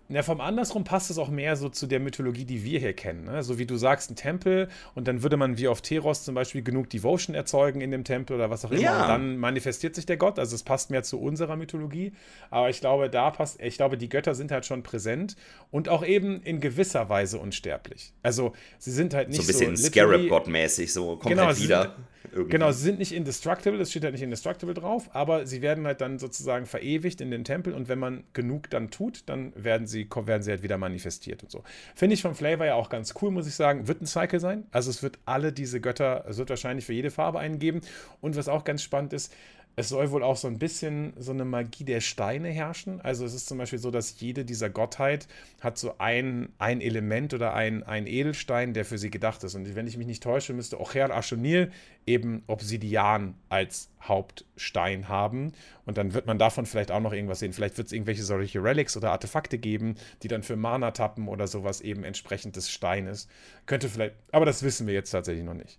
[0.09, 3.25] Ja, vom andersrum passt es auch mehr so zu der Mythologie, die wir hier kennen.
[3.25, 3.43] Ne?
[3.43, 6.61] So wie du sagst, ein Tempel und dann würde man wie auf Teros zum Beispiel
[6.61, 8.81] genug Devotion erzeugen in dem Tempel oder was auch immer.
[8.81, 9.01] Ja.
[9.01, 10.39] Und dann manifestiert sich der Gott.
[10.39, 12.13] Also es passt mehr zu unserer Mythologie.
[12.49, 15.35] Aber ich glaube, da passt, ich glaube, die Götter sind halt schon präsent
[15.71, 18.13] und auch eben in gewisser Weise unsterblich.
[18.23, 19.43] Also sie sind halt nicht so.
[19.43, 21.81] ein bisschen so Scarab-Gott-mäßig, so kommt genau, halt wieder.
[21.81, 21.93] Sind,
[22.31, 22.51] irgendwie.
[22.51, 26.01] Genau, sie sind nicht indestructible, es steht halt nicht indestructible drauf, aber sie werden halt
[26.01, 30.07] dann sozusagen verewigt in den Tempel und wenn man genug dann tut, dann werden sie,
[30.25, 31.63] werden sie halt wieder manifestiert und so.
[31.95, 33.87] Finde ich vom Flavor ja auch ganz cool, muss ich sagen.
[33.87, 34.65] Wird ein Cycle sein.
[34.71, 37.81] Also es wird alle diese Götter, es wird wahrscheinlich für jede Farbe einen geben.
[38.21, 39.33] Und was auch ganz spannend ist,
[39.79, 42.99] es soll wohl auch so ein bisschen so eine Magie der Steine herrschen.
[42.99, 45.27] Also es ist zum Beispiel so, dass jede dieser Gottheit
[45.61, 49.53] hat so ein, ein Element oder ein, ein Edelstein, der für sie gedacht ist.
[49.53, 51.69] Und wenn ich mich nicht täusche, müsste Ocher Ashonir
[52.07, 55.53] eben Obsidian als Hauptstein haben.
[55.85, 57.53] Und dann wird man davon vielleicht auch noch irgendwas sehen.
[57.53, 61.45] Vielleicht wird es irgendwelche solche Relics oder Artefakte geben, die dann für Mana tappen oder
[61.45, 63.27] sowas eben entsprechend des Steines.
[63.67, 65.77] Könnte vielleicht, aber das wissen wir jetzt tatsächlich noch nicht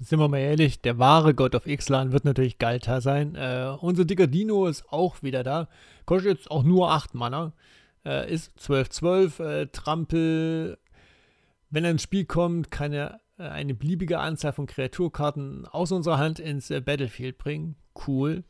[0.00, 3.34] sind wir mal ehrlich, der wahre Gott of Ixalan wird natürlich Galta sein.
[3.34, 5.68] Äh, unser dicker Dino ist auch wieder da.
[6.06, 7.52] Kostet jetzt auch nur 8 Mana.
[8.04, 10.78] Äh, ist 12-12, äh, Trampel.
[11.70, 16.18] Wenn er ins Spiel kommt, kann er äh, eine beliebige Anzahl von Kreaturkarten aus unserer
[16.18, 17.76] Hand ins äh, Battlefield bringen.
[18.06, 18.44] Cool.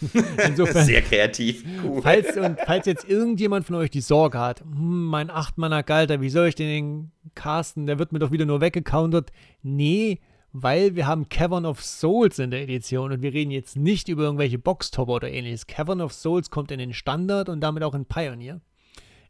[0.46, 1.64] Insofern, Sehr kreativ.
[1.82, 2.02] Cool.
[2.02, 6.28] Falls, und falls jetzt irgendjemand von euch die Sorge hat, hm, mein 8-Mana Galter, wie
[6.28, 7.86] soll ich den casten?
[7.86, 9.30] Der wird mir doch wieder nur weggecountert.
[9.62, 10.20] Nee,
[10.62, 14.22] weil wir haben Cavern of Souls in der Edition und wir reden jetzt nicht über
[14.22, 15.66] irgendwelche Boxtopper oder ähnliches.
[15.66, 18.62] Cavern of Souls kommt in den Standard und damit auch in Pioneer.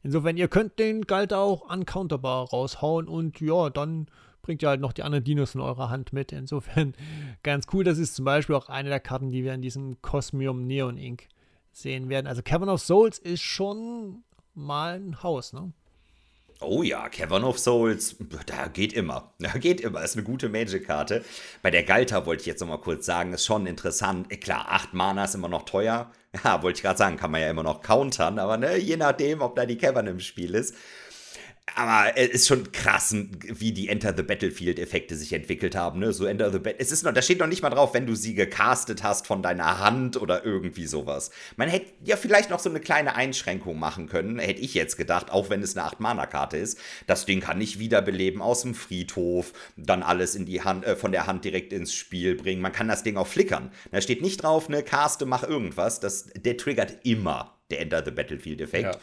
[0.05, 4.07] Insofern, ihr könnt den Galt auch uncounterbar raushauen und ja, dann
[4.41, 6.31] bringt ihr halt noch die anderen Dinos in eurer Hand mit.
[6.31, 6.95] Insofern
[7.43, 7.83] ganz cool.
[7.83, 11.27] Das ist zum Beispiel auch eine der Karten, die wir in diesem Cosmium Neon Ink
[11.73, 12.29] sehen werden.
[12.29, 14.23] Also Cavern of Souls ist schon
[14.55, 15.73] mal ein Haus, ne?
[16.61, 19.35] Oh ja, Cavern of Souls, da geht immer.
[19.39, 20.03] Da geht immer.
[20.03, 21.23] Ist eine gute Magic-Karte.
[21.63, 24.33] Bei der Galta wollte ich jetzt nochmal kurz sagen, ist schon interessant.
[24.33, 26.11] Äh, klar, 8 Mana ist immer noch teuer.
[26.45, 29.41] Ja, wollte ich gerade sagen, kann man ja immer noch countern, aber ne, je nachdem,
[29.41, 30.75] ob da die Cavern im Spiel ist.
[31.75, 35.99] Aber es ist schon krass, wie die Enter the Battlefield-Effekte sich entwickelt haben.
[35.99, 36.13] Ne?
[36.13, 36.79] So Enter the Battle.
[36.79, 39.43] Es ist noch, da steht noch nicht mal drauf, wenn du sie gecastet hast von
[39.43, 41.31] deiner Hand oder irgendwie sowas.
[41.57, 45.31] Man hätte ja vielleicht noch so eine kleine Einschränkung machen können, hätte ich jetzt gedacht,
[45.31, 46.79] auch wenn es eine 8-Mana-Karte ist.
[47.09, 51.11] Das Ding kann ich wiederbeleben aus dem Friedhof, dann alles in die Hand, äh, von
[51.11, 52.63] der Hand direkt ins Spiel bringen.
[52.63, 53.73] Man kann das Ding auch flickern.
[53.91, 55.99] Da steht nicht drauf, ne, caste, mach irgendwas.
[55.99, 58.95] Das, der triggert immer der Enter the Battlefield-Effekt.
[58.95, 59.01] Ja.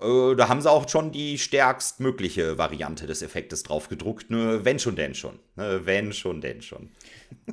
[0.00, 4.30] Äh, da haben sie auch schon die stärkstmögliche Variante des Effektes drauf gedruckt.
[4.30, 5.38] Nur wenn schon, denn schon.
[5.56, 6.90] Ne, wenn schon, denn schon.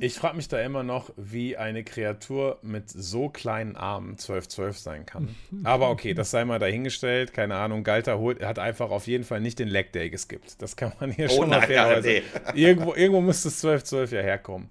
[0.00, 5.06] Ich frage mich da immer noch, wie eine Kreatur mit so kleinen Armen 12-12 sein
[5.06, 5.34] kann.
[5.64, 7.32] Aber okay, das sei mal dahingestellt.
[7.32, 10.60] Keine Ahnung, Galter holt, hat einfach auf jeden Fall nicht den Leg Day geskippt.
[10.62, 12.02] Das kann man hier oh, schon mal fairerweise.
[12.12, 12.22] Nee.
[12.54, 14.68] Irgendwo, irgendwo müsste es 12-12 ja herkommen.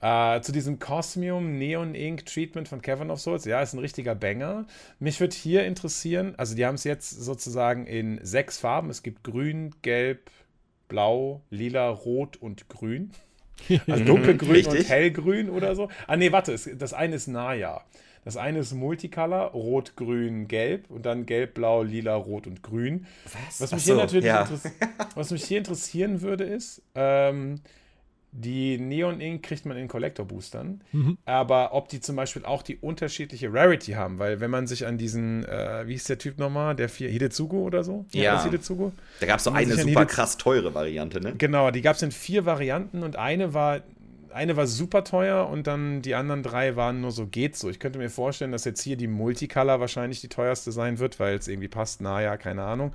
[0.00, 4.14] Äh, zu diesem Cosmium Neon Ink Treatment von Cavern of Souls, ja, ist ein richtiger
[4.14, 4.66] Banger.
[5.00, 8.90] Mich würde hier interessieren, also die haben es jetzt sozusagen in sechs Farben.
[8.90, 10.30] Es gibt Grün, Gelb,
[10.86, 13.10] Blau, Lila, Rot und Grün.
[13.88, 15.88] Also dunkelgrün und hellgrün oder so.
[16.06, 17.82] Ah, nee, warte, das eine ist Naya.
[18.24, 23.06] Das eine ist Multicolor, Rot, Grün, Gelb und dann Gelb, Blau, Lila, Rot und Grün.
[23.24, 23.60] Was?
[23.60, 24.48] Was mich, so, hier natürlich ja.
[25.14, 27.60] was mich hier interessieren würde, ist, ähm,
[28.32, 31.18] die Neon Ink kriegt man in Collector Boostern, mhm.
[31.24, 34.98] aber ob die zum Beispiel auch die unterschiedliche Rarity haben, weil wenn man sich an
[34.98, 38.04] diesen, äh, wie hieß der Typ nochmal, der vier, Hidezugo oder so?
[38.12, 38.42] Ja.
[38.42, 38.92] Hidezugo?
[39.20, 41.34] Da gab es so eine super krass teure Variante, ne?
[41.36, 43.80] Genau, die gab es in vier Varianten und eine war
[44.32, 47.68] eine war super teuer und dann die anderen drei waren nur so geht so.
[47.68, 51.36] Ich könnte mir vorstellen, dass jetzt hier die Multicolor wahrscheinlich die teuerste sein wird, weil
[51.36, 52.00] es irgendwie passt.
[52.00, 52.94] Naja, keine Ahnung.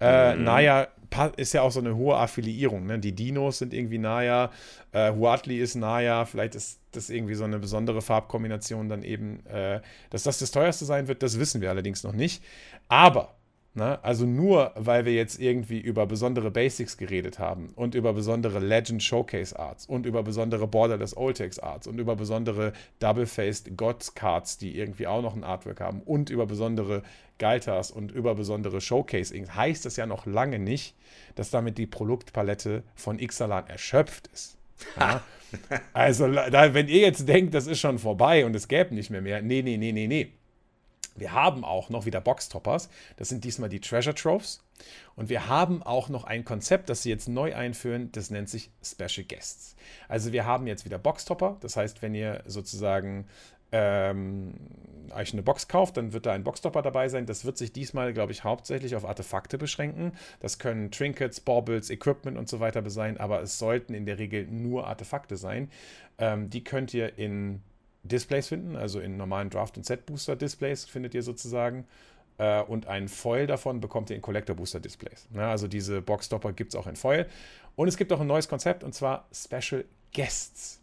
[0.00, 0.44] Äh, mhm.
[0.44, 0.88] Naya
[1.36, 2.86] ist ja auch so eine hohe Affiliierung.
[2.86, 2.98] Ne?
[2.98, 4.50] Die Dinos sind irgendwie Naya,
[4.92, 9.44] äh, Huatli ist Naya, vielleicht ist das irgendwie so eine besondere Farbkombination dann eben.
[9.46, 9.80] Äh,
[10.10, 12.42] dass das das teuerste sein wird, das wissen wir allerdings noch nicht.
[12.88, 13.34] Aber
[13.74, 14.04] Ne?
[14.04, 19.02] Also nur, weil wir jetzt irgendwie über besondere Basics geredet haben und über besondere Legend
[19.02, 24.76] Showcase Arts und über besondere Borderless Oltex Arts und über besondere Double-Faced Gods Cards, die
[24.76, 27.02] irgendwie auch noch ein Artwork haben und über besondere
[27.38, 30.94] Galtas und über besondere Showcase Inks, heißt das ja noch lange nicht,
[31.34, 34.58] dass damit die Produktpalette von Ixalan erschöpft ist.
[35.00, 35.22] Ja?
[35.94, 39.22] also, da, wenn ihr jetzt denkt, das ist schon vorbei und es gäbe nicht mehr
[39.22, 40.32] mehr, nee, nee, nee, nee, nee
[41.14, 42.88] wir haben auch noch wieder Boxtoppers.
[43.16, 44.62] Das sind diesmal die Treasure Troves.
[45.14, 48.10] Und wir haben auch noch ein Konzept, das sie jetzt neu einführen.
[48.12, 49.76] Das nennt sich Special Guests.
[50.08, 51.56] Also wir haben jetzt wieder Boxtopper.
[51.60, 53.26] Das heißt, wenn ihr sozusagen
[53.72, 54.54] ähm,
[55.14, 57.26] euch eine Box kauft, dann wird da ein Boxstopper dabei sein.
[57.26, 60.12] Das wird sich diesmal, glaube ich, hauptsächlich auf Artefakte beschränken.
[60.40, 64.46] Das können Trinkets, Baubles, Equipment und so weiter sein, aber es sollten in der Regel
[64.46, 65.70] nur Artefakte sein.
[66.18, 67.62] Ähm, die könnt ihr in
[68.02, 71.86] Displays finden, also in normalen Draft- und Set-Booster-Displays findet ihr sozusagen.
[72.38, 75.28] Äh, und ein Foil davon bekommt ihr in Collector-Booster-Displays.
[75.30, 75.46] Ne?
[75.46, 77.26] Also diese Boxstopper gibt es auch in Foil.
[77.76, 80.80] Und es gibt auch ein neues Konzept und zwar Special Guests.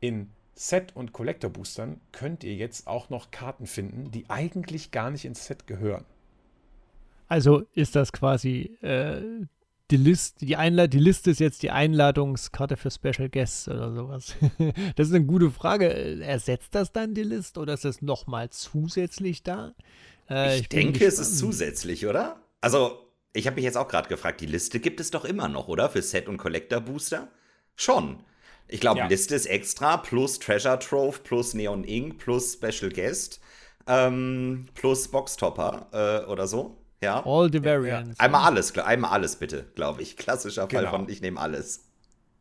[0.00, 5.24] In Set- und Collector-Boostern könnt ihr jetzt auch noch Karten finden, die eigentlich gar nicht
[5.24, 6.04] ins Set gehören.
[7.28, 9.22] Also ist das quasi äh,
[9.90, 14.34] die Liste, die Einlad die Liste ist jetzt die Einladungskarte für Special Guests oder sowas.
[14.96, 15.88] das ist eine gute Frage.
[16.22, 19.74] Ersetzt das dann die Liste oder ist das nochmal zusätzlich da?
[20.30, 22.40] Äh, ich, ich denke, es ist zusätzlich, oder?
[22.60, 25.68] Also, ich habe mich jetzt auch gerade gefragt, die Liste gibt es doch immer noch,
[25.68, 25.90] oder?
[25.90, 27.28] Für Set- und Collector-Booster?
[27.76, 28.20] Schon.
[28.68, 29.06] Ich glaube, ja.
[29.06, 33.40] Liste ist extra, plus Treasure Trove, plus Neon Ink, plus Special Guest,
[33.86, 36.81] ähm, plus Boxtopper äh, oder so.
[37.02, 37.24] Ja.
[37.26, 38.18] All the variants.
[38.20, 40.16] Einmal alles, einmal alles bitte, glaube ich.
[40.16, 40.90] Klassischer Fall genau.
[40.90, 41.84] von ich nehme alles.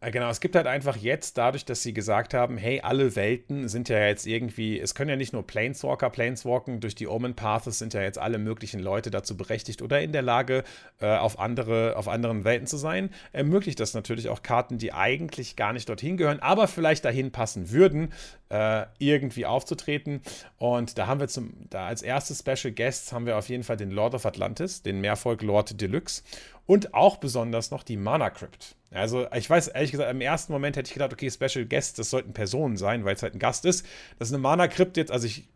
[0.03, 3.87] Genau, es gibt halt einfach jetzt, dadurch, dass sie gesagt haben, hey, alle Welten sind
[3.87, 7.93] ja jetzt irgendwie, es können ja nicht nur Planeswalker Planeswalken, durch die Omen Paths sind
[7.93, 10.63] ja jetzt alle möglichen Leute dazu berechtigt oder in der Lage,
[11.01, 15.55] äh, auf, andere, auf anderen Welten zu sein, ermöglicht das natürlich auch Karten, die eigentlich
[15.55, 18.11] gar nicht dorthin gehören, aber vielleicht dahin passen würden,
[18.51, 20.21] äh, irgendwie aufzutreten.
[20.57, 23.77] Und da haben wir zum, da als erstes Special Guests haben wir auf jeden Fall
[23.77, 26.23] den Lord of Atlantis, den Mehrvolk Lord Deluxe
[26.65, 28.75] und auch besonders noch die Mana Crypt.
[28.91, 32.09] Also, ich weiß, ehrlich gesagt, im ersten Moment hätte ich gedacht, okay, Special Guest, das
[32.09, 33.85] sollten Personen sein, weil es halt ein Gast ist.
[34.19, 35.47] Das ist eine Mana Crypt jetzt, also ich,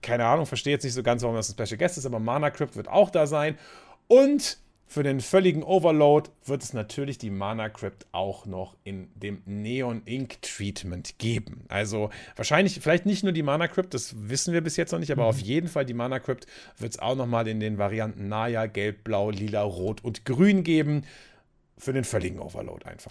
[0.00, 2.50] keine Ahnung, verstehe jetzt nicht so ganz, warum das ein Special Guest ist, aber Mana
[2.50, 3.58] Crypt wird auch da sein.
[4.06, 4.58] Und
[4.94, 10.02] für den völligen Overload wird es natürlich die Mana Crypt auch noch in dem Neon
[10.04, 11.64] Ink Treatment geben.
[11.66, 15.10] Also wahrscheinlich, vielleicht nicht nur die Mana Crypt, das wissen wir bis jetzt noch nicht,
[15.10, 15.28] aber mhm.
[15.30, 16.46] auf jeden Fall die Mana Crypt
[16.78, 21.02] wird es auch nochmal in den Varianten Naya, Gelb, Blau, Lila, Rot und Grün geben
[21.76, 23.10] für den völligen Overload einfach.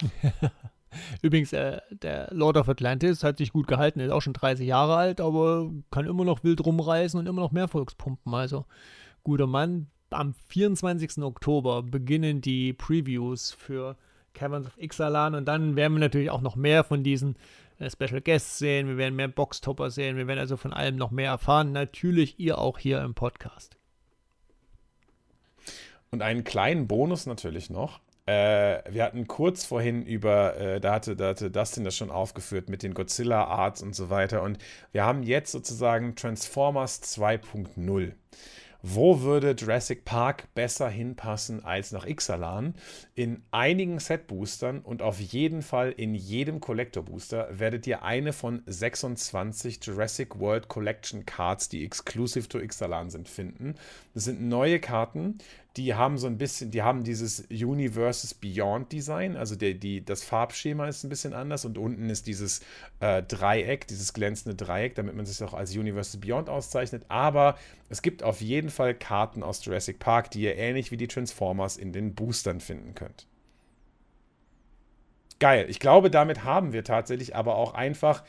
[1.21, 4.95] Übrigens, äh, der Lord of Atlantis hat sich gut gehalten, ist auch schon 30 Jahre
[4.95, 8.33] alt, aber kann immer noch wild rumreißen und immer noch mehr Volkspumpen.
[8.33, 8.63] Also,
[9.25, 9.87] guter Mann.
[10.13, 11.23] Am 24.
[11.23, 13.97] Oktober beginnen die Previews für
[14.33, 17.35] Caverns of Ixalan und dann werden wir natürlich auch noch mehr von diesen
[17.79, 18.87] äh, Special Guests sehen.
[18.87, 20.17] Wir werden mehr Boxtopper sehen.
[20.17, 21.71] Wir werden also von allem noch mehr erfahren.
[21.71, 23.77] Natürlich ihr auch hier im Podcast.
[26.11, 27.99] Und einen kleinen Bonus natürlich noch.
[28.25, 32.69] Äh, wir hatten kurz vorhin über, äh, da, hatte, da hatte Dustin das schon aufgeführt
[32.69, 34.43] mit den Godzilla-Arts und so weiter.
[34.43, 34.59] Und
[34.93, 38.13] wir haben jetzt sozusagen Transformers 2.0.
[38.85, 42.75] Wo würde Jurassic Park besser hinpassen als nach Ixalan?
[43.15, 49.79] In einigen Set-Boostern und auf jeden Fall in jedem Collector-Booster werdet ihr eine von 26
[49.81, 53.75] Jurassic World Collection Cards, die exclusive to Ixalan sind, finden.
[54.13, 55.37] Das sind neue Karten,
[55.77, 60.23] die haben so ein bisschen, die haben dieses Universes Beyond Design, also der, die, das
[60.23, 62.61] Farbschema ist ein bisschen anders und unten ist dieses
[62.99, 67.05] äh, Dreieck, dieses glänzende Dreieck, damit man sich auch als Universes Beyond auszeichnet.
[67.07, 67.57] Aber
[67.89, 71.77] es gibt auf jeden Fall Karten aus Jurassic Park, die ihr ähnlich wie die Transformers
[71.77, 73.25] in den Boostern finden könnt.
[75.39, 75.65] Geil.
[75.69, 78.23] Ich glaube, damit haben wir tatsächlich aber auch einfach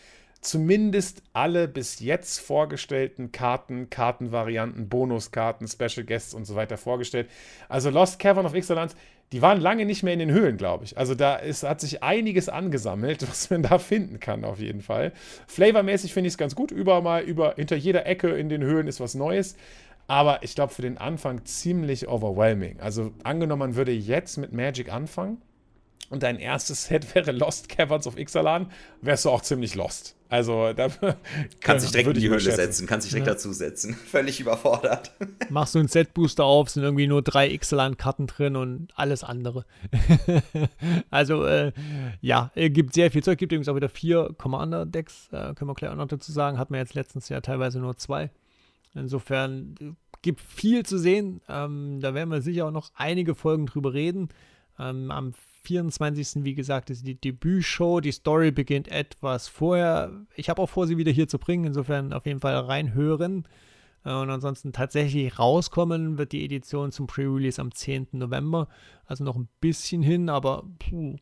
[0.44, 7.28] zumindest alle bis jetzt vorgestellten Karten, Kartenvarianten, Bonuskarten, Special Guests und so weiter vorgestellt.
[7.68, 8.90] Also Lost Cavern of Ixalan,
[9.32, 10.96] die waren lange nicht mehr in den Höhlen, glaube ich.
[10.98, 15.12] Also da ist, hat sich einiges angesammelt, was man da finden kann, auf jeden Fall.
[15.46, 16.70] Flavormäßig finde ich es ganz gut.
[16.70, 19.56] Überall mal, über, hinter jeder Ecke in den Höhlen ist was Neues.
[20.06, 22.78] Aber ich glaube, für den Anfang ziemlich overwhelming.
[22.80, 25.38] Also angenommen, man würde jetzt mit Magic anfangen
[26.10, 28.70] und dein erstes Set wäre Lost Caverns of Ixalan,
[29.00, 30.16] wärst du auch ziemlich lost.
[30.28, 30.88] Also da
[31.60, 33.34] kannst dich direkt in die Höhle setzen, kannst dich direkt ja.
[33.34, 33.94] dazu setzen.
[34.10, 35.12] Völlig überfordert.
[35.48, 39.64] Machst du einen Set-Booster auf, sind irgendwie nur drei Ixalan-Karten drin und alles andere.
[41.10, 41.72] also äh,
[42.20, 43.38] ja, gibt sehr viel Zeug.
[43.38, 46.58] Gibt übrigens auch wieder vier Commander-Decks, äh, können wir gleich auch noch dazu sagen.
[46.58, 48.30] Hat man jetzt letztens ja teilweise nur zwei.
[48.94, 51.42] Insofern äh, gibt viel zu sehen.
[51.48, 54.30] Ähm, da werden wir sicher auch noch einige Folgen drüber reden.
[54.78, 55.34] Ähm, am
[55.64, 56.44] 24.
[56.44, 58.00] wie gesagt, ist die Debütshow.
[58.00, 60.12] Die Story beginnt etwas vorher.
[60.36, 61.64] Ich habe auch vor, sie wieder hier zu bringen.
[61.64, 63.46] Insofern auf jeden Fall reinhören.
[64.04, 68.08] Äh, und ansonsten tatsächlich rauskommen wird die Edition zum Pre-Release am 10.
[68.12, 68.68] November.
[69.06, 71.16] Also noch ein bisschen hin, aber puh,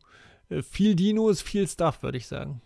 [0.49, 2.61] äh, viel Dinos, viel Stuff, würde ich sagen.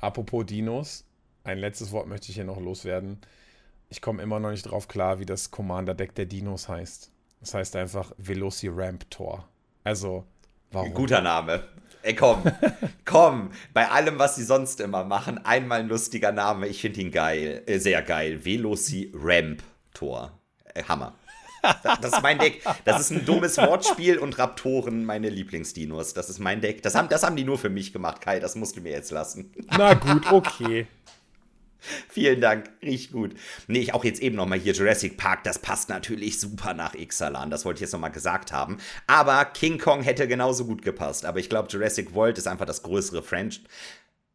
[0.00, 1.04] Apropos Dinos,
[1.44, 3.18] ein letztes Wort möchte ich hier noch loswerden.
[3.88, 7.12] Ich komme immer noch nicht drauf klar, wie das Commander-Deck der Dinos heißt.
[7.40, 9.48] Das heißt einfach Velociraptor.
[9.84, 10.24] Also,
[10.76, 10.92] Warum?
[10.92, 11.62] Guter Name.
[12.02, 12.42] Ey, komm,
[13.06, 17.10] komm, bei allem, was sie sonst immer machen, einmal ein lustiger Name, ich finde ihn
[17.10, 18.44] geil, äh, sehr geil.
[18.44, 19.62] Veloci Ramp
[19.94, 20.38] Tor.
[20.74, 21.14] Äh, Hammer.
[21.82, 22.62] Das ist mein Deck.
[22.84, 26.14] Das ist ein dummes Wortspiel und Raptoren meine Lieblingsdinos.
[26.14, 26.82] Das ist mein Deck.
[26.82, 28.38] Das haben, das haben die nur für mich gemacht, Kai.
[28.38, 29.52] Das musst du mir jetzt lassen.
[29.76, 30.86] Na gut, okay.
[32.08, 33.34] Vielen Dank, riecht gut.
[33.66, 37.50] Nee, ich auch jetzt eben nochmal hier Jurassic Park, das passt natürlich super nach Ixalan,
[37.50, 38.78] das wollte ich jetzt nochmal gesagt haben.
[39.06, 41.24] Aber King Kong hätte genauso gut gepasst.
[41.24, 43.66] Aber ich glaube, Jurassic World ist einfach das größere Franchise.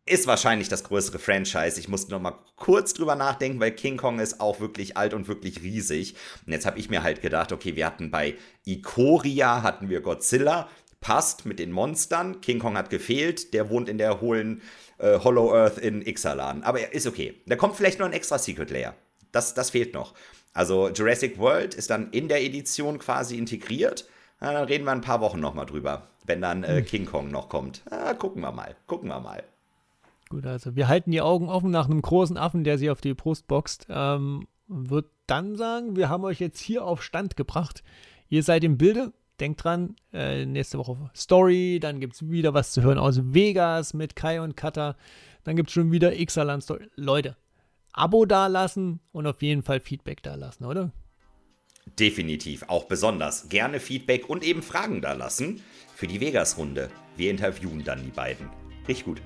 [0.05, 1.79] Ist wahrscheinlich das größere Franchise.
[1.79, 5.61] Ich musste nochmal kurz drüber nachdenken, weil King Kong ist auch wirklich alt und wirklich
[5.61, 6.15] riesig.
[6.45, 10.67] Und jetzt habe ich mir halt gedacht, okay, wir hatten bei Ikoria hatten wir Godzilla,
[11.01, 12.41] passt mit den Monstern.
[12.41, 14.61] King Kong hat gefehlt, der wohnt in der hohlen
[15.01, 16.63] äh, Hollow Earth in Ixalan.
[16.63, 17.35] Aber ist okay.
[17.45, 18.95] Da kommt vielleicht noch ein extra Secret Layer.
[19.31, 20.13] Das, das fehlt noch.
[20.53, 24.05] Also Jurassic World ist dann in der Edition quasi integriert.
[24.39, 26.85] Na, dann reden wir ein paar Wochen nochmal drüber, wenn dann äh, hm.
[26.85, 27.83] King Kong noch kommt.
[27.89, 29.43] Na, gucken wir mal, gucken wir mal.
[30.29, 33.13] Gut, also wir halten die Augen offen nach einem großen Affen, der sich auf die
[33.13, 33.87] Brust boxt.
[33.89, 37.83] Ähm, wird dann sagen, wir haben euch jetzt hier auf Stand gebracht.
[38.29, 39.11] Ihr seid im Bilde,
[39.41, 43.93] denkt dran, äh, nächste Woche Story, dann gibt es wieder was zu hören aus Vegas
[43.93, 44.95] mit Kai und Kata.
[45.43, 46.87] Dann gibt es schon wieder Xalan Story.
[46.95, 47.35] Leute,
[47.93, 50.91] Abo dalassen und auf jeden Fall Feedback dalassen, oder?
[51.99, 53.49] Definitiv, auch besonders.
[53.49, 55.61] Gerne Feedback und eben Fragen dalassen
[55.95, 56.89] für die Vegas-Runde.
[57.17, 58.49] Wir interviewen dann die beiden.
[58.87, 59.21] Richtig gut.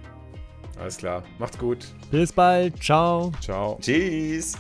[0.80, 1.24] Alles klar.
[1.38, 1.86] Macht's gut.
[2.12, 2.82] Bis bald.
[2.82, 3.32] Ciao.
[3.42, 3.78] Ciao.
[3.82, 4.56] Tschüss.